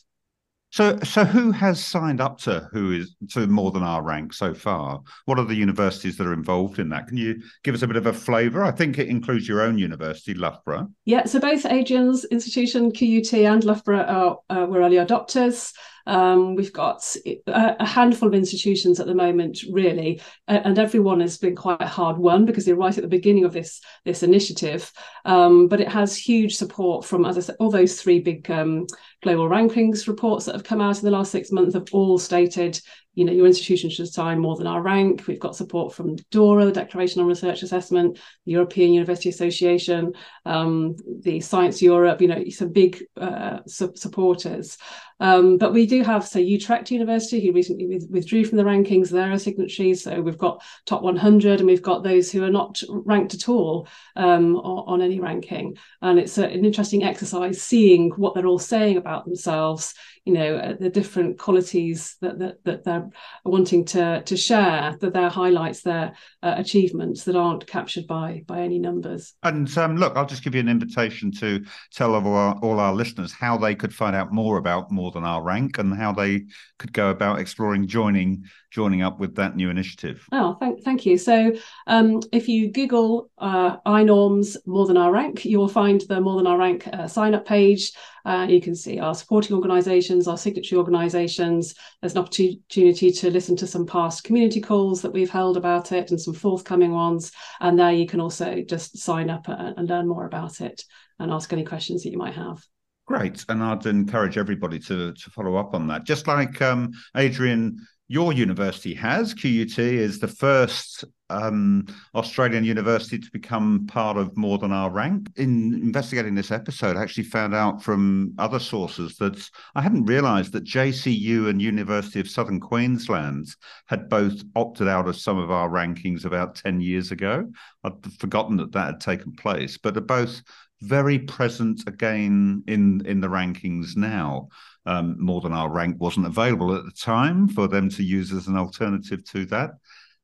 So, 0.74 0.98
so 1.04 1.24
who 1.24 1.52
has 1.52 1.86
signed 1.86 2.20
up 2.20 2.40
to 2.40 2.68
who 2.74 2.94
is 2.94 3.16
to 3.34 3.46
more 3.46 3.70
than 3.70 3.84
our 3.84 4.02
rank 4.02 4.34
so 4.34 4.56
far? 4.56 5.04
What 5.26 5.38
are 5.38 5.46
the 5.46 5.54
universities 5.54 6.18
that 6.18 6.26
are 6.26 6.34
involved 6.34 6.80
in 6.80 6.90
that? 6.90 7.08
Can 7.08 7.16
you 7.16 7.44
give 7.64 7.76
us 7.76 7.84
a 7.84 7.88
bit 7.88 7.96
of 7.96 8.08
a 8.08 8.12
flavour? 8.12 8.64
I 8.64 8.72
think 8.72 8.98
it 8.98 9.08
includes 9.08 9.48
your 9.48 9.62
own 9.62 9.78
university, 9.78 10.34
Loughborough. 10.34 10.90
Yeah, 11.06 11.26
so 11.26 11.40
both 11.40 11.68
Adrian's 11.68 12.26
institution, 12.26 12.92
QUT, 12.92 13.36
and 13.36 13.64
Loughborough 13.64 14.02
are 14.02 14.40
uh, 14.50 14.66
were 14.66 14.80
early 14.80 14.98
adopters. 14.98 15.74
Um, 16.06 16.56
we've 16.56 16.74
got 16.74 17.04
a, 17.48 17.86
handful 17.86 18.28
of 18.28 18.34
institutions 18.34 19.00
at 19.00 19.08
the 19.08 19.16
moment, 19.16 19.60
really, 19.70 20.22
and 20.48 20.78
everyone 20.78 21.20
has 21.22 21.38
been 21.38 21.56
quite 21.56 21.82
hard 21.82 22.18
won 22.18 22.46
because 22.46 22.66
they're 22.66 22.76
right 22.76 22.98
at 22.98 23.02
the 23.02 23.08
beginning 23.08 23.46
of 23.46 23.54
this 23.54 23.82
this 24.06 24.24
initiative. 24.24 24.92
Um, 25.26 25.68
but 25.68 25.82
it 25.82 25.88
has 25.88 26.18
huge 26.18 26.56
support 26.56 27.06
from, 27.06 27.26
as 27.26 27.38
I 27.38 27.42
said, 27.42 27.56
all 27.60 27.72
those 27.72 28.02
three 28.02 28.20
big 28.20 28.50
um, 28.52 28.88
global 29.22 29.48
rankings 29.48 30.08
reports 30.08 30.46
that 30.46 30.56
have 30.56 30.64
come 30.64 30.82
out 30.82 31.00
in 31.00 31.06
the 31.06 31.12
last 31.12 31.32
six 31.32 31.52
months 31.52 31.74
have 31.74 31.88
all 31.94 32.18
stated 32.18 32.80
you 33.16 33.26
know, 33.26 33.32
your 33.32 33.46
institution 33.46 33.90
should 33.90 34.12
sign 34.12 34.40
more 34.40 34.56
than 34.56 34.68
our 34.68 34.82
rank. 34.82 35.26
We've 35.28 35.40
got 35.40 35.56
support 35.56 35.94
from 35.94 36.16
DORA, 36.32 36.66
the 36.66 36.72
Declaration 36.72 37.22
on 37.22 37.28
Research 37.28 37.62
Assessment, 37.62 38.20
the 38.46 38.54
European 38.54 38.94
University 38.94 39.30
Association, 39.30 40.14
um, 40.46 40.96
the 41.22 41.40
Science 41.40 41.82
Europe, 41.82 42.22
you 42.22 42.28
know, 42.28 42.44
some 42.50 42.70
big 42.70 43.04
uh, 43.18 43.60
su- 43.68 43.94
supporters. 43.96 44.78
Um, 45.20 45.58
but 45.58 45.74
we 45.74 45.86
do 45.86 46.04
have, 46.04 46.28
so 46.28 46.40
Utrecht 46.40 46.92
University, 46.92 47.46
who 47.46 47.54
recently 47.54 47.88
with, 47.88 48.08
withdrew 48.10 48.44
from 48.46 48.58
the 48.58 48.64
rankings, 48.64 49.10
they're 49.10 49.32
a 49.32 49.40
signatory. 49.40 49.94
So 49.94 50.22
we've 50.22 50.38
got 50.38 50.62
top 50.86 51.02
100 51.02 51.60
and 51.60 51.68
we've 51.68 51.82
got 51.82 52.04
those 52.04 52.32
who 52.32 52.44
are 52.44 52.52
not 52.52 52.82
ranked 52.90 53.34
at 53.34 53.48
all 53.48 53.88
um, 54.16 54.58
on, 54.58 55.02
on, 55.02 55.02
any 55.02 55.20
ranking. 55.20 55.78
And 56.02 56.20
it's 56.20 56.38
a, 56.38 56.46
an 56.46 56.66
interesting 56.66 57.04
exercise 57.04 57.62
seeing 57.62 58.12
what 58.12 58.34
they're 58.34 58.48
all 58.48 58.60
saying 58.60 58.98
about 58.98 59.24
themselves, 59.24 59.94
you 60.26 60.34
know, 60.34 60.58
uh, 60.58 60.74
the 60.80 60.90
different 60.90 61.40
qualities 61.40 62.18
that, 62.22 62.40
that, 62.40 62.64
that 62.66 62.84
they're 62.84 63.03
wanting 63.44 63.86
to, 63.86 64.22
to 64.24 64.38
share, 64.38 64.98
that 65.00 65.14
their 65.14 65.30
highlights 65.30 65.82
their 65.82 66.14
uh, 66.42 66.56
achievements 66.58 67.24
that 67.24 67.36
aren't 67.36 67.68
captured 67.68 68.08
by, 68.08 68.44
by 68.48 68.60
any 68.62 68.80
numbers. 68.80 69.34
And 69.44 69.76
um, 69.78 69.98
look, 69.98 70.16
I'll 70.16 70.26
just 70.26 70.44
give 70.44 70.56
you 70.56 70.62
an 70.62 70.70
invitation 70.70 71.32
to 71.34 71.64
tell 71.92 72.16
all 72.16 72.28
our, 72.28 72.56
all 72.62 72.80
our 72.80 72.94
listeners 72.94 73.32
how 73.32 73.58
they 73.58 73.76
could 73.76 73.94
find 73.94 74.16
out 74.16 74.32
more 74.32 74.58
about 74.58 74.92
more 74.92 75.12
than 75.12 75.24
our 75.24 75.42
rank 75.42 75.78
and 75.78 75.94
how 75.94 76.12
they 76.12 76.46
could 76.80 76.94
go 76.94 77.10
about 77.10 77.40
exploring 77.40 77.88
joining 77.88 78.46
joining 78.74 79.04
up 79.04 79.20
with 79.20 79.36
that 79.36 79.56
new 79.56 79.70
initiative. 79.70 80.26
Oh, 80.32 80.58
thank, 80.60 80.84
thank 80.84 81.06
you. 81.06 81.16
So 81.20 81.54
um, 81.86 82.22
if 82.32 82.50
you 82.50 82.72
Google 82.72 83.30
uh, 83.38 83.78
iNorms 83.86 84.58
More 84.66 84.88
Than 84.88 84.98
Our 84.98 85.12
Rank, 85.12 85.46
you 85.46 85.60
will 85.60 85.68
find 85.68 86.02
the 86.02 86.20
More 86.20 86.38
Than 86.38 86.48
Our 86.48 86.58
Rank 86.58 86.88
uh, 86.88 87.08
sign 87.08 87.36
up 87.36 87.46
page. 87.46 87.92
Uh, 88.26 88.48
you 88.50 88.62
can 88.62 88.76
see 88.76 89.00
our 89.00 89.14
supporting 89.14 89.56
organisations, 89.56 90.28
our 90.28 90.38
signatory 90.38 90.78
organisations. 90.78 91.76
There's 92.02 92.14
an 92.14 92.20
opportunity 92.20 93.12
to 93.12 93.32
listen 93.32 93.56
to 93.58 93.68
some 93.68 93.86
past 93.86 94.24
community 94.24 94.62
calls 94.62 95.02
that 95.02 95.12
we've 95.12 95.30
held 95.30 95.58
about 95.58 95.92
it 95.92 96.12
and 96.12 96.20
some 96.20 96.34
forthcoming 96.34 96.92
ones. 96.92 97.32
And 97.60 97.78
there 97.78 97.92
you 97.92 98.08
can 98.08 98.22
also 98.22 98.62
just 98.62 98.98
sign 98.98 99.30
up 99.30 99.48
and, 99.48 99.78
and 99.78 99.90
learn 99.90 100.08
more 100.08 100.26
about 100.26 100.62
it 100.62 100.84
and 101.20 101.32
ask 101.32 101.52
any 101.52 101.64
questions 101.64 102.04
that 102.04 102.12
you 102.12 102.18
might 102.18 102.36
have. 102.36 102.64
Great, 103.06 103.44
and 103.50 103.62
I'd 103.62 103.86
encourage 103.86 104.38
everybody 104.38 104.80
to 104.80 105.12
to 105.12 105.30
follow 105.32 105.58
up 105.58 105.76
on 105.76 105.88
that. 105.88 106.06
Just 106.06 106.26
like 106.26 106.62
um, 106.62 106.94
Adrian, 107.18 107.86
your 108.08 108.34
university 108.34 108.94
has 108.94 109.34
QUT 109.34 109.78
is 109.80 110.20
the 110.20 110.28
first 110.28 111.06
um, 111.30 111.86
Australian 112.14 112.64
university 112.64 113.18
to 113.18 113.32
become 113.32 113.88
part 113.88 114.18
of 114.18 114.36
More 114.38 114.58
Than 114.58 114.72
Our 114.72 114.92
Rank. 114.92 115.30
In 115.38 115.74
investigating 115.74 116.36
this 116.36 116.52
episode, 116.52 116.96
I 116.96 117.02
actually 117.02 117.24
found 117.24 117.56
out 117.56 117.82
from 117.82 118.34
other 118.38 118.60
sources 118.60 119.16
that 119.18 119.50
I 119.76 119.82
hadn't 119.82 120.06
realised 120.06 120.52
that 120.54 120.66
JCU 120.66 121.50
and 121.50 121.62
University 121.62 122.20
of 122.20 122.30
Southern 122.30 122.60
Queensland 122.60 123.48
had 123.88 124.10
both 124.10 124.44
opted 124.56 124.88
out 124.88 125.08
of 125.08 125.16
some 125.16 125.38
of 125.38 125.50
our 125.50 125.70
rankings 125.70 126.26
about 126.26 126.56
ten 126.56 126.82
years 126.82 127.12
ago. 127.12 127.50
I'd 127.84 128.14
forgotten 128.20 128.58
that 128.58 128.74
that 128.74 128.86
had 128.86 129.02
taken 129.02 129.32
place, 129.34 129.78
but 129.78 129.94
they're 129.94 130.04
both 130.04 130.44
very 130.82 131.18
present 131.18 131.88
again 131.88 132.64
in 132.68 133.06
in 133.06 133.22
the 133.22 133.30
rankings 133.30 133.96
now. 133.96 134.50
Um, 134.86 135.16
more 135.18 135.40
than 135.40 135.54
our 135.54 135.70
rank 135.70 135.96
wasn't 136.02 136.26
available 136.26 136.76
at 136.76 136.84
the 136.84 136.92
time 136.92 137.48
for 137.48 137.70
them 137.70 137.90
to 137.92 138.04
use 138.04 138.34
as 138.34 138.48
an 138.48 138.58
alternative 138.58 139.24
to 139.30 139.46
that. 139.46 139.72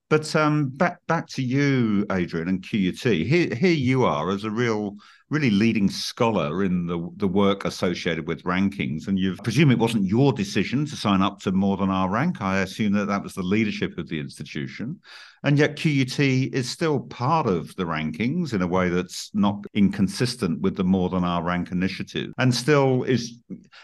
But 0.10 0.36
um, 0.36 0.70
back 0.70 1.06
back 1.08 1.28
to 1.30 1.44
you, 1.44 2.06
Adrian, 2.12 2.50
and 2.50 2.62
QUT. 2.68 3.04
Here, 3.04 3.54
here 3.54 3.72
you 3.72 4.04
are 4.06 4.32
as 4.32 4.44
a 4.44 4.50
real 4.50 4.98
really 5.30 5.52
leading 5.52 5.90
scholar 5.90 6.64
in 6.64 6.88
the, 6.88 7.08
the 7.18 7.28
work 7.28 7.66
associated 7.66 8.28
with 8.28 8.44
rankings. 8.44 9.08
And 9.08 9.20
you 9.20 9.36
presume 9.44 9.70
it 9.70 9.78
wasn't 9.78 10.06
your 10.06 10.34
decision 10.34 10.86
to 10.88 10.96
sign 10.96 11.22
up 11.22 11.40
to 11.42 11.52
more 11.52 11.78
than 11.78 11.92
our 11.92 12.10
rank. 12.10 12.42
I 12.42 12.62
assume 12.62 12.94
that 12.94 13.06
that 13.06 13.22
was 13.22 13.36
the 13.36 13.44
leadership 13.44 13.98
of 13.98 14.10
the 14.10 14.20
institution. 14.20 15.00
And 15.44 15.58
yet 15.58 15.78
QUT 15.78 16.20
is 16.20 16.70
still 16.70 17.00
part 17.00 17.48
of 17.48 17.76
the 17.76 17.86
rankings 17.86 18.54
in 18.54 18.62
a 18.62 18.68
way 18.68 18.90
that's 18.90 19.32
not 19.34 19.66
inconsistent 19.74 20.62
with 20.62 20.76
the 20.76 20.84
more 20.84 21.10
than 21.10 21.24
our 21.24 21.42
rank 21.44 21.72
initiative 21.72 22.34
and 22.38 22.54
still 22.54 23.04
is, 23.04 23.40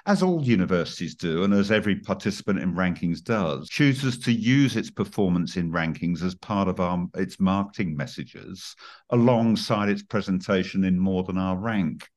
as 0.06 0.22
all 0.22 0.44
universities 0.44 1.16
do, 1.16 1.44
and 1.44 1.54
as 1.54 1.72
every 1.72 1.96
participant 1.96 2.60
in 2.60 2.74
rankings 2.74 3.24
does, 3.24 3.70
chooses 3.70 4.20
to 4.20 4.32
use 4.32 4.76
its 4.76 4.92
performance 4.92 5.56
in 5.56 5.72
rankings 5.72 6.22
as 6.24 6.36
part 6.36 6.68
of 6.68 6.80
our, 6.80 7.08
its 7.16 7.40
marketing 7.40 7.96
messages 7.96 8.76
alongside 9.10 9.90
its 9.90 10.04
presentation 10.04 10.84
in 10.84 11.00
more 11.00 11.24
than 11.24 11.38
our 11.38 11.58
rank. 11.58 12.08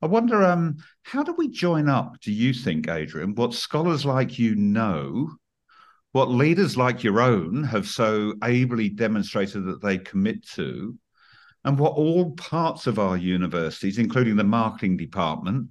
I 0.00 0.06
wonder, 0.06 0.44
um, 0.44 0.76
how 1.02 1.22
do 1.22 1.34
we 1.36 1.48
join 1.48 1.88
up, 1.88 2.20
do 2.20 2.32
you 2.32 2.52
think, 2.52 2.88
Adrian, 2.88 3.34
what 3.34 3.52
scholars 3.52 4.04
like 4.04 4.38
you 4.38 4.54
know, 4.54 5.30
what 6.12 6.30
leaders 6.30 6.76
like 6.76 7.04
your 7.04 7.20
own 7.20 7.64
have 7.64 7.86
so 7.86 8.34
ably 8.42 8.88
demonstrated 8.88 9.66
that 9.66 9.82
they 9.82 9.98
commit 9.98 10.46
to, 10.50 10.96
and 11.64 11.78
what 11.78 11.94
all 11.94 12.32
parts 12.32 12.86
of 12.86 12.98
our 12.98 13.16
universities, 13.16 13.98
including 13.98 14.36
the 14.36 14.44
marketing 14.44 14.96
department, 14.96 15.68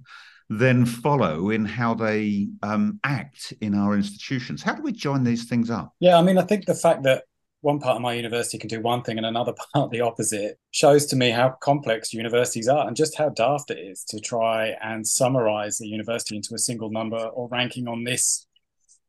then 0.48 0.86
follow 0.86 1.50
in 1.50 1.64
how 1.64 1.94
they 1.94 2.48
um, 2.62 3.00
act 3.04 3.52
in 3.60 3.74
our 3.74 3.94
institutions. 3.94 4.62
How 4.62 4.74
do 4.74 4.82
we 4.82 4.92
join 4.92 5.24
these 5.24 5.44
things 5.48 5.70
up? 5.70 5.92
Yeah, 6.00 6.18
I 6.18 6.22
mean, 6.22 6.38
I 6.38 6.42
think 6.42 6.66
the 6.66 6.74
fact 6.74 7.02
that 7.02 7.24
one 7.60 7.80
part 7.80 7.96
of 7.96 8.02
my 8.02 8.14
university 8.14 8.56
can 8.56 8.68
do 8.68 8.80
one 8.80 9.02
thing 9.02 9.16
and 9.16 9.26
another 9.26 9.52
part 9.74 9.90
the 9.90 10.00
opposite 10.00 10.58
shows 10.70 11.06
to 11.06 11.16
me 11.16 11.30
how 11.30 11.50
complex 11.60 12.12
universities 12.12 12.68
are 12.68 12.86
and 12.86 12.96
just 12.96 13.18
how 13.18 13.28
daft 13.30 13.70
it 13.70 13.78
is 13.78 14.04
to 14.04 14.20
try 14.20 14.74
and 14.82 15.06
summarize 15.06 15.80
a 15.80 15.86
university 15.86 16.36
into 16.36 16.54
a 16.54 16.58
single 16.58 16.90
number 16.90 17.18
or 17.18 17.48
ranking 17.48 17.88
on 17.88 18.04
this 18.04 18.46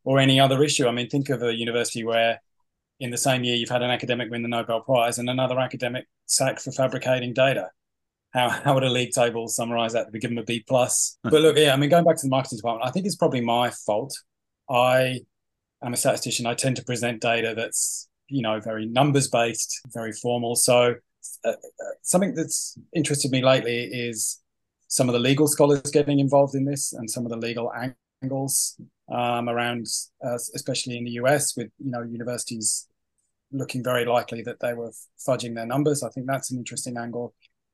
or 0.04 0.20
any 0.20 0.40
other 0.40 0.64
issue. 0.64 0.88
I 0.88 0.92
mean, 0.92 1.10
think 1.10 1.30
of 1.30 1.44
a 1.44 1.54
university 1.54 2.04
where 2.04 2.42
in 3.00 3.12
the 3.12 3.18
same 3.18 3.44
year 3.44 3.56
you've 3.56 3.70
had 3.70 3.82
an 3.82 3.92
academic 3.92 4.30
win 4.30 4.42
the 4.42 4.48
Nobel 4.48 4.82
Prize 4.82 5.18
and 5.20 5.30
another 5.30 5.60
academic 5.60 6.06
sacked 6.26 6.62
for 6.62 6.72
fabricating 6.72 7.34
data. 7.34 7.70
how, 8.34 8.50
how 8.50 8.74
would 8.74 8.84
a 8.84 8.90
league 8.90 9.12
table 9.12 9.48
summarize 9.48 9.94
that? 9.94 10.12
We 10.12 10.20
give 10.20 10.32
them 10.32 10.38
a 10.38 10.44
B 10.44 10.64
plus. 10.68 11.18
But 11.24 11.42
look, 11.42 11.58
yeah, 11.58 11.74
I 11.74 11.78
mean, 11.78 11.90
going 11.90 12.04
back 12.04 12.18
to 12.18 12.26
the 12.26 12.30
marketing 12.30 12.58
department, 12.58 12.88
I 12.88 12.92
think 12.92 13.06
it's 13.06 13.16
probably 13.16 13.42
my 13.42 13.70
fault. 13.70 14.16
I 14.70 15.22
am 15.84 15.94
a 15.94 15.98
statistician. 15.98 16.46
I 16.46 16.54
tend 16.54 16.76
to 16.76 16.84
present 16.84 17.22
data 17.22 17.54
that's 17.56 18.08
you 18.28 18.42
know 18.42 18.60
very 18.60 18.86
numbers 18.86 19.28
based, 19.28 19.82
very 19.94 20.12
formal. 20.12 20.56
So 20.56 20.96
uh, 21.44 21.50
uh, 21.50 21.54
something 22.02 22.36
that's 22.36 22.78
interested 22.94 23.32
me 23.32 23.44
lately 23.44 23.86
is 23.86 24.42
some 24.88 25.08
of 25.08 25.14
the 25.14 25.20
legal 25.20 25.48
scholars 25.48 25.82
getting 25.92 26.20
involved 26.20 26.56
in 26.56 26.66
this 26.66 26.94
and 26.94 27.10
some 27.10 27.26
of 27.26 27.32
the 27.32 27.38
legal 27.38 27.72
angles 28.22 28.80
um, 29.12 29.50
around, 29.50 29.88
uh, 30.24 30.36
especially 30.56 30.98
in 30.98 31.04
the 31.04 31.12
US, 31.12 31.56
with 31.56 31.70
you 31.80 31.92
know 31.92 32.02
universities 32.02 32.88
looking 33.52 33.84
very 33.84 34.06
likely 34.06 34.42
that 34.44 34.60
they 34.60 34.74
were 34.74 34.92
fudging 35.28 35.56
their 35.56 35.66
numbers. 35.66 36.04
I 36.04 36.10
think 36.10 36.28
that's 36.28 36.52
an 36.52 36.58
interesting 36.58 36.98
angle. 36.98 37.34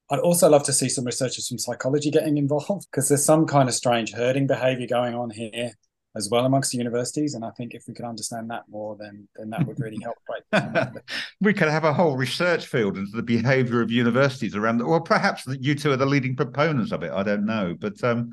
I'd 0.10 0.20
also 0.20 0.50
love 0.50 0.64
to 0.66 0.74
see 0.74 0.88
some 0.88 1.06
researchers 1.06 1.48
from 1.48 1.58
psychology 1.58 2.12
getting 2.12 2.38
involved 2.38 2.88
because 2.92 3.10
there's 3.10 3.26
some 3.26 3.46
kind 3.46 3.68
of 3.68 3.76
strange 3.76 4.14
herding 4.14 4.48
behavior 4.48 4.88
going 4.88 5.16
on 5.16 5.32
here 5.32 5.72
as 6.16 6.30
well 6.30 6.46
amongst 6.46 6.72
the 6.72 6.78
universities. 6.78 7.34
And 7.34 7.44
I 7.44 7.50
think 7.52 7.74
if 7.74 7.84
we 7.88 7.94
could 7.94 8.06
understand 8.06 8.50
that 8.50 8.64
more, 8.70 8.96
then 8.98 9.28
then 9.36 9.50
that 9.50 9.66
would 9.68 9.80
really 9.80 10.00
help. 10.02 10.16
Right? 10.30 10.90
we 11.42 11.54
could 11.54 11.68
have 11.68 11.84
a 11.84 11.94
whole 11.94 12.16
research 12.16 12.68
field 12.68 12.98
into 12.98 13.16
the 13.16 13.24
behaviour 13.24 13.82
of 13.82 13.92
universities 13.92 14.56
around, 14.56 14.82
or 14.82 15.02
perhaps 15.02 15.46
you 15.60 15.76
two 15.76 15.92
are 15.92 15.98
the 15.98 16.06
leading 16.06 16.36
proponents 16.36 16.92
of 16.92 17.04
it. 17.04 17.12
I 17.12 17.24
don't 17.24 17.46
know, 17.46 17.76
but 17.78 18.02
um, 18.04 18.32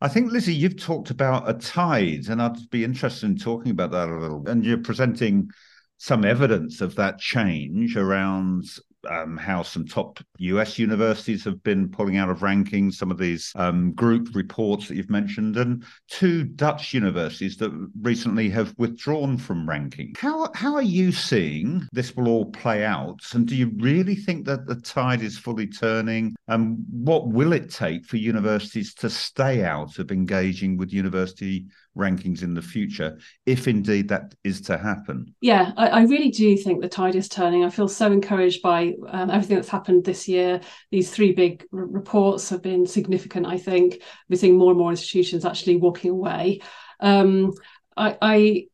I 0.00 0.08
think 0.08 0.32
Lizzie, 0.32 0.54
you've 0.54 0.80
talked 0.80 1.10
about 1.10 1.48
a 1.48 1.52
tide, 1.52 2.28
and 2.28 2.40
I'd 2.40 2.70
be 2.70 2.84
interested 2.84 3.26
in 3.26 3.36
talking 3.36 3.70
about 3.70 3.90
that 3.90 4.08
a 4.08 4.18
little. 4.18 4.48
And 4.48 4.64
you're 4.64 4.78
presenting 4.78 5.50
some 5.98 6.24
evidence 6.24 6.80
of 6.80 6.94
that 6.94 7.18
change 7.18 7.96
around 7.96 8.64
um, 9.08 9.36
how 9.36 9.62
some 9.62 9.86
top 9.86 10.18
US 10.38 10.78
universities 10.78 11.44
have 11.44 11.62
been 11.62 11.88
pulling 11.88 12.16
out 12.16 12.30
of 12.30 12.40
rankings, 12.40 12.94
some 12.94 13.10
of 13.10 13.18
these 13.18 13.52
um, 13.56 13.92
group 13.92 14.28
reports 14.34 14.88
that 14.88 14.96
you've 14.96 15.10
mentioned, 15.10 15.56
and 15.56 15.84
two 16.08 16.44
Dutch 16.44 16.92
universities 16.94 17.56
that 17.58 17.70
recently 18.00 18.48
have 18.50 18.74
withdrawn 18.78 19.36
from 19.36 19.68
ranking. 19.68 20.14
How, 20.18 20.50
how 20.54 20.74
are 20.74 20.82
you 20.82 21.12
seeing 21.12 21.86
this 21.92 22.16
will 22.16 22.28
all 22.28 22.46
play 22.46 22.84
out? 22.84 23.20
And 23.32 23.46
do 23.46 23.56
you 23.56 23.72
really 23.76 24.16
think 24.16 24.46
that 24.46 24.66
the 24.66 24.76
tide 24.76 25.22
is 25.22 25.38
fully 25.38 25.66
turning? 25.66 26.34
And 26.48 26.84
what 26.90 27.28
will 27.28 27.52
it 27.52 27.70
take 27.70 28.04
for 28.04 28.16
universities 28.16 28.94
to 28.94 29.10
stay 29.10 29.64
out 29.64 29.98
of 29.98 30.10
engaging 30.10 30.76
with 30.76 30.92
university 30.92 31.66
rankings 31.96 32.42
in 32.42 32.54
the 32.54 32.62
future, 32.62 33.18
if 33.46 33.66
indeed 33.66 34.08
that 34.08 34.34
is 34.44 34.60
to 34.62 34.78
happen? 34.78 35.34
Yeah, 35.40 35.72
I, 35.76 35.88
I 35.88 36.02
really 36.02 36.30
do 36.30 36.56
think 36.56 36.80
the 36.80 36.88
tide 36.88 37.16
is 37.16 37.28
turning. 37.28 37.64
I 37.64 37.70
feel 37.70 37.88
so 37.88 38.12
encouraged 38.12 38.62
by 38.62 38.94
um, 39.08 39.30
everything 39.30 39.56
that's 39.56 39.68
happened 39.68 40.04
this 40.04 40.28
year. 40.28 40.60
These 40.90 41.10
three 41.10 41.32
big 41.32 41.64
r- 41.72 41.84
reports 41.84 42.48
have 42.50 42.62
been 42.62 42.86
significant, 42.86 43.46
I 43.46 43.58
think. 43.58 44.02
We're 44.28 44.36
seeing 44.36 44.56
more 44.56 44.70
and 44.70 44.78
more 44.78 44.90
institutions 44.90 45.44
actually 45.44 45.76
walking 45.76 46.10
away. 46.10 46.60
Um, 47.00 47.52
I, 47.96 48.16
I, 48.22 48.66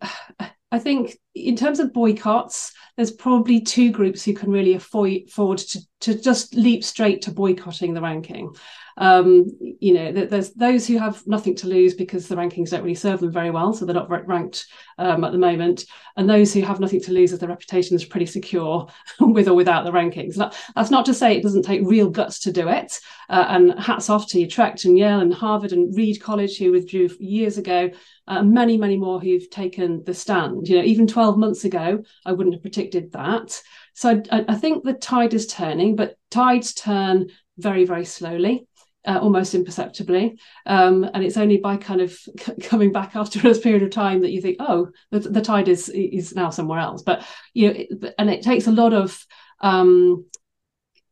I 0.70 0.78
think 0.78 1.16
in 1.34 1.56
terms 1.56 1.80
of 1.80 1.92
boycotts, 1.92 2.72
there's 2.96 3.12
probably 3.12 3.60
two 3.60 3.90
groups 3.92 4.24
who 4.24 4.34
can 4.34 4.50
really 4.50 4.74
afford, 4.74 5.58
to, 5.58 5.80
to 6.00 6.20
just 6.20 6.54
leap 6.54 6.82
straight 6.82 7.22
to 7.22 7.30
boycotting 7.30 7.94
the 7.94 8.00
ranking. 8.00 8.54
Um, 8.98 9.50
you 9.60 9.92
know, 9.92 10.12
there's 10.12 10.52
those 10.52 10.86
who 10.86 10.98
have 10.98 11.26
nothing 11.26 11.54
to 11.56 11.66
lose 11.66 11.94
because 11.94 12.28
the 12.28 12.36
rankings 12.36 12.70
don't 12.70 12.82
really 12.82 12.94
serve 12.94 13.20
them 13.20 13.30
very 13.30 13.50
well, 13.50 13.72
so 13.72 13.84
they're 13.84 13.94
not 13.94 14.26
ranked 14.26 14.66
um, 14.98 15.22
at 15.24 15.32
the 15.32 15.38
moment, 15.38 15.84
and 16.16 16.28
those 16.28 16.54
who 16.54 16.62
have 16.62 16.80
nothing 16.80 17.00
to 17.02 17.12
lose 17.12 17.32
as 17.32 17.38
their 17.38 17.48
reputation 17.48 17.94
is 17.94 18.04
pretty 18.04 18.26
secure 18.26 18.86
with 19.20 19.48
or 19.48 19.54
without 19.54 19.84
the 19.84 19.92
rankings. 19.92 20.36
that's 20.74 20.90
not 20.90 21.04
to 21.06 21.14
say 21.14 21.36
it 21.36 21.42
doesn't 21.42 21.62
take 21.62 21.82
real 21.84 22.08
guts 22.08 22.40
to 22.40 22.52
do 22.52 22.68
it. 22.68 22.98
Uh, 23.28 23.44
and 23.48 23.78
hats 23.80 24.08
off 24.08 24.28
to 24.28 24.38
Utrecht 24.38 24.84
and 24.84 24.96
Yale 24.96 25.18
and 25.18 25.34
Harvard 25.34 25.72
and 25.72 25.94
Reed 25.96 26.20
College 26.20 26.58
who 26.58 26.70
withdrew 26.70 27.10
years 27.18 27.58
ago, 27.58 27.90
uh, 28.28 28.42
many, 28.42 28.76
many 28.76 28.96
more 28.96 29.20
who've 29.20 29.50
taken 29.50 30.04
the 30.04 30.14
stand. 30.14 30.68
You 30.68 30.76
know, 30.76 30.84
even 30.84 31.08
12 31.08 31.36
months 31.36 31.64
ago, 31.64 32.04
I 32.24 32.32
wouldn't 32.32 32.54
have 32.54 32.62
predicted 32.62 33.12
that. 33.12 33.60
So 33.94 34.22
I, 34.30 34.44
I 34.48 34.54
think 34.54 34.84
the 34.84 34.92
tide 34.92 35.34
is 35.34 35.48
turning, 35.48 35.96
but 35.96 36.16
tides 36.30 36.72
turn 36.72 37.30
very, 37.58 37.84
very 37.84 38.04
slowly 38.04 38.68
uh, 39.06 39.18
almost 39.20 39.54
imperceptibly. 39.54 40.38
Um, 40.66 41.08
and 41.14 41.24
it's 41.24 41.36
only 41.36 41.58
by 41.58 41.76
kind 41.76 42.00
of 42.00 42.12
c- 42.38 42.54
coming 42.62 42.92
back 42.92 43.16
after 43.16 43.48
a 43.48 43.54
period 43.54 43.82
of 43.82 43.90
time 43.90 44.22
that 44.22 44.32
you 44.32 44.40
think, 44.40 44.56
oh, 44.60 44.88
the, 45.10 45.20
the 45.20 45.42
tide 45.42 45.68
is 45.68 45.88
is 45.88 46.34
now 46.34 46.50
somewhere 46.50 46.78
else. 46.78 47.02
But 47.02 47.24
you 47.54 47.68
know, 47.68 47.74
it, 47.76 48.14
and 48.18 48.30
it 48.30 48.42
takes 48.42 48.66
a 48.66 48.72
lot 48.72 48.92
of 48.92 49.24
um, 49.60 50.26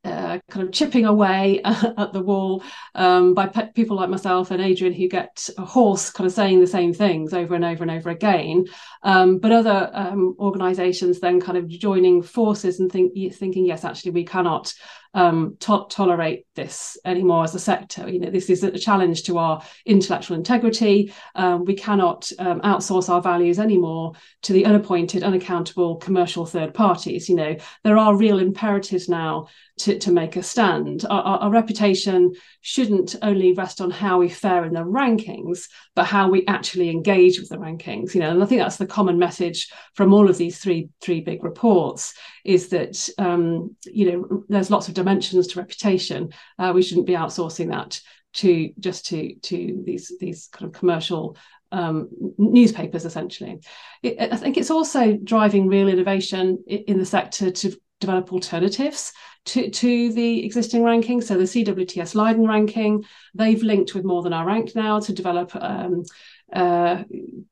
uh, 0.05 0.39
kind 0.51 0.67
of 0.67 0.73
chipping 0.73 1.07
away 1.07 1.63
at 1.65 2.13
the 2.13 2.21
wall 2.21 2.63
um, 2.95 3.33
by 3.33 3.47
pe- 3.47 3.73
people 3.73 3.97
like 3.97 4.11
myself 4.11 4.51
and 4.51 4.61
Adrian 4.61 4.93
who 4.93 5.09
get 5.09 5.49
a 5.57 5.65
horse 5.65 6.11
kind 6.11 6.27
of 6.27 6.33
saying 6.33 6.61
the 6.61 6.67
same 6.67 6.93
things 6.93 7.33
over 7.33 7.55
and 7.55 7.65
over 7.65 7.83
and 7.83 7.91
over 7.91 8.11
again. 8.11 8.67
Um, 9.03 9.39
but 9.39 9.51
other 9.51 9.91
um, 9.95 10.37
organisations 10.39 11.21
then 11.21 11.41
kind 11.41 11.57
of 11.57 11.69
joining 11.69 12.23
forces 12.23 12.81
and 12.81 12.93
think, 12.93 13.15
thinking, 13.35 13.65
yes, 13.65 13.83
actually, 13.83 14.11
we 14.13 14.25
cannot 14.25 14.75
um, 15.15 15.57
to- 15.61 15.87
tolerate 15.89 16.47
this 16.55 16.99
anymore 17.05 17.45
as 17.45 17.55
a 17.55 17.59
sector. 17.59 18.09
You 18.09 18.21
know, 18.21 18.31
this 18.31 18.51
is 18.51 18.63
a 18.63 18.79
challenge 18.79 19.23
to 19.25 19.39
our 19.39 19.63
intellectual 19.87 20.37
integrity. 20.37 21.13
Um, 21.35 21.65
we 21.65 21.75
cannot 21.75 22.31
um, 22.39 22.61
outsource 22.61 23.09
our 23.09 23.23
values 23.23 23.59
anymore 23.59 24.13
to 24.43 24.53
the 24.53 24.65
unappointed, 24.65 25.23
unaccountable 25.23 25.97
commercial 25.97 26.45
third 26.45 26.75
parties. 26.75 27.29
You 27.29 27.37
know, 27.37 27.57
there 27.85 27.99
are 27.99 28.17
real 28.17 28.39
imperatives 28.39 29.09
now 29.09 29.47
to, 29.79 29.99
to 29.99 30.13
make 30.13 30.37
a 30.37 30.43
stand. 30.43 31.05
Our, 31.09 31.23
our, 31.23 31.39
our 31.39 31.51
reputation 31.51 32.33
shouldn't 32.61 33.17
only 33.23 33.53
rest 33.53 33.81
on 33.81 33.91
how 33.91 34.19
we 34.19 34.29
fare 34.29 34.65
in 34.65 34.75
the 34.75 34.85
rankings, 34.85 35.69
but 35.95 36.07
how 36.07 36.29
we 36.29 36.47
actually 36.47 36.91
engage 36.91 37.39
with 37.39 37.49
the 37.49 37.57
rankings. 37.57 38.15
You 38.15 38.21
know, 38.21 38.31
and 38.31 38.43
I 38.43 38.47
think 38.47 38.61
that's 38.61 38.77
the 38.77 38.87
common 38.87 39.19
message 39.19 39.73
from 39.95 40.13
all 40.13 40.29
of 40.29 40.39
these 40.39 40.59
three 40.59 40.91
three 41.01 41.21
big 41.21 41.43
reports 41.43 42.15
is 42.45 42.69
that 42.69 43.09
um, 43.19 43.75
you 43.85 44.13
know 44.13 44.45
there's 44.49 44.71
lots 44.71 44.89
of 44.89 44.95
dimensions 45.05 45.49
to 45.49 45.59
reputation. 45.59 46.33
Uh, 46.59 46.73
we 46.75 46.83
shouldn't 46.83 47.07
be 47.07 47.13
outsourcing 47.15 47.71
that 47.71 48.01
to 48.35 48.73
just 48.79 49.07
to 49.07 49.35
to 49.37 49.83
these 49.87 50.13
these 50.19 50.49
kind 50.53 50.67
of 50.69 50.79
commercial 50.79 51.37
um, 51.73 52.09
newspapers 52.39 53.05
essentially. 53.05 53.61
It, 54.03 54.33
I 54.33 54.37
think 54.37 54.57
it's 54.57 54.71
also 54.71 55.17
driving 55.17 55.69
real 55.69 55.89
innovation 55.89 56.63
in 56.67 56.99
the 56.99 57.07
sector 57.07 57.51
to 57.51 57.77
develop 58.01 58.33
alternatives 58.33 59.13
to, 59.47 59.71
to 59.71 60.13
the 60.13 60.45
existing 60.45 60.83
ranking. 60.83 61.21
So 61.21 61.37
the 61.37 61.45
CWTS 61.45 62.15
Leiden 62.15 62.47
ranking, 62.47 63.05
they've 63.35 63.63
linked 63.63 63.95
with 63.95 64.05
More 64.05 64.23
Than 64.23 64.33
Our 64.33 64.47
Rank 64.47 64.75
now 64.75 65.01
to 65.01 65.13
develop 65.13 65.55
um, 65.55 66.05
uh, 66.53 67.03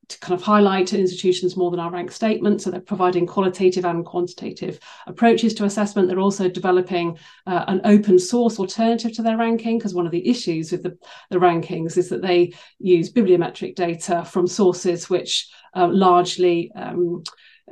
to 0.08 0.20
kind 0.20 0.34
of 0.34 0.42
highlight 0.42 0.92
institutions 0.92 1.56
more 1.56 1.70
than 1.70 1.80
our 1.80 1.90
rank 1.90 2.12
statement. 2.12 2.60
So 2.60 2.70
they're 2.70 2.80
providing 2.80 3.26
qualitative 3.26 3.84
and 3.84 4.04
quantitative 4.04 4.78
approaches 5.06 5.54
to 5.54 5.64
assessment. 5.64 6.08
They're 6.08 6.20
also 6.20 6.48
developing 6.48 7.18
uh, 7.46 7.64
an 7.68 7.80
open 7.84 8.18
source 8.18 8.58
alternative 8.58 9.12
to 9.14 9.22
their 9.22 9.38
ranking 9.38 9.78
because 9.78 9.94
one 9.94 10.06
of 10.06 10.12
the 10.12 10.28
issues 10.28 10.72
with 10.72 10.82
the, 10.82 10.98
the, 11.30 11.38
rankings 11.38 11.96
is 11.96 12.10
that 12.10 12.22
they 12.22 12.52
use 12.78 13.12
bibliometric 13.12 13.74
data 13.74 14.24
from 14.24 14.46
sources 14.46 15.10
which 15.10 15.48
uh, 15.74 15.88
largely 15.88 16.70
um, 16.76 17.24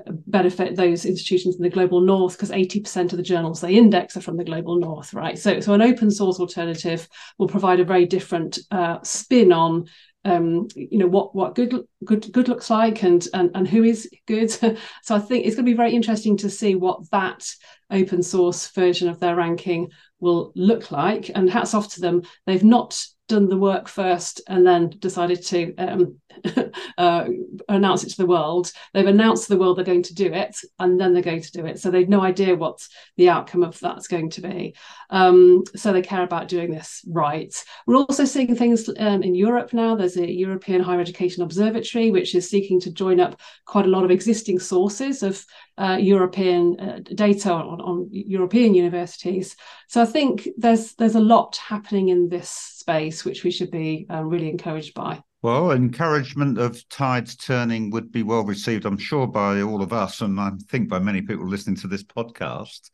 benefit 0.08 0.76
those 0.76 1.04
institutions 1.04 1.56
in 1.56 1.62
the 1.62 1.68
global 1.68 2.00
north 2.00 2.36
because 2.36 2.50
80% 2.50 3.12
of 3.12 3.16
the 3.16 3.22
journals 3.22 3.60
they 3.60 3.74
index 3.74 4.16
are 4.16 4.20
from 4.20 4.36
the 4.36 4.44
global 4.44 4.78
north 4.78 5.12
right 5.12 5.38
so 5.38 5.60
so 5.60 5.74
an 5.74 5.82
open 5.82 6.10
source 6.10 6.38
alternative 6.38 7.08
will 7.38 7.48
provide 7.48 7.80
a 7.80 7.84
very 7.84 8.06
different 8.06 8.58
uh, 8.70 8.98
spin 9.02 9.52
on 9.52 9.86
um, 10.24 10.68
you 10.74 10.98
know 10.98 11.06
what 11.06 11.34
what 11.34 11.54
good 11.54 11.84
good 12.04 12.30
good 12.32 12.48
looks 12.48 12.68
like 12.68 13.02
and 13.02 13.26
and, 13.32 13.50
and 13.54 13.66
who 13.66 13.84
is 13.84 14.08
good. 14.26 14.50
So 15.02 15.14
i 15.14 15.18
think 15.18 15.46
it's 15.46 15.56
going 15.56 15.64
to 15.64 15.72
be 15.72 15.76
very 15.76 15.94
interesting 15.94 16.36
to 16.38 16.50
see 16.50 16.74
what 16.74 17.10
that 17.10 17.46
open 17.90 18.22
source 18.22 18.68
version 18.68 19.08
of 19.08 19.18
their 19.18 19.36
ranking 19.36 19.90
will 20.20 20.52
look 20.54 20.90
like. 20.90 21.30
And 21.34 21.48
hats 21.48 21.74
off 21.74 21.94
to 21.94 22.00
them. 22.00 22.22
They've 22.46 22.64
not 22.64 23.02
done 23.30 23.48
the 23.48 23.56
work 23.56 23.88
first 23.88 24.42
and 24.48 24.66
then 24.66 24.90
decided 24.98 25.40
to 25.46 25.74
um, 25.76 26.16
uh, 26.98 27.28
announce 27.68 28.02
it 28.02 28.10
to 28.10 28.16
the 28.16 28.26
world. 28.26 28.72
They've 28.92 29.06
announced 29.06 29.44
to 29.44 29.54
the 29.54 29.58
world 29.58 29.78
they're 29.78 29.84
going 29.84 30.02
to 30.02 30.14
do 30.14 30.32
it, 30.32 30.56
and 30.80 31.00
then 31.00 31.12
they're 31.12 31.22
going 31.22 31.42
to 31.42 31.52
do 31.52 31.64
it. 31.66 31.78
So 31.78 31.90
they've 31.90 32.08
no 32.08 32.22
idea 32.22 32.56
what 32.56 32.86
the 33.16 33.28
outcome 33.28 33.62
of 33.62 33.78
that's 33.78 34.08
going 34.08 34.30
to 34.30 34.40
be. 34.40 34.74
Um, 35.10 35.62
so 35.76 35.92
they 35.92 36.02
care 36.02 36.24
about 36.24 36.48
doing 36.48 36.72
this 36.72 37.04
right. 37.08 37.54
We're 37.86 37.96
also 37.96 38.24
seeing 38.24 38.56
things 38.56 38.90
um, 38.98 39.22
in 39.22 39.34
Europe 39.34 39.72
now. 39.72 39.94
There's 39.94 40.16
a 40.16 40.30
European 40.30 40.82
Higher 40.82 41.00
Education 41.00 41.44
Observatory, 41.44 42.10
which 42.10 42.34
is 42.34 42.50
seeking 42.50 42.80
to 42.80 42.92
join 42.92 43.20
up 43.20 43.40
quite 43.64 43.86
a 43.86 43.90
lot 43.90 44.04
of 44.04 44.10
existing 44.10 44.58
sources 44.58 45.22
of 45.22 45.44
uh, 45.78 45.96
European 45.96 46.78
uh, 46.78 46.98
data 47.14 47.52
on, 47.52 47.80
on, 47.80 48.08
European 48.10 48.74
universities. 48.74 49.56
So 49.88 50.02
I 50.02 50.04
think 50.04 50.48
there's 50.58 50.94
there's 50.94 51.14
a 51.14 51.20
lot 51.20 51.56
happening 51.56 52.10
in 52.10 52.28
this 52.28 52.79
space 52.90 53.24
which 53.24 53.44
we 53.44 53.50
should 53.50 53.70
be 53.70 54.06
uh, 54.10 54.22
really 54.22 54.48
encouraged 54.48 54.94
by. 54.94 55.22
Well, 55.42 55.72
encouragement 55.72 56.58
of 56.58 56.86
tides 56.88 57.36
turning 57.36 57.90
would 57.90 58.12
be 58.12 58.22
well 58.22 58.44
received, 58.44 58.84
I'm 58.84 58.98
sure, 58.98 59.26
by 59.26 59.62
all 59.62 59.82
of 59.82 59.92
us, 59.92 60.20
and 60.20 60.38
I 60.38 60.50
think 60.68 60.88
by 60.88 60.98
many 60.98 61.22
people 61.22 61.46
listening 61.46 61.76
to 61.76 61.88
this 61.88 62.02
podcast. 62.02 62.90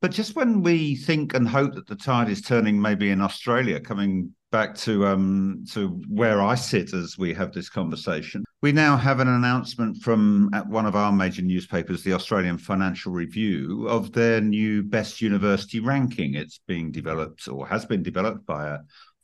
But 0.00 0.12
just 0.12 0.36
when 0.36 0.62
we 0.62 0.94
think 0.94 1.34
and 1.34 1.48
hope 1.48 1.74
that 1.74 1.88
the 1.88 1.96
tide 1.96 2.28
is 2.28 2.40
turning, 2.40 2.80
maybe 2.80 3.10
in 3.10 3.20
Australia, 3.20 3.80
coming 3.80 4.32
back 4.52 4.76
to 4.76 5.06
um, 5.06 5.64
to 5.72 6.00
where 6.08 6.40
I 6.40 6.54
sit 6.54 6.94
as 6.94 7.18
we 7.18 7.34
have 7.34 7.52
this 7.52 7.68
conversation, 7.68 8.44
we 8.62 8.70
now 8.70 8.96
have 8.96 9.18
an 9.18 9.26
announcement 9.26 9.96
from 9.96 10.50
at 10.54 10.68
one 10.68 10.86
of 10.86 10.94
our 10.94 11.10
major 11.10 11.42
newspapers, 11.42 12.04
the 12.04 12.12
Australian 12.12 12.58
Financial 12.58 13.10
Review, 13.10 13.88
of 13.88 14.12
their 14.12 14.40
new 14.40 14.84
best 14.84 15.20
university 15.20 15.80
ranking. 15.80 16.34
It's 16.34 16.60
being 16.68 16.92
developed 16.92 17.48
or 17.48 17.66
has 17.66 17.84
been 17.84 18.04
developed 18.04 18.46
by 18.46 18.68
a 18.68 18.78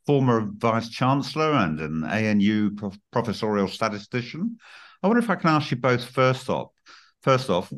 former 0.07 0.49
vice 0.57 0.89
chancellor 0.89 1.53
and 1.53 1.81
an 1.81 2.05
ANU 2.05 2.71
prof- 2.73 2.99
professorial 3.13 3.69
statistician. 3.69 4.59
I 5.03 5.07
wonder 5.07 5.23
if 5.23 5.31
I 5.31 5.37
can 5.37 5.51
ask 5.51 5.71
you 5.71 5.77
both 5.77 6.05
first 6.05 6.49
off. 6.49 6.71
First 7.23 7.49
off, 7.49 7.73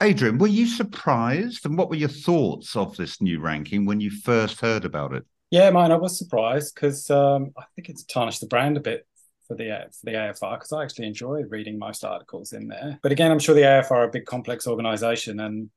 Adrian, 0.00 0.38
were 0.38 0.46
you 0.46 0.66
surprised, 0.66 1.66
and 1.66 1.76
what 1.76 1.90
were 1.90 1.96
your 1.96 2.08
thoughts 2.08 2.76
of 2.76 2.96
this 2.96 3.20
new 3.20 3.40
ranking 3.40 3.86
when 3.86 4.00
you 4.00 4.10
first 4.10 4.60
heard 4.60 4.84
about 4.84 5.12
it? 5.12 5.24
Yeah, 5.50 5.70
mine. 5.70 5.90
I 5.90 5.96
was 5.96 6.16
surprised 6.16 6.74
because 6.74 7.10
um, 7.10 7.52
I 7.58 7.64
think 7.74 7.88
it's 7.88 8.04
tarnished 8.04 8.40
the 8.40 8.46
brand 8.46 8.76
a 8.76 8.80
bit 8.80 9.06
for 9.48 9.56
the 9.56 9.88
for 9.92 10.04
the 10.04 10.12
AFR 10.12 10.56
because 10.56 10.72
I 10.72 10.84
actually 10.84 11.06
enjoy 11.06 11.42
reading 11.48 11.78
most 11.78 12.04
articles 12.04 12.52
in 12.52 12.68
there. 12.68 13.00
But 13.02 13.12
again, 13.12 13.32
I'm 13.32 13.38
sure 13.40 13.54
the 13.54 13.62
AFR 13.62 13.90
are 13.90 14.04
a 14.04 14.10
big 14.10 14.26
complex 14.26 14.68
organisation, 14.68 15.40
and 15.40 15.70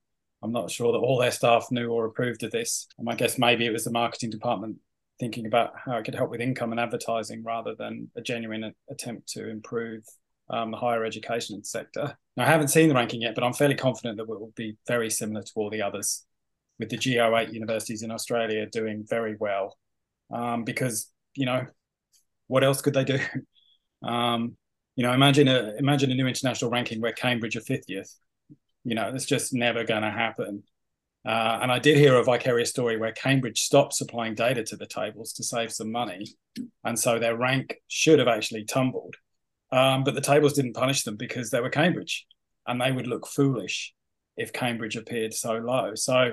I'm 0.44 0.52
not 0.52 0.70
sure 0.70 0.92
that 0.92 1.00
all 1.00 1.18
their 1.18 1.32
staff 1.32 1.68
knew 1.72 1.90
or 1.90 2.06
approved 2.06 2.44
of 2.44 2.52
this. 2.52 2.88
And 3.00 3.10
I 3.10 3.16
guess 3.16 3.40
maybe 3.40 3.66
it 3.66 3.74
was 3.74 3.86
the 3.86 3.92
marketing 3.92 4.30
department 4.30 4.78
thinking 5.22 5.46
about 5.46 5.74
how 5.86 5.98
it 5.98 6.04
could 6.04 6.16
help 6.16 6.32
with 6.32 6.42
income 6.42 6.72
and 6.72 6.80
advertising 6.80 7.44
rather 7.44 7.76
than 7.78 8.10
a 8.18 8.22
genuine 8.22 8.74
attempt 8.90 9.30
to 9.30 9.48
improve 9.48 10.04
um, 10.50 10.72
the 10.72 10.78
higher 10.78 11.06
education 11.06 11.64
sector. 11.64 12.18
Now, 12.36 12.46
I 12.46 12.48
haven't 12.48 12.70
seen 12.70 12.90
the 12.90 12.96
ranking 12.96 13.22
yet, 13.22 13.36
but 13.36 13.44
I'm 13.44 13.54
fairly 13.54 13.76
confident 13.76 14.18
that 14.18 14.24
it 14.24 14.28
will 14.28 14.52
be 14.56 14.78
very 14.88 15.12
similar 15.12 15.44
to 15.44 15.52
all 15.56 15.70
the 15.70 15.84
others, 15.84 16.26
with 16.80 16.90
the 16.90 16.98
Go8 16.98 17.54
universities 17.54 18.02
in 18.02 18.10
Australia 18.10 18.66
doing 18.66 19.06
very 19.08 19.36
well. 19.40 19.78
Um, 20.34 20.64
because, 20.64 21.12
you 21.36 21.46
know, 21.46 21.68
what 22.48 22.64
else 22.64 22.82
could 22.82 22.96
they 22.96 23.04
do? 23.04 23.20
um, 24.04 24.58
you 24.96 25.04
know, 25.04 25.14
imagine 25.14 25.48
a 25.48 25.76
imagine 25.78 26.12
a 26.12 26.16
new 26.16 26.28
international 26.28 26.72
ranking 26.72 27.00
where 27.00 27.14
Cambridge 27.14 27.56
are 27.56 27.62
50th. 27.62 28.16
You 28.84 28.96
know, 28.96 29.12
it's 29.14 29.26
just 29.26 29.54
never 29.54 29.84
going 29.84 30.02
to 30.02 30.10
happen. 30.10 30.64
Uh, 31.26 31.60
and 31.62 31.72
I 31.72 31.78
did 31.78 31.98
hear 31.98 32.16
a 32.16 32.24
vicarious 32.24 32.72
story 32.72 32.98
where 32.98 33.12
Cambridge 33.12 33.62
stopped 33.62 33.94
supplying 33.94 34.34
data 34.34 34.64
to 34.64 34.76
the 34.76 34.88
tables 34.88 35.34
to 35.34 35.44
save 35.44 35.72
some 35.72 35.92
money. 35.92 36.26
And 36.84 36.98
so 36.98 37.20
their 37.20 37.38
rank 37.38 37.76
should 37.88 38.20
have 38.20 38.28
actually 38.28 38.66
tumbled. 38.66 39.16
Um, 39.72 40.04
but 40.04 40.16
the 40.16 40.22
tables 40.22 40.54
didn't 40.54 40.74
punish 40.74 41.04
them 41.04 41.16
because 41.16 41.50
they 41.50 41.62
were 41.62 41.70
Cambridge, 41.70 42.26
and 42.68 42.82
they 42.82 42.92
would 42.92 43.08
look 43.08 43.28
foolish 43.28 43.94
if 44.36 44.52
Cambridge 44.52 44.96
appeared 44.96 45.34
so 45.34 45.54
low. 45.54 45.92
So 45.96 46.32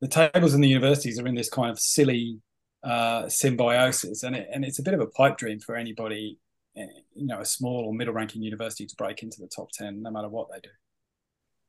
the 0.00 0.08
tables 0.08 0.54
and 0.54 0.64
the 0.64 0.68
universities 0.68 1.20
are 1.20 1.26
in 1.26 1.34
this 1.34 1.48
kind 1.48 1.70
of 1.70 1.78
silly 1.78 2.40
uh, 2.82 3.28
symbiosis, 3.28 4.24
and 4.24 4.34
it, 4.34 4.48
and 4.52 4.64
it's 4.64 4.80
a 4.80 4.82
bit 4.82 4.94
of 4.94 5.00
a 5.00 5.06
pipe 5.06 5.36
dream 5.36 5.60
for 5.60 5.76
anybody, 5.76 6.38
eh, 6.76 6.86
you 7.14 7.26
know, 7.26 7.40
a 7.40 7.44
small 7.44 7.84
or 7.86 7.94
middle 7.94 8.14
ranking 8.14 8.42
university 8.42 8.86
to 8.86 8.96
break 8.96 9.22
into 9.22 9.36
the 9.40 9.48
top 9.54 9.68
ten, 9.72 10.02
no 10.02 10.10
matter 10.10 10.28
what 10.28 10.48
they 10.52 10.58
do. 10.60 10.70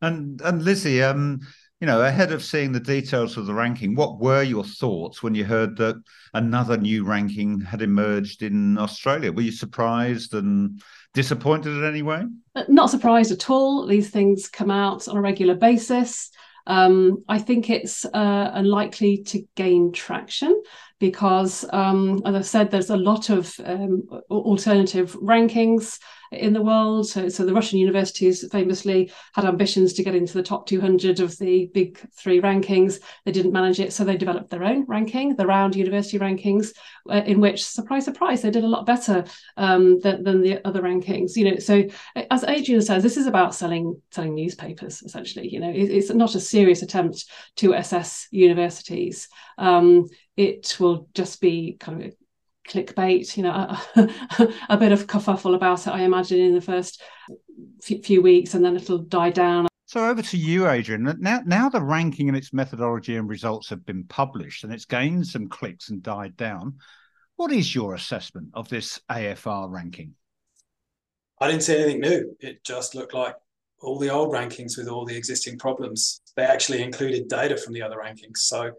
And 0.01 0.41
and 0.41 0.63
Lizzie, 0.63 1.03
um, 1.03 1.41
you 1.83 1.87
know, 1.87 2.01
ahead 2.01 2.31
of 2.31 2.41
seeing 2.41 2.71
the 2.71 2.79
details 2.79 3.35
of 3.35 3.45
the 3.45 3.53
ranking, 3.53 3.93
what 3.93 4.17
were 4.17 4.41
your 4.41 4.63
thoughts 4.63 5.21
when 5.21 5.35
you 5.35 5.43
heard 5.43 5.75
that 5.75 6.01
another 6.33 6.77
new 6.77 7.03
ranking 7.03 7.59
had 7.59 7.81
emerged 7.81 8.41
in 8.41 8.77
Australia? 8.77 9.33
Were 9.33 9.41
you 9.41 9.51
surprised 9.51 10.33
and 10.33 10.81
disappointed 11.13 11.71
in 11.71 11.83
any 11.83 12.01
way? 12.01 12.23
Uh, 12.55 12.63
not 12.69 12.89
surprised 12.89 13.33
at 13.33 13.49
all. 13.49 13.85
These 13.85 14.11
things 14.11 14.47
come 14.47 14.71
out 14.71 15.09
on 15.09 15.17
a 15.17 15.21
regular 15.21 15.55
basis. 15.55 16.29
Um, 16.67 17.25
I 17.27 17.37
think 17.39 17.69
it's 17.69 18.05
uh, 18.05 18.51
unlikely 18.53 19.17
to 19.23 19.43
gain 19.57 19.91
traction 19.91 20.63
because, 20.99 21.65
um, 21.73 22.21
as 22.25 22.33
I've 22.33 22.45
said, 22.45 22.71
there's 22.71 22.91
a 22.91 22.95
lot 22.95 23.29
of 23.29 23.53
um, 23.65 24.03
alternative 24.29 25.17
rankings 25.21 25.99
in 26.33 26.53
the 26.53 26.61
world. 26.61 27.07
So, 27.07 27.29
so 27.29 27.45
the 27.45 27.53
Russian 27.53 27.79
universities 27.79 28.45
famously 28.51 29.11
had 29.33 29.45
ambitions 29.45 29.93
to 29.93 30.03
get 30.03 30.15
into 30.15 30.33
the 30.33 30.43
top 30.43 30.67
200 30.67 31.19
of 31.19 31.37
the 31.37 31.69
big 31.73 31.99
three 32.15 32.41
rankings. 32.41 32.99
They 33.25 33.31
didn't 33.31 33.51
manage 33.51 33.79
it, 33.79 33.93
so 33.93 34.03
they 34.03 34.17
developed 34.17 34.49
their 34.49 34.63
own 34.63 34.85
ranking, 34.85 35.35
the 35.35 35.47
round 35.47 35.75
university 35.75 36.19
rankings, 36.19 36.73
uh, 37.09 37.21
in 37.25 37.39
which, 37.39 37.63
surprise, 37.63 38.05
surprise, 38.05 38.41
they 38.41 38.51
did 38.51 38.63
a 38.63 38.67
lot 38.67 38.85
better 38.85 39.25
um, 39.57 39.99
than, 39.99 40.23
than 40.23 40.41
the 40.41 40.65
other 40.67 40.81
rankings. 40.81 41.35
You 41.35 41.51
know, 41.51 41.59
so 41.59 41.83
as 42.29 42.43
Adrian 42.43 42.81
says, 42.81 43.03
this 43.03 43.17
is 43.17 43.27
about 43.27 43.55
selling 43.55 44.01
selling 44.11 44.35
newspapers 44.35 45.01
essentially. 45.03 45.49
You 45.49 45.59
know, 45.59 45.69
it, 45.69 45.89
it's 45.89 46.09
not 46.09 46.35
a 46.35 46.39
serious 46.39 46.81
attempt 46.81 47.25
to 47.57 47.73
assess 47.73 48.27
universities. 48.31 49.29
Um, 49.57 50.07
it 50.35 50.77
will 50.79 51.07
just 51.13 51.41
be 51.41 51.77
kind 51.79 52.03
of 52.03 52.13
clickbait, 52.67 53.35
you 53.35 53.43
know, 53.43 53.51
a, 53.51 54.09
a, 54.69 54.77
bit 54.77 54.91
of 54.91 55.07
kerfuffle 55.07 55.55
about 55.55 55.85
it, 55.87 55.91
I 55.91 56.01
imagine, 56.01 56.39
in 56.39 56.53
the 56.53 56.61
first 56.61 57.01
few 57.81 58.21
weeks, 58.21 58.53
and 58.53 58.63
then 58.63 58.75
it'll 58.75 58.99
die 58.99 59.31
down. 59.31 59.67
So 59.85 60.07
over 60.07 60.21
to 60.21 60.37
you, 60.37 60.67
Adrian. 60.67 61.15
Now, 61.19 61.41
now 61.45 61.69
the 61.69 61.81
ranking 61.81 62.27
and 62.27 62.37
its 62.37 62.53
methodology 62.53 63.15
and 63.15 63.29
results 63.29 63.69
have 63.69 63.85
been 63.85 64.05
published, 64.05 64.63
and 64.63 64.73
it's 64.73 64.85
gained 64.85 65.27
some 65.27 65.49
clicks 65.49 65.89
and 65.89 66.01
died 66.01 66.35
down. 66.35 66.79
What 67.35 67.51
is 67.51 67.73
your 67.73 67.93
assessment 67.93 68.49
of 68.53 68.69
this 68.69 68.99
AFR 69.11 69.69
ranking? 69.69 70.15
I 71.39 71.47
didn't 71.47 71.63
see 71.63 71.75
anything 71.77 71.99
new. 71.99 72.35
It 72.39 72.63
just 72.63 72.95
looked 72.95 73.13
like 73.13 73.35
all 73.81 73.99
the 73.99 74.09
old 74.09 74.33
rankings 74.33 74.77
with 74.77 74.87
all 74.87 75.05
the 75.05 75.17
existing 75.17 75.57
problems. 75.57 76.21
They 76.35 76.43
actually 76.43 76.81
included 76.81 77.27
data 77.27 77.57
from 77.57 77.73
the 77.73 77.81
other 77.81 77.97
rankings. 77.97 78.37
So 78.37 78.71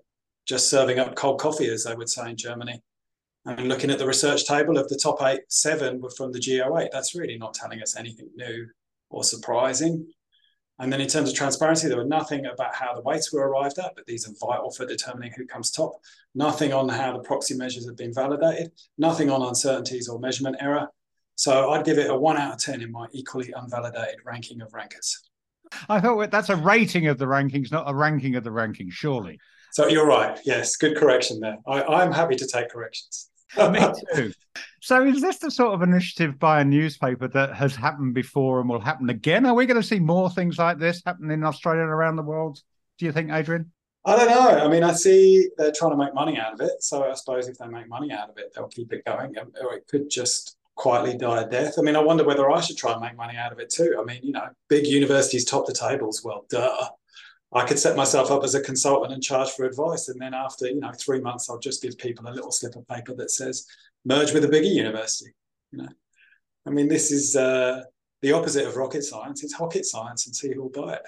just 0.46 0.70
serving 0.70 0.98
up 0.98 1.14
cold 1.14 1.40
coffee, 1.40 1.68
as 1.68 1.84
they 1.84 1.94
would 1.94 2.08
say 2.08 2.30
in 2.30 2.36
Germany. 2.36 2.82
And 3.46 3.68
looking 3.68 3.90
at 3.90 3.98
the 3.98 4.06
research 4.06 4.46
table 4.46 4.78
of 4.78 4.88
the 4.88 4.98
top 5.02 5.22
eight, 5.22 5.40
seven 5.48 6.00
were 6.00 6.10
from 6.10 6.32
the 6.32 6.38
Go8. 6.38 6.88
That's 6.90 7.14
really 7.14 7.36
not 7.36 7.52
telling 7.52 7.82
us 7.82 7.96
anything 7.96 8.30
new 8.36 8.66
or 9.10 9.22
surprising. 9.22 10.06
And 10.78 10.92
then 10.92 11.00
in 11.00 11.06
terms 11.06 11.30
of 11.30 11.36
transparency, 11.36 11.86
there 11.86 11.98
were 11.98 12.04
nothing 12.04 12.46
about 12.46 12.74
how 12.74 12.94
the 12.94 13.02
weights 13.02 13.32
were 13.32 13.46
arrived 13.48 13.78
at, 13.78 13.92
but 13.94 14.06
these 14.06 14.26
are 14.28 14.32
vital 14.40 14.72
for 14.72 14.86
determining 14.86 15.32
who 15.36 15.46
comes 15.46 15.70
top. 15.70 15.92
Nothing 16.34 16.72
on 16.72 16.88
how 16.88 17.12
the 17.12 17.22
proxy 17.22 17.54
measures 17.54 17.86
have 17.86 17.96
been 17.96 18.12
validated. 18.12 18.72
Nothing 18.98 19.30
on 19.30 19.42
uncertainties 19.42 20.08
or 20.08 20.18
measurement 20.18 20.56
error. 20.58 20.88
So 21.36 21.70
I'd 21.70 21.84
give 21.84 21.98
it 21.98 22.10
a 22.10 22.16
one 22.16 22.36
out 22.36 22.54
of 22.54 22.58
10 22.58 22.82
in 22.82 22.90
my 22.90 23.06
equally 23.12 23.52
unvalidated 23.56 24.16
ranking 24.24 24.62
of 24.62 24.72
rankers. 24.72 25.20
I 25.88 26.00
thought 26.00 26.30
that's 26.30 26.50
a 26.50 26.56
rating 26.56 27.06
of 27.06 27.18
the 27.18 27.26
rankings, 27.26 27.70
not 27.70 27.88
a 27.88 27.94
ranking 27.94 28.36
of 28.36 28.44
the 28.44 28.50
rankings, 28.50 28.92
surely. 28.92 29.38
So 29.72 29.88
you're 29.88 30.06
right. 30.06 30.38
Yes, 30.44 30.76
good 30.76 30.96
correction 30.96 31.40
there. 31.40 31.58
I, 31.66 31.82
I'm 31.82 32.12
happy 32.12 32.36
to 32.36 32.46
take 32.46 32.70
corrections. 32.70 33.30
Me 33.70 33.80
too. 34.14 34.32
So, 34.80 35.04
is 35.04 35.20
this 35.20 35.38
the 35.38 35.50
sort 35.50 35.74
of 35.74 35.82
initiative 35.82 36.38
by 36.38 36.60
a 36.60 36.64
newspaper 36.64 37.28
that 37.28 37.54
has 37.54 37.74
happened 37.74 38.14
before 38.14 38.60
and 38.60 38.68
will 38.68 38.80
happen 38.80 39.08
again? 39.10 39.46
Are 39.46 39.54
we 39.54 39.66
going 39.66 39.80
to 39.80 39.86
see 39.86 39.98
more 39.98 40.30
things 40.30 40.58
like 40.58 40.78
this 40.78 41.02
happen 41.04 41.30
in 41.30 41.44
Australia 41.44 41.82
and 41.82 41.90
around 41.90 42.16
the 42.16 42.22
world? 42.22 42.60
Do 42.98 43.06
you 43.06 43.12
think, 43.12 43.30
Adrian? 43.32 43.72
I 44.04 44.16
don't 44.16 44.28
know. 44.28 44.64
I 44.64 44.68
mean, 44.68 44.82
I 44.82 44.92
see 44.92 45.48
they're 45.56 45.72
trying 45.72 45.92
to 45.92 45.96
make 45.96 46.14
money 46.14 46.38
out 46.38 46.52
of 46.52 46.60
it. 46.60 46.82
So, 46.82 47.10
I 47.10 47.14
suppose 47.14 47.48
if 47.48 47.56
they 47.58 47.66
make 47.66 47.88
money 47.88 48.12
out 48.12 48.28
of 48.28 48.36
it, 48.38 48.52
they'll 48.54 48.68
keep 48.68 48.92
it 48.92 49.04
going, 49.04 49.34
or 49.62 49.74
it 49.74 49.86
could 49.86 50.10
just 50.10 50.56
quietly 50.74 51.16
die 51.16 51.42
a 51.42 51.48
death. 51.48 51.78
I 51.78 51.82
mean, 51.82 51.96
I 51.96 52.00
wonder 52.00 52.24
whether 52.24 52.50
I 52.50 52.60
should 52.60 52.76
try 52.76 52.92
and 52.92 53.00
make 53.00 53.16
money 53.16 53.36
out 53.36 53.52
of 53.52 53.60
it 53.60 53.70
too. 53.70 53.96
I 53.98 54.04
mean, 54.04 54.20
you 54.22 54.32
know, 54.32 54.48
big 54.68 54.86
universities 54.86 55.44
top 55.44 55.66
the 55.66 55.72
tables. 55.72 56.22
Well, 56.24 56.44
duh. 56.48 56.88
I 57.54 57.64
could 57.64 57.78
set 57.78 57.96
myself 57.96 58.30
up 58.32 58.42
as 58.42 58.56
a 58.56 58.60
consultant 58.60 59.12
and 59.12 59.22
charge 59.22 59.50
for 59.50 59.64
advice. 59.64 60.08
And 60.08 60.20
then 60.20 60.34
after, 60.34 60.66
you 60.66 60.80
know, 60.80 60.92
three 60.92 61.20
months, 61.20 61.48
I'll 61.48 61.58
just 61.58 61.82
give 61.82 61.96
people 61.96 62.26
a 62.26 62.34
little 62.34 62.50
slip 62.50 62.74
of 62.74 62.86
paper 62.88 63.14
that 63.14 63.30
says 63.30 63.66
merge 64.04 64.32
with 64.32 64.44
a 64.44 64.48
bigger 64.48 64.66
university. 64.66 65.30
You 65.70 65.78
know, 65.78 65.88
I 66.66 66.70
mean, 66.70 66.88
this 66.88 67.12
is 67.12 67.36
uh, 67.36 67.82
the 68.22 68.32
opposite 68.32 68.66
of 68.66 68.76
rocket 68.76 69.04
science. 69.04 69.44
It's 69.44 69.58
rocket 69.60 69.86
science 69.86 70.26
and 70.26 70.34
see 70.34 70.52
who'll 70.52 70.68
buy 70.68 70.94
it. 70.94 71.02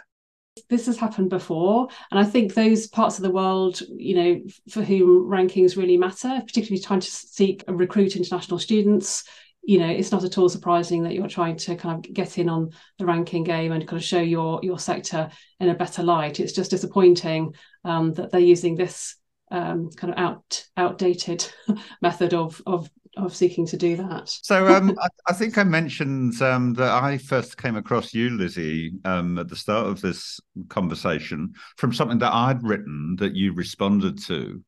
This 0.71 0.87
has 0.87 0.97
happened 0.97 1.31
before. 1.31 1.89
And 2.11 2.19
I 2.19 2.25
think 2.25 2.55
those 2.55 2.87
parts 2.87 3.19
of 3.19 3.25
the 3.25 3.31
world, 3.31 3.83
you 3.95 4.15
know, 4.15 4.41
for 4.71 4.83
whom 4.83 5.29
rankings 5.29 5.77
really 5.77 5.97
matter, 5.97 6.41
particularly 6.47 6.83
trying 6.83 7.01
to 7.01 7.11
seek 7.11 7.65
and 7.69 7.79
recruit 7.79 8.17
international 8.17 8.59
students, 8.59 9.25
you 9.67 9.79
know 9.79 9.89
it's 9.89 10.13
not 10.13 10.25
at 10.25 10.39
all 10.39 10.49
surprising 10.49 11.03
that 11.03 11.13
you're 11.13 11.29
trying 11.29 11.57
to 11.57 11.77
kind 11.77 11.97
of 11.97 12.15
get 12.15 12.39
in 12.39 12.49
on 12.49 12.71
the 12.99 13.05
ranking 13.05 13.45
game 13.45 13.73
and 13.73 13.87
kind 13.87 14.01
of 14.01 14.05
show 14.05 14.21
your 14.21 14.61
your 14.63 14.79
sector 14.79 15.29
in 15.61 15.69
a 15.69 15.75
better 15.75 16.03
light 16.03 16.41
it's 16.41 16.53
just 16.53 16.71
disappointing 16.71 17.53
um, 17.85 18.13
that 18.15 18.31
they're 18.31 18.41
using 18.41 18.77
this 18.77 19.17
um, 19.51 19.91
kind 19.97 20.13
of 20.13 20.19
out 20.19 20.65
outdated 20.77 21.47
method 22.03 22.33
of 22.33 22.63
of 22.67 22.89
of 23.17 23.35
seeking 23.35 23.67
to 23.67 23.79
do 23.79 23.97
that. 23.97 24.29
So 24.29 24.67
um, 24.67 24.95
I, 25.01 25.09
I, 25.29 25.33
think 25.33 25.57
I 25.57 25.65
mentioned 25.65 26.41
um, 26.43 26.75
that 26.75 26.91
I 26.91 27.17
first 27.17 27.57
came 27.57 27.77
across 27.77 28.13
you, 28.13 28.31
Lizzie, 28.31 28.93
um, 29.07 29.39
at 29.39 29.49
the 29.49 29.57
start 29.57 29.87
of 29.87 30.03
this 30.03 30.39
conversation 30.69 31.55
from 31.79 31.95
something 31.95 32.19
that 32.19 32.35
I'd 32.35 32.63
written 32.63 33.17
that 33.19 33.35
you 33.35 33.55
responded 33.55 34.23
to. 34.25 34.63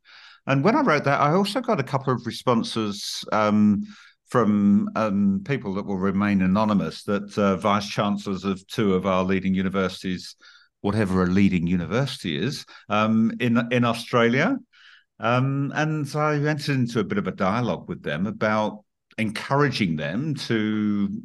And 0.47 0.65
when 0.65 0.77
I 0.77 0.81
wrote 0.81 1.05
that, 1.05 1.21
I 1.21 1.35
also 1.35 1.61
got 1.61 1.79
a 1.79 1.85
couple 1.85 2.13
of 2.13 2.25
responses 2.25 3.23
um, 3.33 3.83
from 4.29 4.91
um, 4.95 5.43
people 5.45 5.75
that 5.75 5.87
will 5.87 5.99
remain 5.99 6.43
anonymous 6.43 7.03
that 7.05 7.37
uh, 7.38 7.57
vice 7.57 7.88
chancellors 7.88 8.45
of 8.45 8.67
two 8.67 8.95
of 8.95 9.07
our 9.07 9.25
leading 9.25 9.55
universities 9.55 10.37
whatever 10.81 11.25
a 11.25 11.27
leading 11.27 11.67
university 11.67 12.37
is 12.37 12.64
um, 12.88 13.33
in 13.41 13.61
in 13.73 13.85
Australia. 13.85 14.57
Um, 15.21 15.73
and 15.75 16.07
so 16.07 16.21
I 16.21 16.37
entered 16.37 16.77
into 16.77 17.01
a 17.01 17.05
bit 17.05 17.19
of 17.19 17.27
a 17.27 17.33
dialogue 17.33 17.88
with 17.88 18.03
them 18.03 18.27
about 18.27 18.85
encouraging 19.19 19.97
them 19.97 20.35
to 20.35 21.21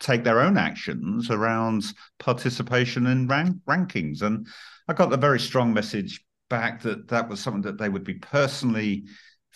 take 0.00 0.24
their 0.24 0.40
own 0.40 0.56
actions 0.56 1.30
around 1.30 1.84
participation 2.18 3.06
in 3.06 3.28
rank- 3.28 3.62
rankings. 3.68 4.22
And 4.22 4.46
I 4.88 4.92
got 4.92 5.12
a 5.12 5.16
very 5.16 5.38
strong 5.38 5.72
message 5.72 6.24
back 6.50 6.82
that 6.82 7.08
that 7.08 7.28
was 7.28 7.40
something 7.40 7.62
that 7.62 7.78
they 7.78 7.88
would 7.88 8.04
be 8.04 8.14
personally 8.14 9.04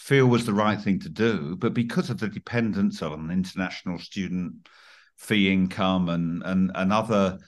feel 0.02 0.26
was 0.26 0.44
the 0.44 0.52
right 0.52 0.80
thing 0.80 0.98
to 0.98 1.08
do, 1.08 1.54
but 1.56 1.74
because 1.74 2.10
of 2.10 2.18
the 2.18 2.28
dependence 2.28 3.02
on 3.02 3.30
international 3.30 4.00
student 4.00 4.68
fee 5.16 5.52
income 5.52 6.08
and 6.08 6.42
and, 6.44 6.72
and 6.74 6.92
other 6.92 7.38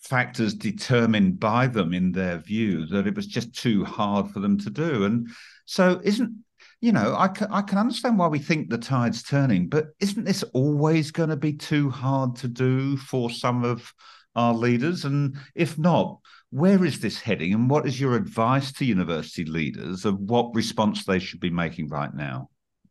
factors 0.00 0.54
determined 0.54 1.38
by 1.38 1.66
them 1.66 1.92
in 1.92 2.10
their 2.10 2.38
view 2.38 2.86
that 2.86 3.06
it 3.06 3.14
was 3.14 3.26
just 3.26 3.54
too 3.54 3.84
hard 3.84 4.30
for 4.30 4.40
them 4.40 4.58
to 4.58 4.70
do. 4.70 5.04
And 5.04 5.28
so 5.66 6.00
isn't 6.02 6.32
you 6.80 6.92
know 6.92 7.14
I 7.14 7.28
I 7.50 7.60
can 7.60 7.76
understand 7.76 8.18
why 8.18 8.28
we 8.28 8.38
think 8.38 8.70
the 8.70 8.78
tide's 8.78 9.22
turning 9.22 9.68
but 9.68 9.88
isn't 10.00 10.24
this 10.24 10.42
always 10.54 11.10
going 11.10 11.28
to 11.28 11.36
be 11.36 11.52
too 11.52 11.90
hard 11.90 12.34
to 12.36 12.48
do 12.48 12.96
for 12.96 13.28
some 13.30 13.62
of 13.62 13.92
our 14.34 14.54
leaders? 14.54 15.04
And 15.04 15.36
if 15.54 15.76
not 15.76 16.20
where 16.50 16.84
is 16.84 17.00
this 17.00 17.20
heading 17.20 17.54
and 17.54 17.70
what 17.70 17.86
is 17.86 18.00
your 18.00 18.16
advice 18.16 18.72
to 18.72 18.84
university 18.84 19.44
leaders 19.44 20.04
of 20.04 20.18
what 20.18 20.54
response 20.54 21.04
they 21.04 21.18
should 21.18 21.40
be 21.40 21.50
making 21.50 21.88
right 21.88 22.12
now? 22.12 22.48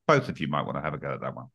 Both 0.08 0.30
of 0.30 0.40
you 0.40 0.48
might 0.48 0.64
want 0.64 0.78
to 0.78 0.82
have 0.82 0.94
a 0.94 0.98
go 0.98 1.14
at 1.14 1.22
that 1.22 1.36
one. 1.36 1.48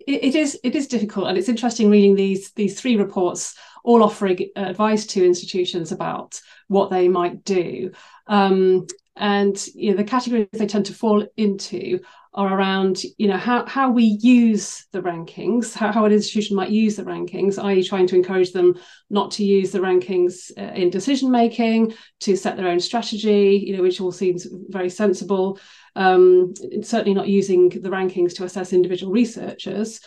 It 0.00 0.34
is 0.34 0.58
it 0.64 0.74
is 0.74 0.88
difficult 0.88 1.28
and 1.28 1.38
it's 1.38 1.48
interesting 1.48 1.88
reading 1.88 2.16
these 2.16 2.50
these 2.52 2.80
three 2.80 2.96
reports 2.96 3.54
all 3.84 4.02
offering 4.02 4.48
advice 4.56 5.06
to 5.06 5.24
institutions 5.24 5.92
about 5.92 6.40
what 6.66 6.90
they 6.90 7.08
might 7.08 7.44
do. 7.44 7.92
Um, 8.26 8.86
and 9.16 9.66
you 9.74 9.90
know 9.90 9.96
the 9.96 10.04
categories 10.04 10.48
they 10.52 10.66
tend 10.66 10.86
to 10.86 10.94
fall 10.94 11.26
into 11.36 12.00
are 12.34 12.56
around 12.56 13.02
you 13.16 13.26
know 13.26 13.36
how, 13.36 13.66
how 13.66 13.90
we 13.90 14.18
use 14.20 14.86
the 14.92 15.00
rankings 15.00 15.72
how, 15.72 15.92
how 15.92 16.04
an 16.04 16.12
institution 16.12 16.56
might 16.56 16.70
use 16.70 16.96
the 16.96 17.02
rankings 17.02 17.62
i.e 17.62 17.82
trying 17.82 18.06
to 18.06 18.16
encourage 18.16 18.52
them 18.52 18.74
not 19.10 19.30
to 19.30 19.44
use 19.44 19.72
the 19.72 19.78
rankings 19.78 20.50
uh, 20.58 20.72
in 20.74 20.90
decision 20.90 21.30
making 21.30 21.92
to 22.20 22.36
set 22.36 22.56
their 22.56 22.68
own 22.68 22.80
strategy 22.80 23.64
you 23.66 23.76
know 23.76 23.82
which 23.82 24.00
all 24.00 24.12
seems 24.12 24.46
very 24.68 24.90
sensible. 24.90 25.58
Um, 25.96 26.54
certainly 26.82 27.14
not 27.14 27.28
using 27.28 27.68
the 27.68 27.90
rankings 27.90 28.34
to 28.36 28.44
assess 28.44 28.72
individual 28.72 29.12
researchers. 29.12 30.00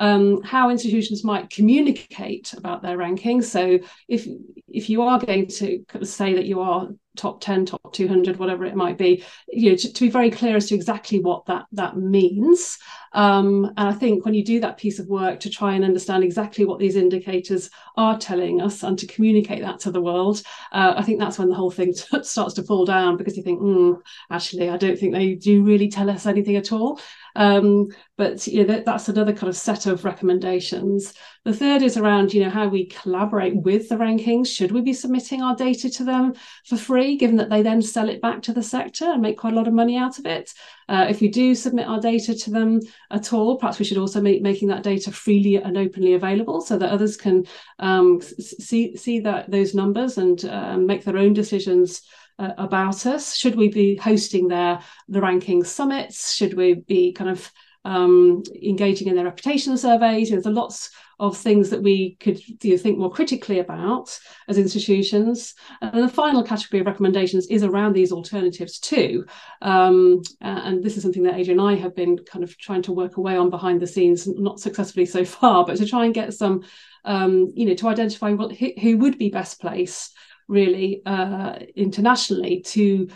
Um, 0.00 0.42
how 0.42 0.70
institutions 0.70 1.24
might 1.24 1.50
communicate 1.50 2.52
about 2.52 2.82
their 2.82 2.96
rankings. 2.96 3.44
So 3.44 3.80
if 4.06 4.26
if 4.68 4.88
you 4.88 5.02
are 5.02 5.18
going 5.18 5.48
to 5.48 5.84
say 6.02 6.34
that 6.34 6.44
you 6.44 6.60
are 6.60 6.88
top 7.16 7.40
10 7.40 7.66
top 7.66 7.77
200 7.92 8.38
whatever 8.38 8.64
it 8.64 8.76
might 8.76 8.98
be 8.98 9.24
you 9.48 9.70
know 9.70 9.76
to, 9.76 9.92
to 9.92 10.00
be 10.02 10.10
very 10.10 10.30
clear 10.30 10.56
as 10.56 10.66
to 10.66 10.74
exactly 10.74 11.20
what 11.20 11.44
that 11.46 11.66
that 11.72 11.96
means. 11.96 12.78
Um, 13.12 13.64
and 13.76 13.88
i 13.88 13.92
think 13.92 14.24
when 14.24 14.34
you 14.34 14.44
do 14.44 14.60
that 14.60 14.76
piece 14.76 14.98
of 14.98 15.06
work 15.06 15.40
to 15.40 15.50
try 15.50 15.72
and 15.74 15.84
understand 15.84 16.22
exactly 16.22 16.66
what 16.66 16.78
these 16.78 16.94
indicators 16.94 17.70
are 17.96 18.18
telling 18.18 18.60
us 18.60 18.82
and 18.82 18.98
to 18.98 19.06
communicate 19.06 19.62
that 19.62 19.80
to 19.80 19.90
the 19.90 20.02
world 20.02 20.42
uh, 20.72 20.92
i 20.94 21.02
think 21.02 21.18
that's 21.18 21.38
when 21.38 21.48
the 21.48 21.54
whole 21.54 21.70
thing 21.70 21.94
t- 21.94 22.04
starts 22.22 22.54
to 22.54 22.62
fall 22.62 22.84
down 22.84 23.16
because 23.16 23.34
you 23.34 23.42
think 23.42 23.60
mm, 23.60 23.98
actually 24.30 24.68
i 24.68 24.76
don't 24.76 24.98
think 24.98 25.14
they 25.14 25.34
do 25.34 25.64
really 25.64 25.88
tell 25.88 26.10
us 26.10 26.26
anything 26.26 26.56
at 26.56 26.72
all. 26.72 27.00
Um, 27.36 27.88
but 28.16 28.46
you 28.46 28.60
know 28.60 28.74
that, 28.74 28.84
that's 28.84 29.08
another 29.08 29.32
kind 29.32 29.48
of 29.48 29.56
set 29.56 29.86
of 29.86 30.04
recommendations 30.04 31.14
the 31.44 31.54
third 31.54 31.82
is 31.82 31.96
around 31.96 32.32
you 32.32 32.42
know 32.42 32.50
how 32.50 32.68
we 32.68 32.86
collaborate 32.86 33.56
with 33.56 33.88
the 33.88 33.96
rankings 33.96 34.48
should 34.48 34.72
we 34.72 34.80
be 34.80 34.92
submitting 34.92 35.42
our 35.42 35.56
data 35.56 35.88
to 35.88 36.04
them 36.04 36.34
for 36.66 36.76
free 36.76 37.16
given 37.16 37.36
that 37.36 37.50
they 37.50 37.62
then 37.62 37.80
sell 37.80 38.08
it 38.08 38.20
back 38.20 38.42
to 38.42 38.52
the 38.52 38.62
sector 38.62 39.04
and 39.04 39.22
make 39.22 39.38
quite 39.38 39.52
a 39.52 39.56
lot 39.56 39.68
of 39.68 39.74
money 39.74 39.96
out 39.96 40.18
of 40.18 40.26
it 40.26 40.52
uh, 40.88 41.06
if 41.08 41.20
we 41.20 41.28
do 41.28 41.54
submit 41.54 41.86
our 41.86 42.00
data 42.00 42.34
to 42.34 42.50
them 42.50 42.80
at 43.10 43.32
all 43.32 43.56
perhaps 43.56 43.78
we 43.78 43.84
should 43.84 43.98
also 43.98 44.20
make 44.20 44.42
making 44.42 44.68
that 44.68 44.82
data 44.82 45.10
freely 45.10 45.56
and 45.56 45.76
openly 45.76 46.14
available 46.14 46.60
so 46.60 46.78
that 46.78 46.90
others 46.90 47.16
can 47.16 47.44
um, 47.78 48.20
see 48.20 48.96
see 48.96 49.20
that 49.20 49.50
those 49.50 49.74
numbers 49.74 50.18
and 50.18 50.44
uh, 50.44 50.76
make 50.76 51.04
their 51.04 51.18
own 51.18 51.32
decisions 51.32 52.02
uh, 52.38 52.52
about 52.56 53.06
us? 53.06 53.34
Should 53.34 53.56
we 53.56 53.68
be 53.68 53.96
hosting 53.96 54.48
their 54.48 54.80
the 55.08 55.20
ranking 55.20 55.64
summits? 55.64 56.34
Should 56.34 56.54
we 56.54 56.74
be 56.74 57.12
kind 57.12 57.30
of 57.30 57.52
um, 57.84 58.42
engaging 58.62 59.08
in 59.08 59.16
their 59.16 59.24
reputation 59.24 59.76
surveys? 59.76 60.30
You 60.30 60.36
know, 60.36 60.42
there's 60.42 60.54
lots 60.54 60.90
of 61.20 61.36
things 61.36 61.70
that 61.70 61.82
we 61.82 62.16
could 62.20 62.40
you 62.62 62.72
know, 62.72 62.76
think 62.76 62.98
more 62.98 63.10
critically 63.10 63.58
about 63.58 64.16
as 64.48 64.56
institutions. 64.56 65.54
And 65.80 66.04
the 66.04 66.08
final 66.08 66.44
category 66.44 66.80
of 66.80 66.86
recommendations 66.86 67.46
is 67.48 67.64
around 67.64 67.94
these 67.94 68.12
alternatives 68.12 68.78
too. 68.78 69.26
Um, 69.60 70.22
and 70.40 70.82
this 70.82 70.96
is 70.96 71.02
something 71.02 71.24
that 71.24 71.34
Adrian 71.34 71.58
and 71.58 71.68
I 71.68 71.74
have 71.74 71.96
been 71.96 72.18
kind 72.18 72.44
of 72.44 72.56
trying 72.56 72.82
to 72.82 72.92
work 72.92 73.16
away 73.16 73.36
on 73.36 73.50
behind 73.50 73.80
the 73.80 73.86
scenes, 73.86 74.28
not 74.28 74.60
successfully 74.60 75.06
so 75.06 75.24
far, 75.24 75.64
but 75.64 75.76
to 75.78 75.86
try 75.86 76.04
and 76.04 76.14
get 76.14 76.34
some, 76.34 76.62
um, 77.04 77.52
you 77.54 77.66
know, 77.66 77.74
to 77.74 77.88
identify 77.88 78.32
what 78.32 78.52
who 78.52 78.98
would 78.98 79.18
be 79.18 79.30
best 79.30 79.60
placed 79.60 80.16
really 80.46 81.02
uh, 81.04 81.58
internationally 81.76 82.62
to 82.62 83.08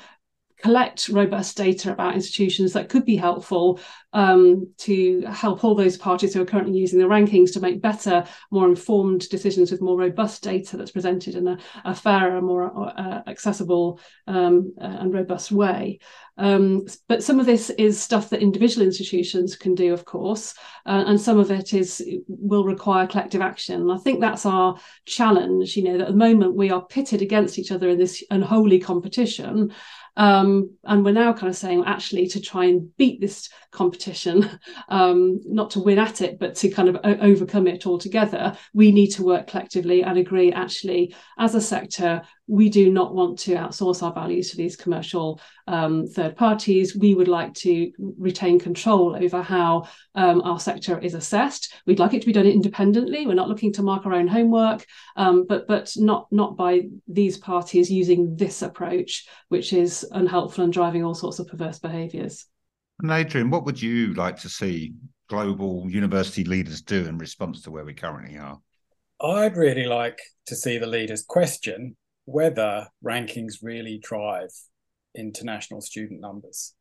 collect 0.63 1.09
robust 1.09 1.57
data 1.57 1.93
about 1.93 2.15
institutions 2.15 2.73
that 2.73 2.89
could 2.89 3.05
be 3.05 3.17
helpful 3.17 3.81
um, 4.13 4.69
to 4.79 5.23
help 5.23 5.65
all 5.65 5.75
those 5.75 5.97
parties 5.97 6.35
who 6.35 6.43
are 6.43 6.47
currently 6.47 6.79
using 6.79 6.99
the 6.99 7.07
rankings 7.07 7.53
to 7.53 7.61
make 7.61 7.83
better, 7.83 8.25
more 8.51 8.69
informed 8.69 9.29
decisions 9.29 9.71
with 9.71 9.81
more 9.81 9.99
robust 9.99 10.43
data 10.43 10.77
that's 10.77 10.91
presented 10.91 11.35
in 11.35 11.49
a, 11.49 11.59
a 11.85 11.95
fairer, 11.95 12.41
more 12.41 12.73
uh, 12.99 13.23
accessible 13.27 13.99
um, 14.27 14.73
and 14.79 15.13
robust 15.13 15.51
way. 15.51 15.99
Um, 16.39 16.87
but 17.09 17.23
some 17.23 17.41
of 17.41 17.47
this 17.47 17.71
is 17.71 18.01
stuff 18.01 18.31
that 18.31 18.41
individual 18.41 18.87
institutions 18.87 19.57
can 19.57 19.75
do, 19.75 19.93
of 19.93 20.05
course, 20.05 20.55
uh, 20.87 21.05
and 21.07 21.21
some 21.21 21.39
of 21.39 21.51
it 21.51 21.75
is 21.75 22.03
will 22.27 22.65
require 22.65 23.07
collective 23.07 23.43
action. 23.43 23.81
And 23.83 23.93
I 23.93 23.99
think 23.99 24.21
that's 24.21 24.47
our 24.47 24.77
challenge. 25.05 25.77
You 25.77 25.85
know, 25.85 25.99
that 25.99 26.05
at 26.05 26.09
the 26.09 26.15
moment 26.15 26.55
we 26.55 26.71
are 26.71 26.87
pitted 26.87 27.21
against 27.21 27.59
each 27.59 27.71
other 27.71 27.89
in 27.89 27.99
this 27.99 28.25
unholy 28.31 28.79
competition. 28.79 29.73
Um, 30.17 30.77
and 30.85 31.05
we're 31.05 31.13
now 31.13 31.33
kind 31.33 31.49
of 31.49 31.57
saying 31.57 31.85
actually 31.87 32.27
to 32.29 32.41
try 32.41 32.67
and 32.67 32.95
beat 32.97 33.21
this 33.21 33.49
competition, 33.71 34.49
um, 34.89 35.41
not 35.45 35.71
to 35.71 35.81
win 35.81 35.99
at 35.99 36.21
it, 36.21 36.39
but 36.39 36.55
to 36.57 36.69
kind 36.71 36.89
of 36.89 36.97
o- 36.97 37.19
overcome 37.21 37.67
it 37.67 37.87
altogether, 37.87 38.57
we 38.75 38.93
need 38.93 39.09
to 39.13 39.25
work 39.25 39.47
collectively 39.47 40.03
and 40.03 40.19
agree 40.19 40.53
actually, 40.53 41.15
as 41.39 41.55
a 41.55 41.61
sector, 41.61 42.23
we 42.53 42.69
do 42.69 42.93
not 42.93 43.15
want 43.15 43.39
to 43.39 43.55
outsource 43.55 44.03
our 44.03 44.13
values 44.13 44.51
to 44.51 44.59
these 44.59 44.77
commercial 44.77 45.41
um, 45.69 46.07
third 46.07 46.37
parties. 46.37 46.95
We 46.95 47.15
would 47.15 47.27
like 47.27 47.55
to 47.55 47.91
retain 48.19 48.59
control 48.59 49.17
over 49.17 49.41
how 49.41 49.89
um, 50.15 50.43
our 50.43 50.61
sector 50.61 50.99
is 50.99 51.15
assessed. 51.15 51.73
We'd 51.87 51.99
like 51.99 52.13
it 52.13 52.21
to 52.21 52.27
be 52.27 52.33
done 52.35 52.45
independently. 52.45 53.27
We're 53.27 53.33
not 53.33 53.49
looking 53.49 53.73
to 53.73 53.83
mark 53.83 54.05
our 54.05 54.13
own 54.13 54.29
homework, 54.29 54.85
um, 55.17 55.47
but 55.49 55.67
but 55.67 55.95
not 55.97 56.27
not 56.31 56.59
by 56.59 56.83
these 57.09 57.39
parties 57.39 57.91
using 57.91 58.37
this 58.37 58.61
approach, 58.61 59.27
which 59.49 59.73
is 59.73 60.07
unhelpful 60.11 60.65
and 60.65 60.73
driving 60.75 61.07
all 61.07 61.15
sorts 61.15 61.39
of 61.39 61.49
perverse 61.49 61.79
behaviours. 61.79 62.45
And 63.01 63.11
Adrian, 63.11 63.49
what 63.49 63.65
would 63.65 63.81
you 63.81 64.13
like 64.13 64.37
to 64.41 64.51
see 64.51 64.93
global 65.31 65.91
university 65.91 66.45
leaders 66.45 66.83
do 66.83 67.07
in 67.07 67.17
response 67.17 67.63
to 67.63 67.71
where 67.71 67.87
we 67.87 67.95
currently 67.95 68.37
are? 68.37 68.61
I'd 69.23 69.57
really 69.57 69.87
like 69.87 70.19
to 70.49 70.55
see 70.55 70.77
the 70.77 70.87
leaders 70.87 71.25
question 71.27 71.97
whether 72.25 72.89
rankings 73.05 73.57
really 73.63 73.99
drive 73.99 74.51
international 75.15 75.81
student 75.81 76.21
numbers. 76.21 76.75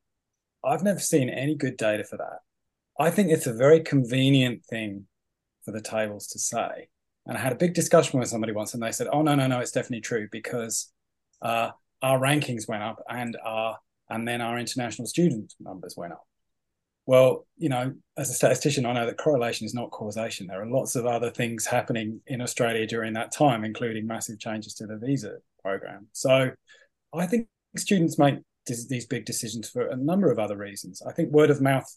I've 0.64 0.84
never 0.84 1.00
seen 1.00 1.30
any 1.30 1.56
good 1.56 1.78
data 1.78 2.04
for 2.04 2.18
that. 2.18 2.40
I 3.00 3.10
think 3.10 3.32
it's 3.32 3.48
a 3.48 3.54
very 3.54 3.80
convenient 3.80 4.66
thing 4.66 5.08
for 5.64 5.72
the 5.72 5.82
tables 5.82 6.28
to 6.28 6.40
say. 6.40 6.90
And 7.26 7.38
I 7.38 7.42
had 7.42 7.52
a 7.52 7.56
big 7.58 7.74
discussion 7.74 8.20
with 8.20 8.30
somebody 8.30 8.54
once, 8.54 8.74
and 8.74 8.82
they 8.82 8.92
said, 8.92 9.08
"Oh 9.12 9.22
no, 9.22 9.36
no, 9.36 9.48
no, 9.48 9.60
it's 9.60 9.72
definitely 9.72 10.02
true 10.02 10.28
because 10.32 10.92
uh, 11.42 11.72
our 12.02 12.20
rankings 12.20 12.68
went 12.68 12.84
up, 12.84 13.02
and 13.10 13.38
our 13.44 13.78
and 14.10 14.28
then 14.28 14.42
our 14.42 14.58
international 14.58 15.08
student 15.08 15.54
numbers 15.60 15.96
went 15.96 16.14
up." 16.14 16.26
Well, 17.06 17.48
you 17.58 17.70
know, 17.70 17.94
as 18.18 18.30
a 18.30 18.34
statistician, 18.34 18.86
I 18.86 18.94
know 18.94 19.06
that 19.06 19.18
correlation 19.18 19.66
is 19.66 19.74
not 19.74 19.92
causation. 19.92 20.48
There 20.48 20.62
are 20.62 20.70
lots 20.70 20.96
of 20.96 21.06
other 21.06 21.32
things 21.32 21.66
happening 21.66 22.22
in 22.28 22.42
Australia 22.42 22.86
during 22.86 23.14
that 23.14 23.32
time, 23.32 23.64
including 23.64 24.06
massive 24.06 24.40
changes 24.40 24.76
to 24.76 24.86
the 24.86 24.98
visa 24.98 25.38
program. 25.64 26.08
So 26.12 26.52
I 27.14 27.26
think 27.26 27.48
students 27.76 28.20
make 28.20 28.36
these 28.68 29.08
big 29.08 29.26
decisions 29.26 29.70
for 29.70 29.88
a 29.88 29.98
number 29.98 30.32
of 30.32 30.40
other 30.40 30.58
reasons. 30.58 31.02
I 31.06 31.12
think 31.12 31.32
word 31.32 31.50
of 31.50 31.62
mouth 31.62 31.88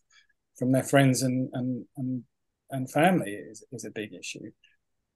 from 0.58 0.72
their 0.72 0.82
friends 0.82 1.22
and 1.22 1.50
and 1.52 1.84
and, 1.96 2.24
and 2.70 2.90
family 2.90 3.32
is, 3.32 3.64
is 3.72 3.84
a 3.84 3.90
big 3.90 4.14
issue. 4.14 4.50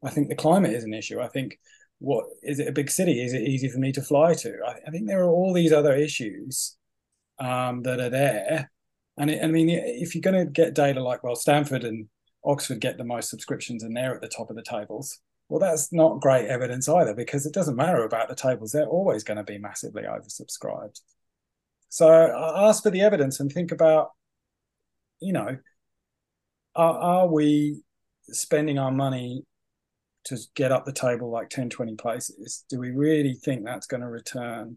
I 0.05 0.11
think 0.11 0.29
the 0.29 0.37
climate 0.37 0.73
is 0.73 0.85
an 0.85 0.95
issue. 0.95 1.21
I 1.21 1.29
think 1.29 1.59
what 1.99 2.27
is 2.43 2.61
it 2.61 2.69
a 2.69 2.73
big 2.73 2.91
city? 2.91 3.23
Is 3.23 3.33
it 3.33 3.43
easy 3.43 3.69
for 3.69 3.79
me 3.79 3.93
to 3.93 4.03
fly 4.03 4.35
to? 4.35 4.59
I, 4.67 4.75
I 4.87 4.91
think 4.91 5.07
there 5.07 5.23
are 5.23 5.31
all 5.31 5.53
these 5.53 5.73
other 5.73 5.97
issues 5.97 6.77
um, 7.41 7.83
that 7.83 7.99
are 7.99 8.11
there 8.11 8.71
and 9.19 9.31
it, 9.31 9.43
I 9.43 9.47
mean, 9.49 9.69
if 9.71 10.15
you're 10.15 10.23
going 10.23 10.47
to 10.47 10.51
get 10.51 10.75
data 10.75 11.03
like, 11.03 11.23
well, 11.23 11.37
Stanford 11.37 11.85
and 11.85 12.09
Oxford 12.45 12.81
get 12.81 12.99
the 12.99 13.05
most 13.05 13.31
subscriptions 13.31 13.83
and 13.83 13.97
they're 13.97 14.15
at 14.15 14.21
the 14.21 14.29
top 14.29 14.51
of 14.51 14.57
the 14.57 14.63
tables, 14.63 15.19
Well, 15.49 15.61
that's 15.61 15.93
not 15.93 16.21
great 16.21 16.47
evidence 16.47 16.89
either 16.89 17.15
because 17.15 17.47
it 17.47 17.55
doesn't 17.55 17.77
matter 17.77 18.05
about 18.05 18.29
the 18.29 18.35
tables. 18.35 18.73
They're 18.73 18.87
always 18.87 19.25
going 19.25 19.39
to 19.39 19.45
be 19.45 19.59
massively 19.59 20.03
oversubscribed. 20.03 21.01
So 21.89 22.09
ask 22.11 22.83
for 22.83 22.91
the 22.91 23.01
evidence 23.01 23.41
and 23.41 23.51
think 23.51 23.73
about, 23.73 24.11
you 25.21 25.33
know, 25.33 25.57
are, 26.77 26.99
are 26.99 27.29
we 27.29 27.83
spending 28.25 28.79
our 28.79 28.93
money 28.93 29.45
to 30.25 30.39
get 30.55 30.71
up 30.71 30.85
the 30.85 30.93
table 30.93 31.31
like 31.31 31.49
10, 31.49 31.71
20 31.71 31.95
places? 31.97 32.65
Do 32.69 32.79
we 32.79 32.91
really 32.91 33.35
think 33.35 33.65
that's 33.65 33.87
going 33.87 34.03
to 34.03 34.09
return 34.09 34.77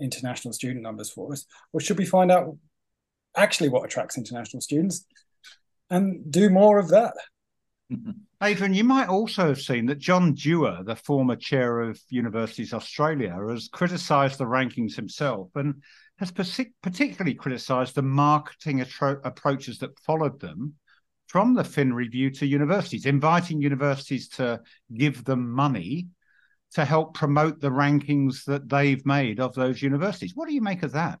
international 0.00 0.54
student 0.54 0.82
numbers 0.82 1.10
for 1.10 1.32
us? 1.32 1.44
Or 1.72 1.80
should 1.80 1.98
we 1.98 2.06
find 2.06 2.32
out 2.32 2.56
actually 3.36 3.68
what 3.68 3.84
attracts 3.84 4.18
international 4.18 4.60
students 4.60 5.04
and 5.90 6.30
do 6.30 6.50
more 6.50 6.78
of 6.78 6.88
that? 6.88 7.14
Mm-hmm. 7.92 8.10
Adrian, 8.42 8.74
you 8.74 8.84
might 8.84 9.08
also 9.08 9.46
have 9.46 9.60
seen 9.60 9.86
that 9.86 9.98
John 9.98 10.34
Dewar, 10.34 10.82
the 10.82 10.96
former 10.96 11.36
chair 11.36 11.80
of 11.80 12.00
Universities 12.08 12.72
Australia, 12.72 13.36
has 13.48 13.68
criticised 13.68 14.38
the 14.38 14.44
rankings 14.44 14.96
himself 14.96 15.50
and 15.54 15.82
has 16.18 16.32
particularly 16.32 17.34
criticised 17.34 17.94
the 17.94 18.02
marketing 18.02 18.80
atro- 18.80 19.20
approaches 19.24 19.78
that 19.78 19.98
followed 20.00 20.40
them 20.40 20.74
from 21.26 21.54
the 21.54 21.64
Fin 21.64 21.92
Review 21.92 22.30
to 22.30 22.46
universities, 22.46 23.06
inviting 23.06 23.62
universities 23.62 24.28
to 24.28 24.60
give 24.92 25.24
them 25.24 25.50
money 25.50 26.08
to 26.74 26.84
help 26.84 27.14
promote 27.14 27.60
the 27.60 27.70
rankings 27.70 28.44
that 28.44 28.68
they've 28.68 29.04
made 29.06 29.40
of 29.40 29.54
those 29.54 29.82
universities. 29.82 30.32
What 30.34 30.48
do 30.48 30.54
you 30.54 30.62
make 30.62 30.82
of 30.82 30.92
that? 30.92 31.20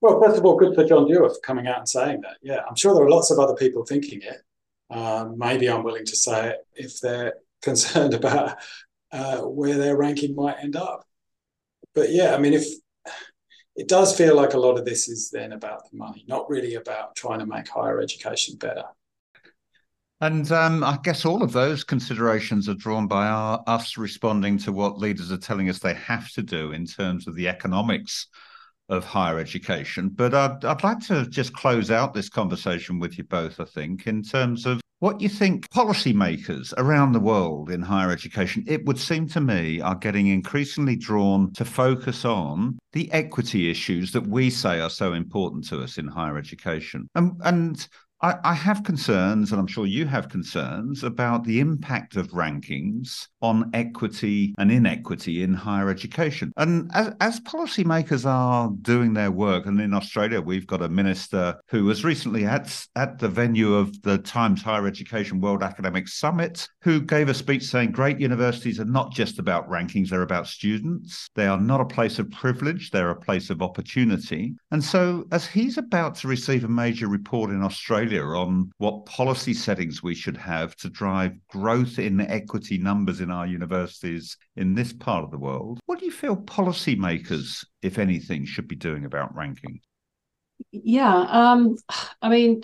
Well, 0.00 0.20
first 0.20 0.38
of 0.38 0.44
all, 0.44 0.56
good 0.56 0.74
for 0.74 0.84
John 0.84 1.06
Dewar 1.06 1.28
for 1.28 1.40
coming 1.40 1.66
out 1.66 1.78
and 1.78 1.88
saying 1.88 2.22
that. 2.22 2.38
Yeah, 2.42 2.60
I'm 2.68 2.76
sure 2.76 2.94
there 2.94 3.04
are 3.04 3.10
lots 3.10 3.30
of 3.30 3.38
other 3.38 3.54
people 3.54 3.84
thinking 3.84 4.22
it. 4.22 4.42
Um, 4.90 5.36
maybe 5.38 5.68
I'm 5.68 5.84
willing 5.84 6.06
to 6.06 6.16
say 6.16 6.50
it 6.50 6.66
if 6.74 7.00
they're 7.00 7.34
concerned 7.62 8.14
about 8.14 8.56
uh, 9.12 9.38
where 9.38 9.76
their 9.76 9.96
ranking 9.96 10.34
might 10.34 10.56
end 10.62 10.76
up. 10.76 11.04
But 11.94 12.10
yeah, 12.10 12.34
I 12.34 12.38
mean, 12.38 12.54
if 12.54 12.66
it 13.76 13.88
does 13.88 14.16
feel 14.16 14.36
like 14.36 14.54
a 14.54 14.58
lot 14.58 14.78
of 14.78 14.84
this 14.84 15.08
is 15.08 15.30
then 15.30 15.52
about 15.52 15.90
the 15.90 15.96
money, 15.96 16.24
not 16.26 16.48
really 16.48 16.74
about 16.74 17.14
trying 17.14 17.40
to 17.40 17.46
make 17.46 17.68
higher 17.68 18.00
education 18.00 18.56
better. 18.56 18.84
And 20.22 20.50
um, 20.52 20.84
I 20.84 20.98
guess 21.02 21.24
all 21.24 21.42
of 21.42 21.52
those 21.52 21.82
considerations 21.82 22.68
are 22.68 22.74
drawn 22.74 23.06
by 23.06 23.26
our, 23.26 23.62
us 23.66 23.96
responding 23.96 24.58
to 24.58 24.72
what 24.72 24.98
leaders 24.98 25.32
are 25.32 25.38
telling 25.38 25.70
us 25.70 25.78
they 25.78 25.94
have 25.94 26.30
to 26.32 26.42
do 26.42 26.72
in 26.72 26.84
terms 26.84 27.26
of 27.26 27.34
the 27.34 27.48
economics 27.48 28.26
of 28.90 29.04
higher 29.04 29.38
education. 29.38 30.10
But 30.10 30.34
I'd, 30.34 30.64
I'd 30.64 30.84
like 30.84 31.00
to 31.06 31.26
just 31.26 31.54
close 31.54 31.90
out 31.90 32.12
this 32.12 32.28
conversation 32.28 32.98
with 32.98 33.16
you 33.16 33.24
both, 33.24 33.60
I 33.60 33.64
think, 33.64 34.06
in 34.06 34.22
terms 34.22 34.66
of 34.66 34.80
what 34.98 35.20
you 35.20 35.30
think 35.30 35.66
policymakers 35.70 36.74
around 36.76 37.12
the 37.12 37.20
world 37.20 37.70
in 37.70 37.80
higher 37.80 38.10
education, 38.10 38.62
it 38.66 38.84
would 38.84 38.98
seem 38.98 39.26
to 39.28 39.40
me, 39.40 39.80
are 39.80 39.94
getting 39.94 40.26
increasingly 40.26 40.94
drawn 40.94 41.50
to 41.54 41.64
focus 41.64 42.26
on 42.26 42.78
the 42.92 43.10
equity 43.12 43.70
issues 43.70 44.12
that 44.12 44.26
we 44.26 44.50
say 44.50 44.78
are 44.78 44.90
so 44.90 45.14
important 45.14 45.66
to 45.68 45.80
us 45.82 45.96
in 45.96 46.06
higher 46.06 46.36
education. 46.36 47.08
And, 47.14 47.32
and 47.44 47.88
I, 48.22 48.34
I, 48.44 48.54
have 48.54 48.84
concerns, 48.84 49.50
and 49.50 49.58
I'm 49.58 49.66
sure 49.66 49.86
you 49.86 50.04
have 50.06 50.28
concerns 50.28 51.04
about 51.04 51.44
the 51.44 51.58
impact 51.58 52.16
of 52.16 52.28
rankings 52.32 53.28
on 53.40 53.70
equity 53.72 54.54
and 54.58 54.70
inequity 54.70 55.42
in 55.42 55.54
higher 55.54 55.88
education. 55.88 56.52
And 56.58 56.90
as, 56.92 57.14
as 57.20 57.40
policymakers 57.40 58.26
are 58.26 58.70
doing 58.82 59.14
their 59.14 59.30
work, 59.30 59.64
and 59.64 59.80
in 59.80 59.94
Australia, 59.94 60.40
we've 60.40 60.66
got 60.66 60.82
a 60.82 60.88
minister 60.88 61.58
who 61.68 61.84
was 61.84 62.04
recently 62.04 62.44
at, 62.44 62.86
at 62.94 63.18
the 63.18 63.28
venue 63.28 63.72
of 63.72 64.00
the 64.02 64.18
Times 64.18 64.60
Higher 64.60 64.86
Education 64.86 65.40
World 65.40 65.62
Academic 65.62 66.06
Summit, 66.06 66.68
who 66.82 67.00
gave 67.00 67.30
a 67.30 67.34
speech 67.34 67.64
saying 67.64 67.92
great 67.92 68.20
universities 68.20 68.80
are 68.80 68.84
not 68.84 69.14
just 69.14 69.38
about 69.38 69.68
rankings, 69.70 70.10
they're 70.10 70.20
about 70.20 70.46
students. 70.46 71.28
They 71.34 71.46
are 71.46 71.60
not 71.60 71.80
a 71.80 71.86
place 71.86 72.18
of 72.18 72.30
privilege, 72.30 72.90
they're 72.90 73.10
a 73.10 73.16
place 73.16 73.48
of 73.48 73.62
opportunity. 73.62 74.54
And 74.70 74.84
so, 74.84 75.24
as 75.32 75.46
he's 75.46 75.78
about 75.78 76.16
to 76.16 76.28
receive 76.28 76.64
a 76.64 76.68
major 76.68 77.08
report 77.08 77.50
in 77.50 77.62
Australia, 77.62 78.09
on 78.18 78.70
what 78.78 79.06
policy 79.06 79.54
settings 79.54 80.02
we 80.02 80.14
should 80.14 80.36
have 80.36 80.74
to 80.76 80.90
drive 80.90 81.32
growth 81.48 81.98
in 81.98 82.20
equity 82.20 82.78
numbers 82.78 83.20
in 83.20 83.30
our 83.30 83.46
universities 83.46 84.36
in 84.56 84.74
this 84.74 84.92
part 84.92 85.24
of 85.24 85.30
the 85.30 85.38
world. 85.38 85.80
What 85.86 85.98
do 85.98 86.04
you 86.04 86.12
feel 86.12 86.36
policymakers, 86.36 87.64
if 87.82 87.98
anything, 87.98 88.44
should 88.44 88.68
be 88.68 88.76
doing 88.76 89.04
about 89.04 89.34
ranking? 89.34 89.80
Yeah, 90.72 91.26
um, 91.30 91.76
I 92.20 92.28
mean, 92.28 92.62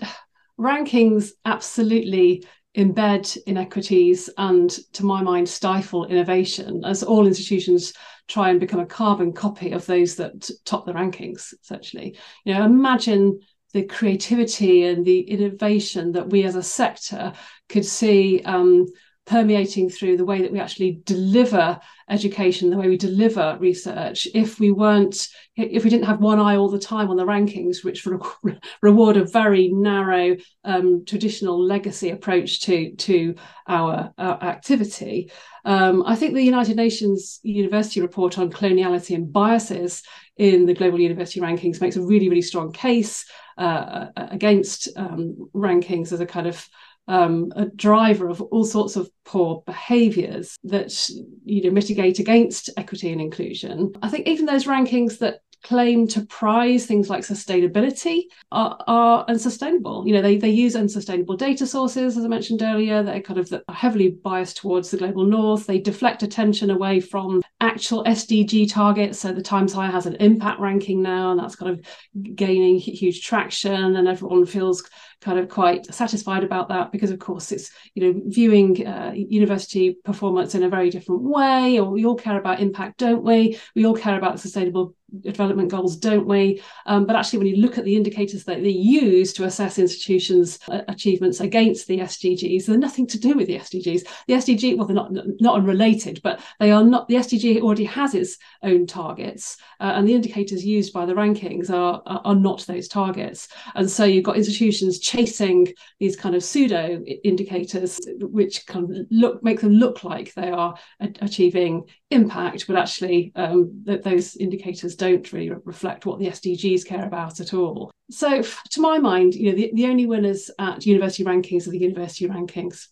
rankings 0.59 1.31
absolutely 1.45 2.45
embed 2.77 3.39
inequities 3.47 4.29
and, 4.37 4.71
to 4.93 5.05
my 5.05 5.23
mind, 5.23 5.49
stifle 5.49 6.05
innovation 6.07 6.85
as 6.85 7.03
all 7.03 7.27
institutions 7.27 7.95
try 8.29 8.51
and 8.51 8.61
become 8.61 8.81
a 8.81 8.87
carbon 8.87 9.33
copy 9.33 9.73
of 9.73 9.87
those 9.87 10.17
that 10.17 10.51
top 10.65 10.85
the 10.85 10.93
rankings, 10.93 11.55
essentially. 11.63 12.19
You 12.45 12.55
know, 12.55 12.65
imagine 12.65 13.39
the 13.77 13.83
creativity 13.83 14.85
and 14.85 15.05
the 15.05 15.21
innovation 15.21 16.13
that 16.13 16.31
we 16.31 16.45
as 16.45 16.57
a 16.57 16.63
sector 16.63 17.35
could 17.69 17.85
see 17.85 18.41
um, 18.47 18.87
permeating 19.27 19.91
through 19.91 20.17
the 20.17 20.25
way 20.25 20.41
that 20.41 20.53
we 20.53 20.61
actually 20.61 21.01
deliver 21.05 21.81
education, 22.09 22.71
the 22.71 22.77
way 22.77 22.89
we 22.89 22.97
deliver 22.97 23.57
research, 23.59 24.29
if 24.35 24.61
we 24.61 24.71
weren't, 24.71 25.29
if 25.57 25.83
we 25.83 25.91
didn't 25.91 26.07
have 26.07 26.21
one 26.21 26.39
eye 26.39 26.57
all 26.57 26.69
the 26.69 26.79
time 26.79 27.11
on 27.11 27.17
the 27.17 27.25
rankings, 27.25 27.85
which 27.85 28.07
re- 28.07 28.19
reward 28.83 29.17
a 29.17 29.25
very 29.25 29.69
narrow 29.69 30.37
um, 30.65 31.05
traditional 31.05 31.61
legacy 31.61 32.11
approach 32.11 32.61
to 32.63 32.95
to 32.95 33.35
our, 33.67 34.13
our 34.17 34.43
activity. 34.43 35.31
Um, 35.65 36.05
I 36.07 36.15
think 36.15 36.35
the 36.35 36.43
United 36.43 36.77
Nations 36.77 37.41
University 37.43 38.01
report 38.01 38.39
on 38.39 38.53
coloniality 38.53 39.17
and 39.17 39.33
biases 39.33 40.05
in 40.37 40.67
the 40.67 40.75
global 40.75 41.01
university 41.01 41.41
rankings 41.41 41.81
makes 41.81 41.97
a 41.97 42.03
really, 42.03 42.29
really 42.29 42.43
strong 42.43 42.71
case 42.71 43.25
uh, 43.59 44.07
against 44.17 44.89
um, 44.97 45.49
rankings 45.55 46.13
as 46.13 46.21
a 46.21 46.27
kind 46.27 46.47
of 46.47 46.69
um, 47.09 47.53
a 47.57 47.67
driver 47.67 48.29
of 48.29 48.41
all 48.43 48.65
sorts 48.65 48.97
of 48.97 49.11
poor 49.25 49.63
behaviours 49.67 50.57
that 50.65 51.09
you 51.45 51.63
know 51.63 51.71
mitigate 51.71 52.19
against 52.19 52.71
equity 52.77 53.13
and 53.13 53.21
inclusion. 53.21 53.93
I 54.03 54.09
think 54.09 54.27
even 54.27 54.47
those 54.47 54.67
rankings 54.67 55.19
that 55.19 55.41
claim 55.63 56.07
to 56.09 56.25
prize 56.27 56.87
things 56.87 57.11
like 57.11 57.25
sustainability 57.25 58.23
are, 58.53 58.79
are, 58.87 59.25
unsustainable. 59.29 60.07
You 60.07 60.15
know, 60.15 60.23
they, 60.23 60.37
they 60.37 60.51
use 60.51 60.77
unsustainable 60.77 61.37
data 61.37 61.67
sources, 61.67 62.17
as 62.17 62.25
I 62.25 62.29
mentioned 62.29 62.63
earlier. 62.63 63.03
They're 63.03 63.21
kind 63.21 63.41
of 63.41 63.53
heavily 63.69 64.11
biased 64.11 64.59
towards 64.59 64.91
the 64.91 64.97
global 64.97 65.25
north. 65.25 65.67
They 65.67 65.79
deflect 65.79 66.23
attention 66.23 66.71
away 66.71 67.01
from 67.01 67.43
actual 67.61 68.05
SDG 68.05 68.71
targets. 68.71 69.19
So 69.19 69.33
the 69.33 69.43
Times 69.43 69.73
Higher 69.73 69.91
has 69.91 70.07
an 70.07 70.17
impact 70.17 70.61
ranking 70.61 71.03
now, 71.03 71.33
and 71.33 71.41
that's 71.41 71.57
kind 71.57 71.73
of 71.73 72.37
gaining 72.37 72.79
huge 72.79 73.23
traction, 73.23 73.97
and 73.97 74.07
everyone 74.07 74.47
feels 74.47 74.89
kind 75.21 75.39
of 75.39 75.49
quite 75.49 75.87
satisfied 75.87 76.45
about 76.45 76.69
that 76.69 76.93
because 76.93 77.11
of 77.11 77.19
course 77.19 77.51
it's 77.51 77.71
you 77.95 78.03
know 78.03 78.21
viewing 78.27 78.87
uh, 78.87 79.13
university 79.15 79.97
performance 80.05 80.55
in 80.55 80.63
a 80.63 80.69
very 80.69 80.91
different 80.91 81.23
way 81.23 81.79
or 81.79 81.91
we 81.91 82.05
all 82.05 82.15
care 82.15 82.39
about 82.39 82.61
impact 82.61 82.99
don't 82.99 83.23
we 83.23 83.59
we 83.75 83.87
all 83.87 83.95
care 83.95 84.19
about 84.19 84.39
sustainable 84.39 84.95
development 85.21 85.71
goals, 85.71 85.97
don't 85.97 86.27
we? 86.27 86.63
Um, 86.87 87.07
but 87.07 87.17
actually, 87.17 87.39
when 87.39 87.49
you 87.49 87.57
look 87.57 87.79
at 87.79 87.85
the 87.85 87.97
indicators 87.97 88.45
that 88.45 88.63
they 88.63 88.71
use 88.71 89.33
to 89.35 89.45
assess 89.45 89.79
institutions' 89.79 90.59
achievements 90.89 91.41
against 91.41 91.87
the 91.87 92.01
SDGs, 92.01 92.67
they're 92.67 92.79
nothing 92.79 93.07
to 93.09 93.19
do 93.19 93.35
with 93.35 93.47
the 93.47 93.59
SDGs. 93.59 94.07
The 94.27 94.35
SDG, 94.35 94.77
well, 94.77 94.87
they're 94.87 94.95
not 94.95 95.13
not 95.41 95.57
unrelated, 95.57 96.21
but 96.23 96.41
they 96.59 96.71
are 96.71 96.85
not. 96.85 97.09
The 97.09 97.17
SDG 97.17 97.61
already 97.61 97.85
has 97.85 98.15
its 98.15 98.37
own 98.63 98.87
targets, 98.87 99.57
uh, 99.81 99.93
and 99.95 100.09
the 100.09 100.15
indicators 100.15 100.65
used 100.65 100.93
by 100.93 101.07
the 101.07 101.15
rankings 101.15 101.71
are, 101.71 102.03
are, 102.07 102.21
are 102.25 102.35
not 102.35 102.67
those 102.67 102.89
targets. 102.89 103.49
And 103.75 103.91
so 103.91 104.05
you've 104.05 104.25
got 104.25 104.37
institutions 104.37 104.99
chasing 104.99 105.73
these 106.01 106.17
kind 106.17 106.35
of 106.35 106.43
pseudo 106.43 107.03
indicators, 107.25 108.01
which 108.21 108.67
kind 108.67 108.91
of 108.91 109.07
look 109.11 109.43
make 109.43 109.61
them 109.61 109.73
look 109.73 110.05
like 110.05 110.35
they 110.35 110.51
are 110.51 110.77
a- 111.01 111.13
achieving 111.21 111.85
impact, 112.11 112.67
but 112.67 112.77
actually 112.77 113.33
um, 113.37 113.83
th- 113.87 114.03
those 114.03 114.37
indicators 114.37 114.96
don't 114.97 115.33
really 115.33 115.51
reflect 115.65 116.07
what 116.07 116.19
the 116.19 116.27
SDGs 116.27 116.87
care 116.87 117.05
about 117.05 117.41
at 117.41 117.55
all. 117.55 117.91
So, 118.11 118.43
to 118.43 118.81
my 118.81 118.99
mind, 118.99 119.35
you 119.35 119.51
know, 119.51 119.57
the, 119.57 119.71
the 119.75 119.87
only 119.87 120.07
winners 120.07 120.51
at 120.59 120.87
university 120.87 121.25
rankings 121.25 121.67
are 121.67 121.71
the 121.71 121.79
university 121.79 122.29
rankings. 122.29 122.87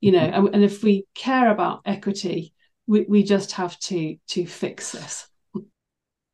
You 0.00 0.12
know, 0.12 0.20
mm-hmm. 0.20 0.46
and, 0.46 0.54
and 0.56 0.64
if 0.64 0.82
we 0.82 1.06
care 1.14 1.50
about 1.50 1.82
equity, 1.84 2.54
we, 2.86 3.02
we 3.02 3.22
just 3.22 3.52
have 3.52 3.78
to 3.80 4.16
to 4.28 4.46
fix 4.46 4.92
this. 4.92 5.28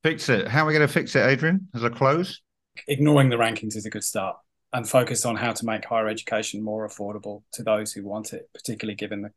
Fix 0.03 0.29
it. 0.29 0.49
How 0.49 0.64
are 0.64 0.66
we 0.66 0.73
going 0.73 0.87
to 0.87 0.93
fix 0.93 1.14
it, 1.16 1.27
Adrian? 1.27 1.69
As 1.75 1.83
a 1.83 1.91
close, 1.91 2.41
ignoring 2.87 3.29
the 3.29 3.37
rankings 3.37 3.77
is 3.77 3.85
a 3.85 3.91
good 3.91 4.05
start 4.05 4.37
and 4.73 4.89
focus 4.89 5.25
on 5.25 5.37
how 5.37 5.53
to 5.53 5.64
make 5.64 5.85
higher 5.85 6.09
education 6.09 6.62
more 6.62 6.89
affordable 6.89 7.43
to 7.53 7.62
those 7.62 7.93
who 7.93 8.05
want 8.05 8.33
it, 8.33 8.49
particularly 8.55 8.95
given 8.95 9.23
the 9.23 9.31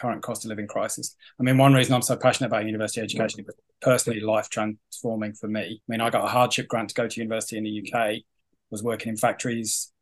current 0.00 0.22
cost 0.22 0.44
of 0.44 0.48
living 0.48 0.66
crisis. 0.66 1.16
I 1.38 1.42
mean, 1.42 1.58
one 1.58 1.74
reason 1.74 1.94
I'm 1.94 2.02
so 2.02 2.16
passionate 2.16 2.48
about 2.48 2.66
university 2.66 3.00
education 3.00 3.40
is 3.40 3.54
personally 3.80 4.20
life 4.20 4.48
transforming 4.48 5.34
for 5.34 5.48
me. 5.48 5.80
I 5.80 5.90
mean, 5.90 6.00
I 6.00 6.10
got 6.10 6.24
a 6.24 6.28
hardship 6.28 6.68
grant 6.68 6.90
to 6.90 6.94
go 6.94 7.08
to 7.08 7.20
university 7.20 7.56
in 7.56 7.64
the 7.64 7.92
UK, 7.92 8.22
was 8.70 8.82
working 8.82 9.10
in 9.10 9.16
factories 9.16 9.92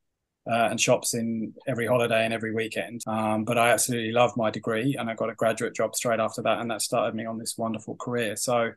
uh, 0.51 0.69
and 0.71 0.81
shops 0.81 1.15
in 1.15 1.55
every 1.67 1.87
holiday 1.87 2.25
and 2.25 2.33
every 2.33 2.55
weekend. 2.55 3.03
Um, 3.07 3.45
but 3.45 3.59
I 3.59 3.71
absolutely 3.71 4.13
love 4.13 4.37
my 4.37 4.51
degree 4.51 4.97
and 4.99 5.11
I 5.11 5.15
got 5.15 5.31
a 5.31 5.35
graduate 5.35 5.75
job 5.75 5.97
straight 5.97 6.21
after 6.21 6.43
that. 6.43 6.61
And 6.61 6.71
that 6.71 6.83
started 6.83 7.15
me 7.15 7.27
on 7.27 7.39
this 7.39 7.57
wonderful 7.59 7.97
career. 7.97 8.37
So 8.37 8.71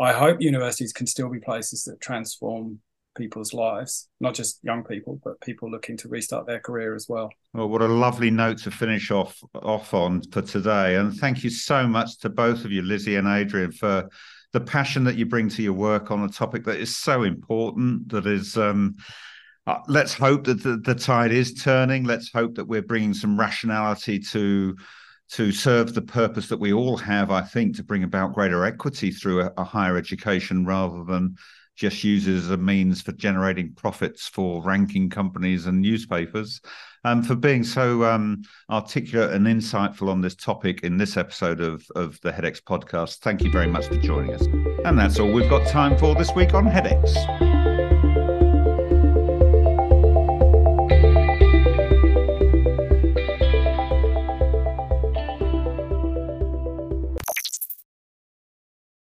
I 0.00 0.12
hope 0.12 0.40
universities 0.40 0.92
can 0.92 1.06
still 1.06 1.28
be 1.28 1.40
places 1.40 1.84
that 1.84 2.00
transform 2.00 2.80
people's 3.18 3.52
lives, 3.52 4.08
not 4.20 4.34
just 4.34 4.60
young 4.62 4.84
people, 4.84 5.20
but 5.22 5.40
people 5.40 5.70
looking 5.70 5.96
to 5.98 6.08
restart 6.08 6.46
their 6.46 6.60
career 6.60 6.94
as 6.94 7.06
well. 7.08 7.28
Well, 7.52 7.68
what 7.68 7.82
a 7.82 7.88
lovely 7.88 8.30
note 8.30 8.58
to 8.58 8.70
finish 8.70 9.10
off 9.10 9.38
off 9.54 9.92
on 9.92 10.22
for 10.30 10.40
today. 10.40 10.96
And 10.96 11.14
thank 11.14 11.44
you 11.44 11.50
so 11.50 11.86
much 11.86 12.18
to 12.20 12.30
both 12.30 12.64
of 12.64 12.72
you, 12.72 12.82
Lizzie 12.82 13.16
and 13.16 13.28
Adrian, 13.28 13.72
for 13.72 14.08
the 14.52 14.60
passion 14.60 15.04
that 15.04 15.16
you 15.16 15.26
bring 15.26 15.48
to 15.50 15.62
your 15.62 15.74
work 15.74 16.10
on 16.10 16.24
a 16.24 16.28
topic 16.28 16.64
that 16.64 16.78
is 16.78 16.96
so 16.96 17.24
important. 17.24 18.08
That 18.08 18.26
is, 18.26 18.56
um, 18.56 18.94
uh, 19.66 19.80
let's 19.88 20.14
hope 20.14 20.44
that 20.44 20.62
the, 20.62 20.78
the 20.78 20.94
tide 20.94 21.32
is 21.32 21.52
turning. 21.52 22.04
Let's 22.04 22.32
hope 22.32 22.54
that 22.54 22.64
we're 22.64 22.82
bringing 22.82 23.12
some 23.12 23.38
rationality 23.38 24.18
to 24.20 24.76
to 25.30 25.52
serve 25.52 25.92
the 25.92 26.00
purpose 26.00 26.48
that 26.48 26.58
we 26.58 26.72
all 26.72 26.96
have. 26.96 27.30
I 27.30 27.42
think 27.42 27.76
to 27.76 27.84
bring 27.84 28.02
about 28.02 28.32
greater 28.32 28.64
equity 28.64 29.10
through 29.10 29.42
a, 29.42 29.52
a 29.58 29.64
higher 29.64 29.98
education 29.98 30.64
rather 30.64 31.04
than 31.04 31.36
just 31.78 32.02
uses 32.02 32.46
as 32.46 32.50
a 32.50 32.56
means 32.56 33.00
for 33.00 33.12
generating 33.12 33.72
profits 33.72 34.26
for 34.26 34.62
ranking 34.62 35.08
companies 35.08 35.66
and 35.66 35.80
newspapers, 35.80 36.60
um, 37.04 37.22
for 37.22 37.36
being 37.36 37.62
so 37.62 38.04
um, 38.04 38.42
articulate 38.68 39.30
and 39.30 39.46
insightful 39.46 40.08
on 40.08 40.20
this 40.20 40.34
topic 40.34 40.82
in 40.82 40.98
this 40.98 41.16
episode 41.16 41.60
of, 41.60 41.86
of 41.94 42.20
the 42.22 42.32
HEDx 42.32 42.60
podcast. 42.62 43.18
Thank 43.18 43.42
you 43.42 43.50
very 43.50 43.68
much 43.68 43.86
for 43.86 43.96
joining 43.96 44.34
us. 44.34 44.42
And 44.84 44.98
that's 44.98 45.20
all 45.20 45.32
we've 45.32 45.48
got 45.48 45.66
time 45.68 45.96
for 45.96 46.14
this 46.16 46.34
week 46.34 46.52
on 46.52 46.66
HEDx. 46.66 47.47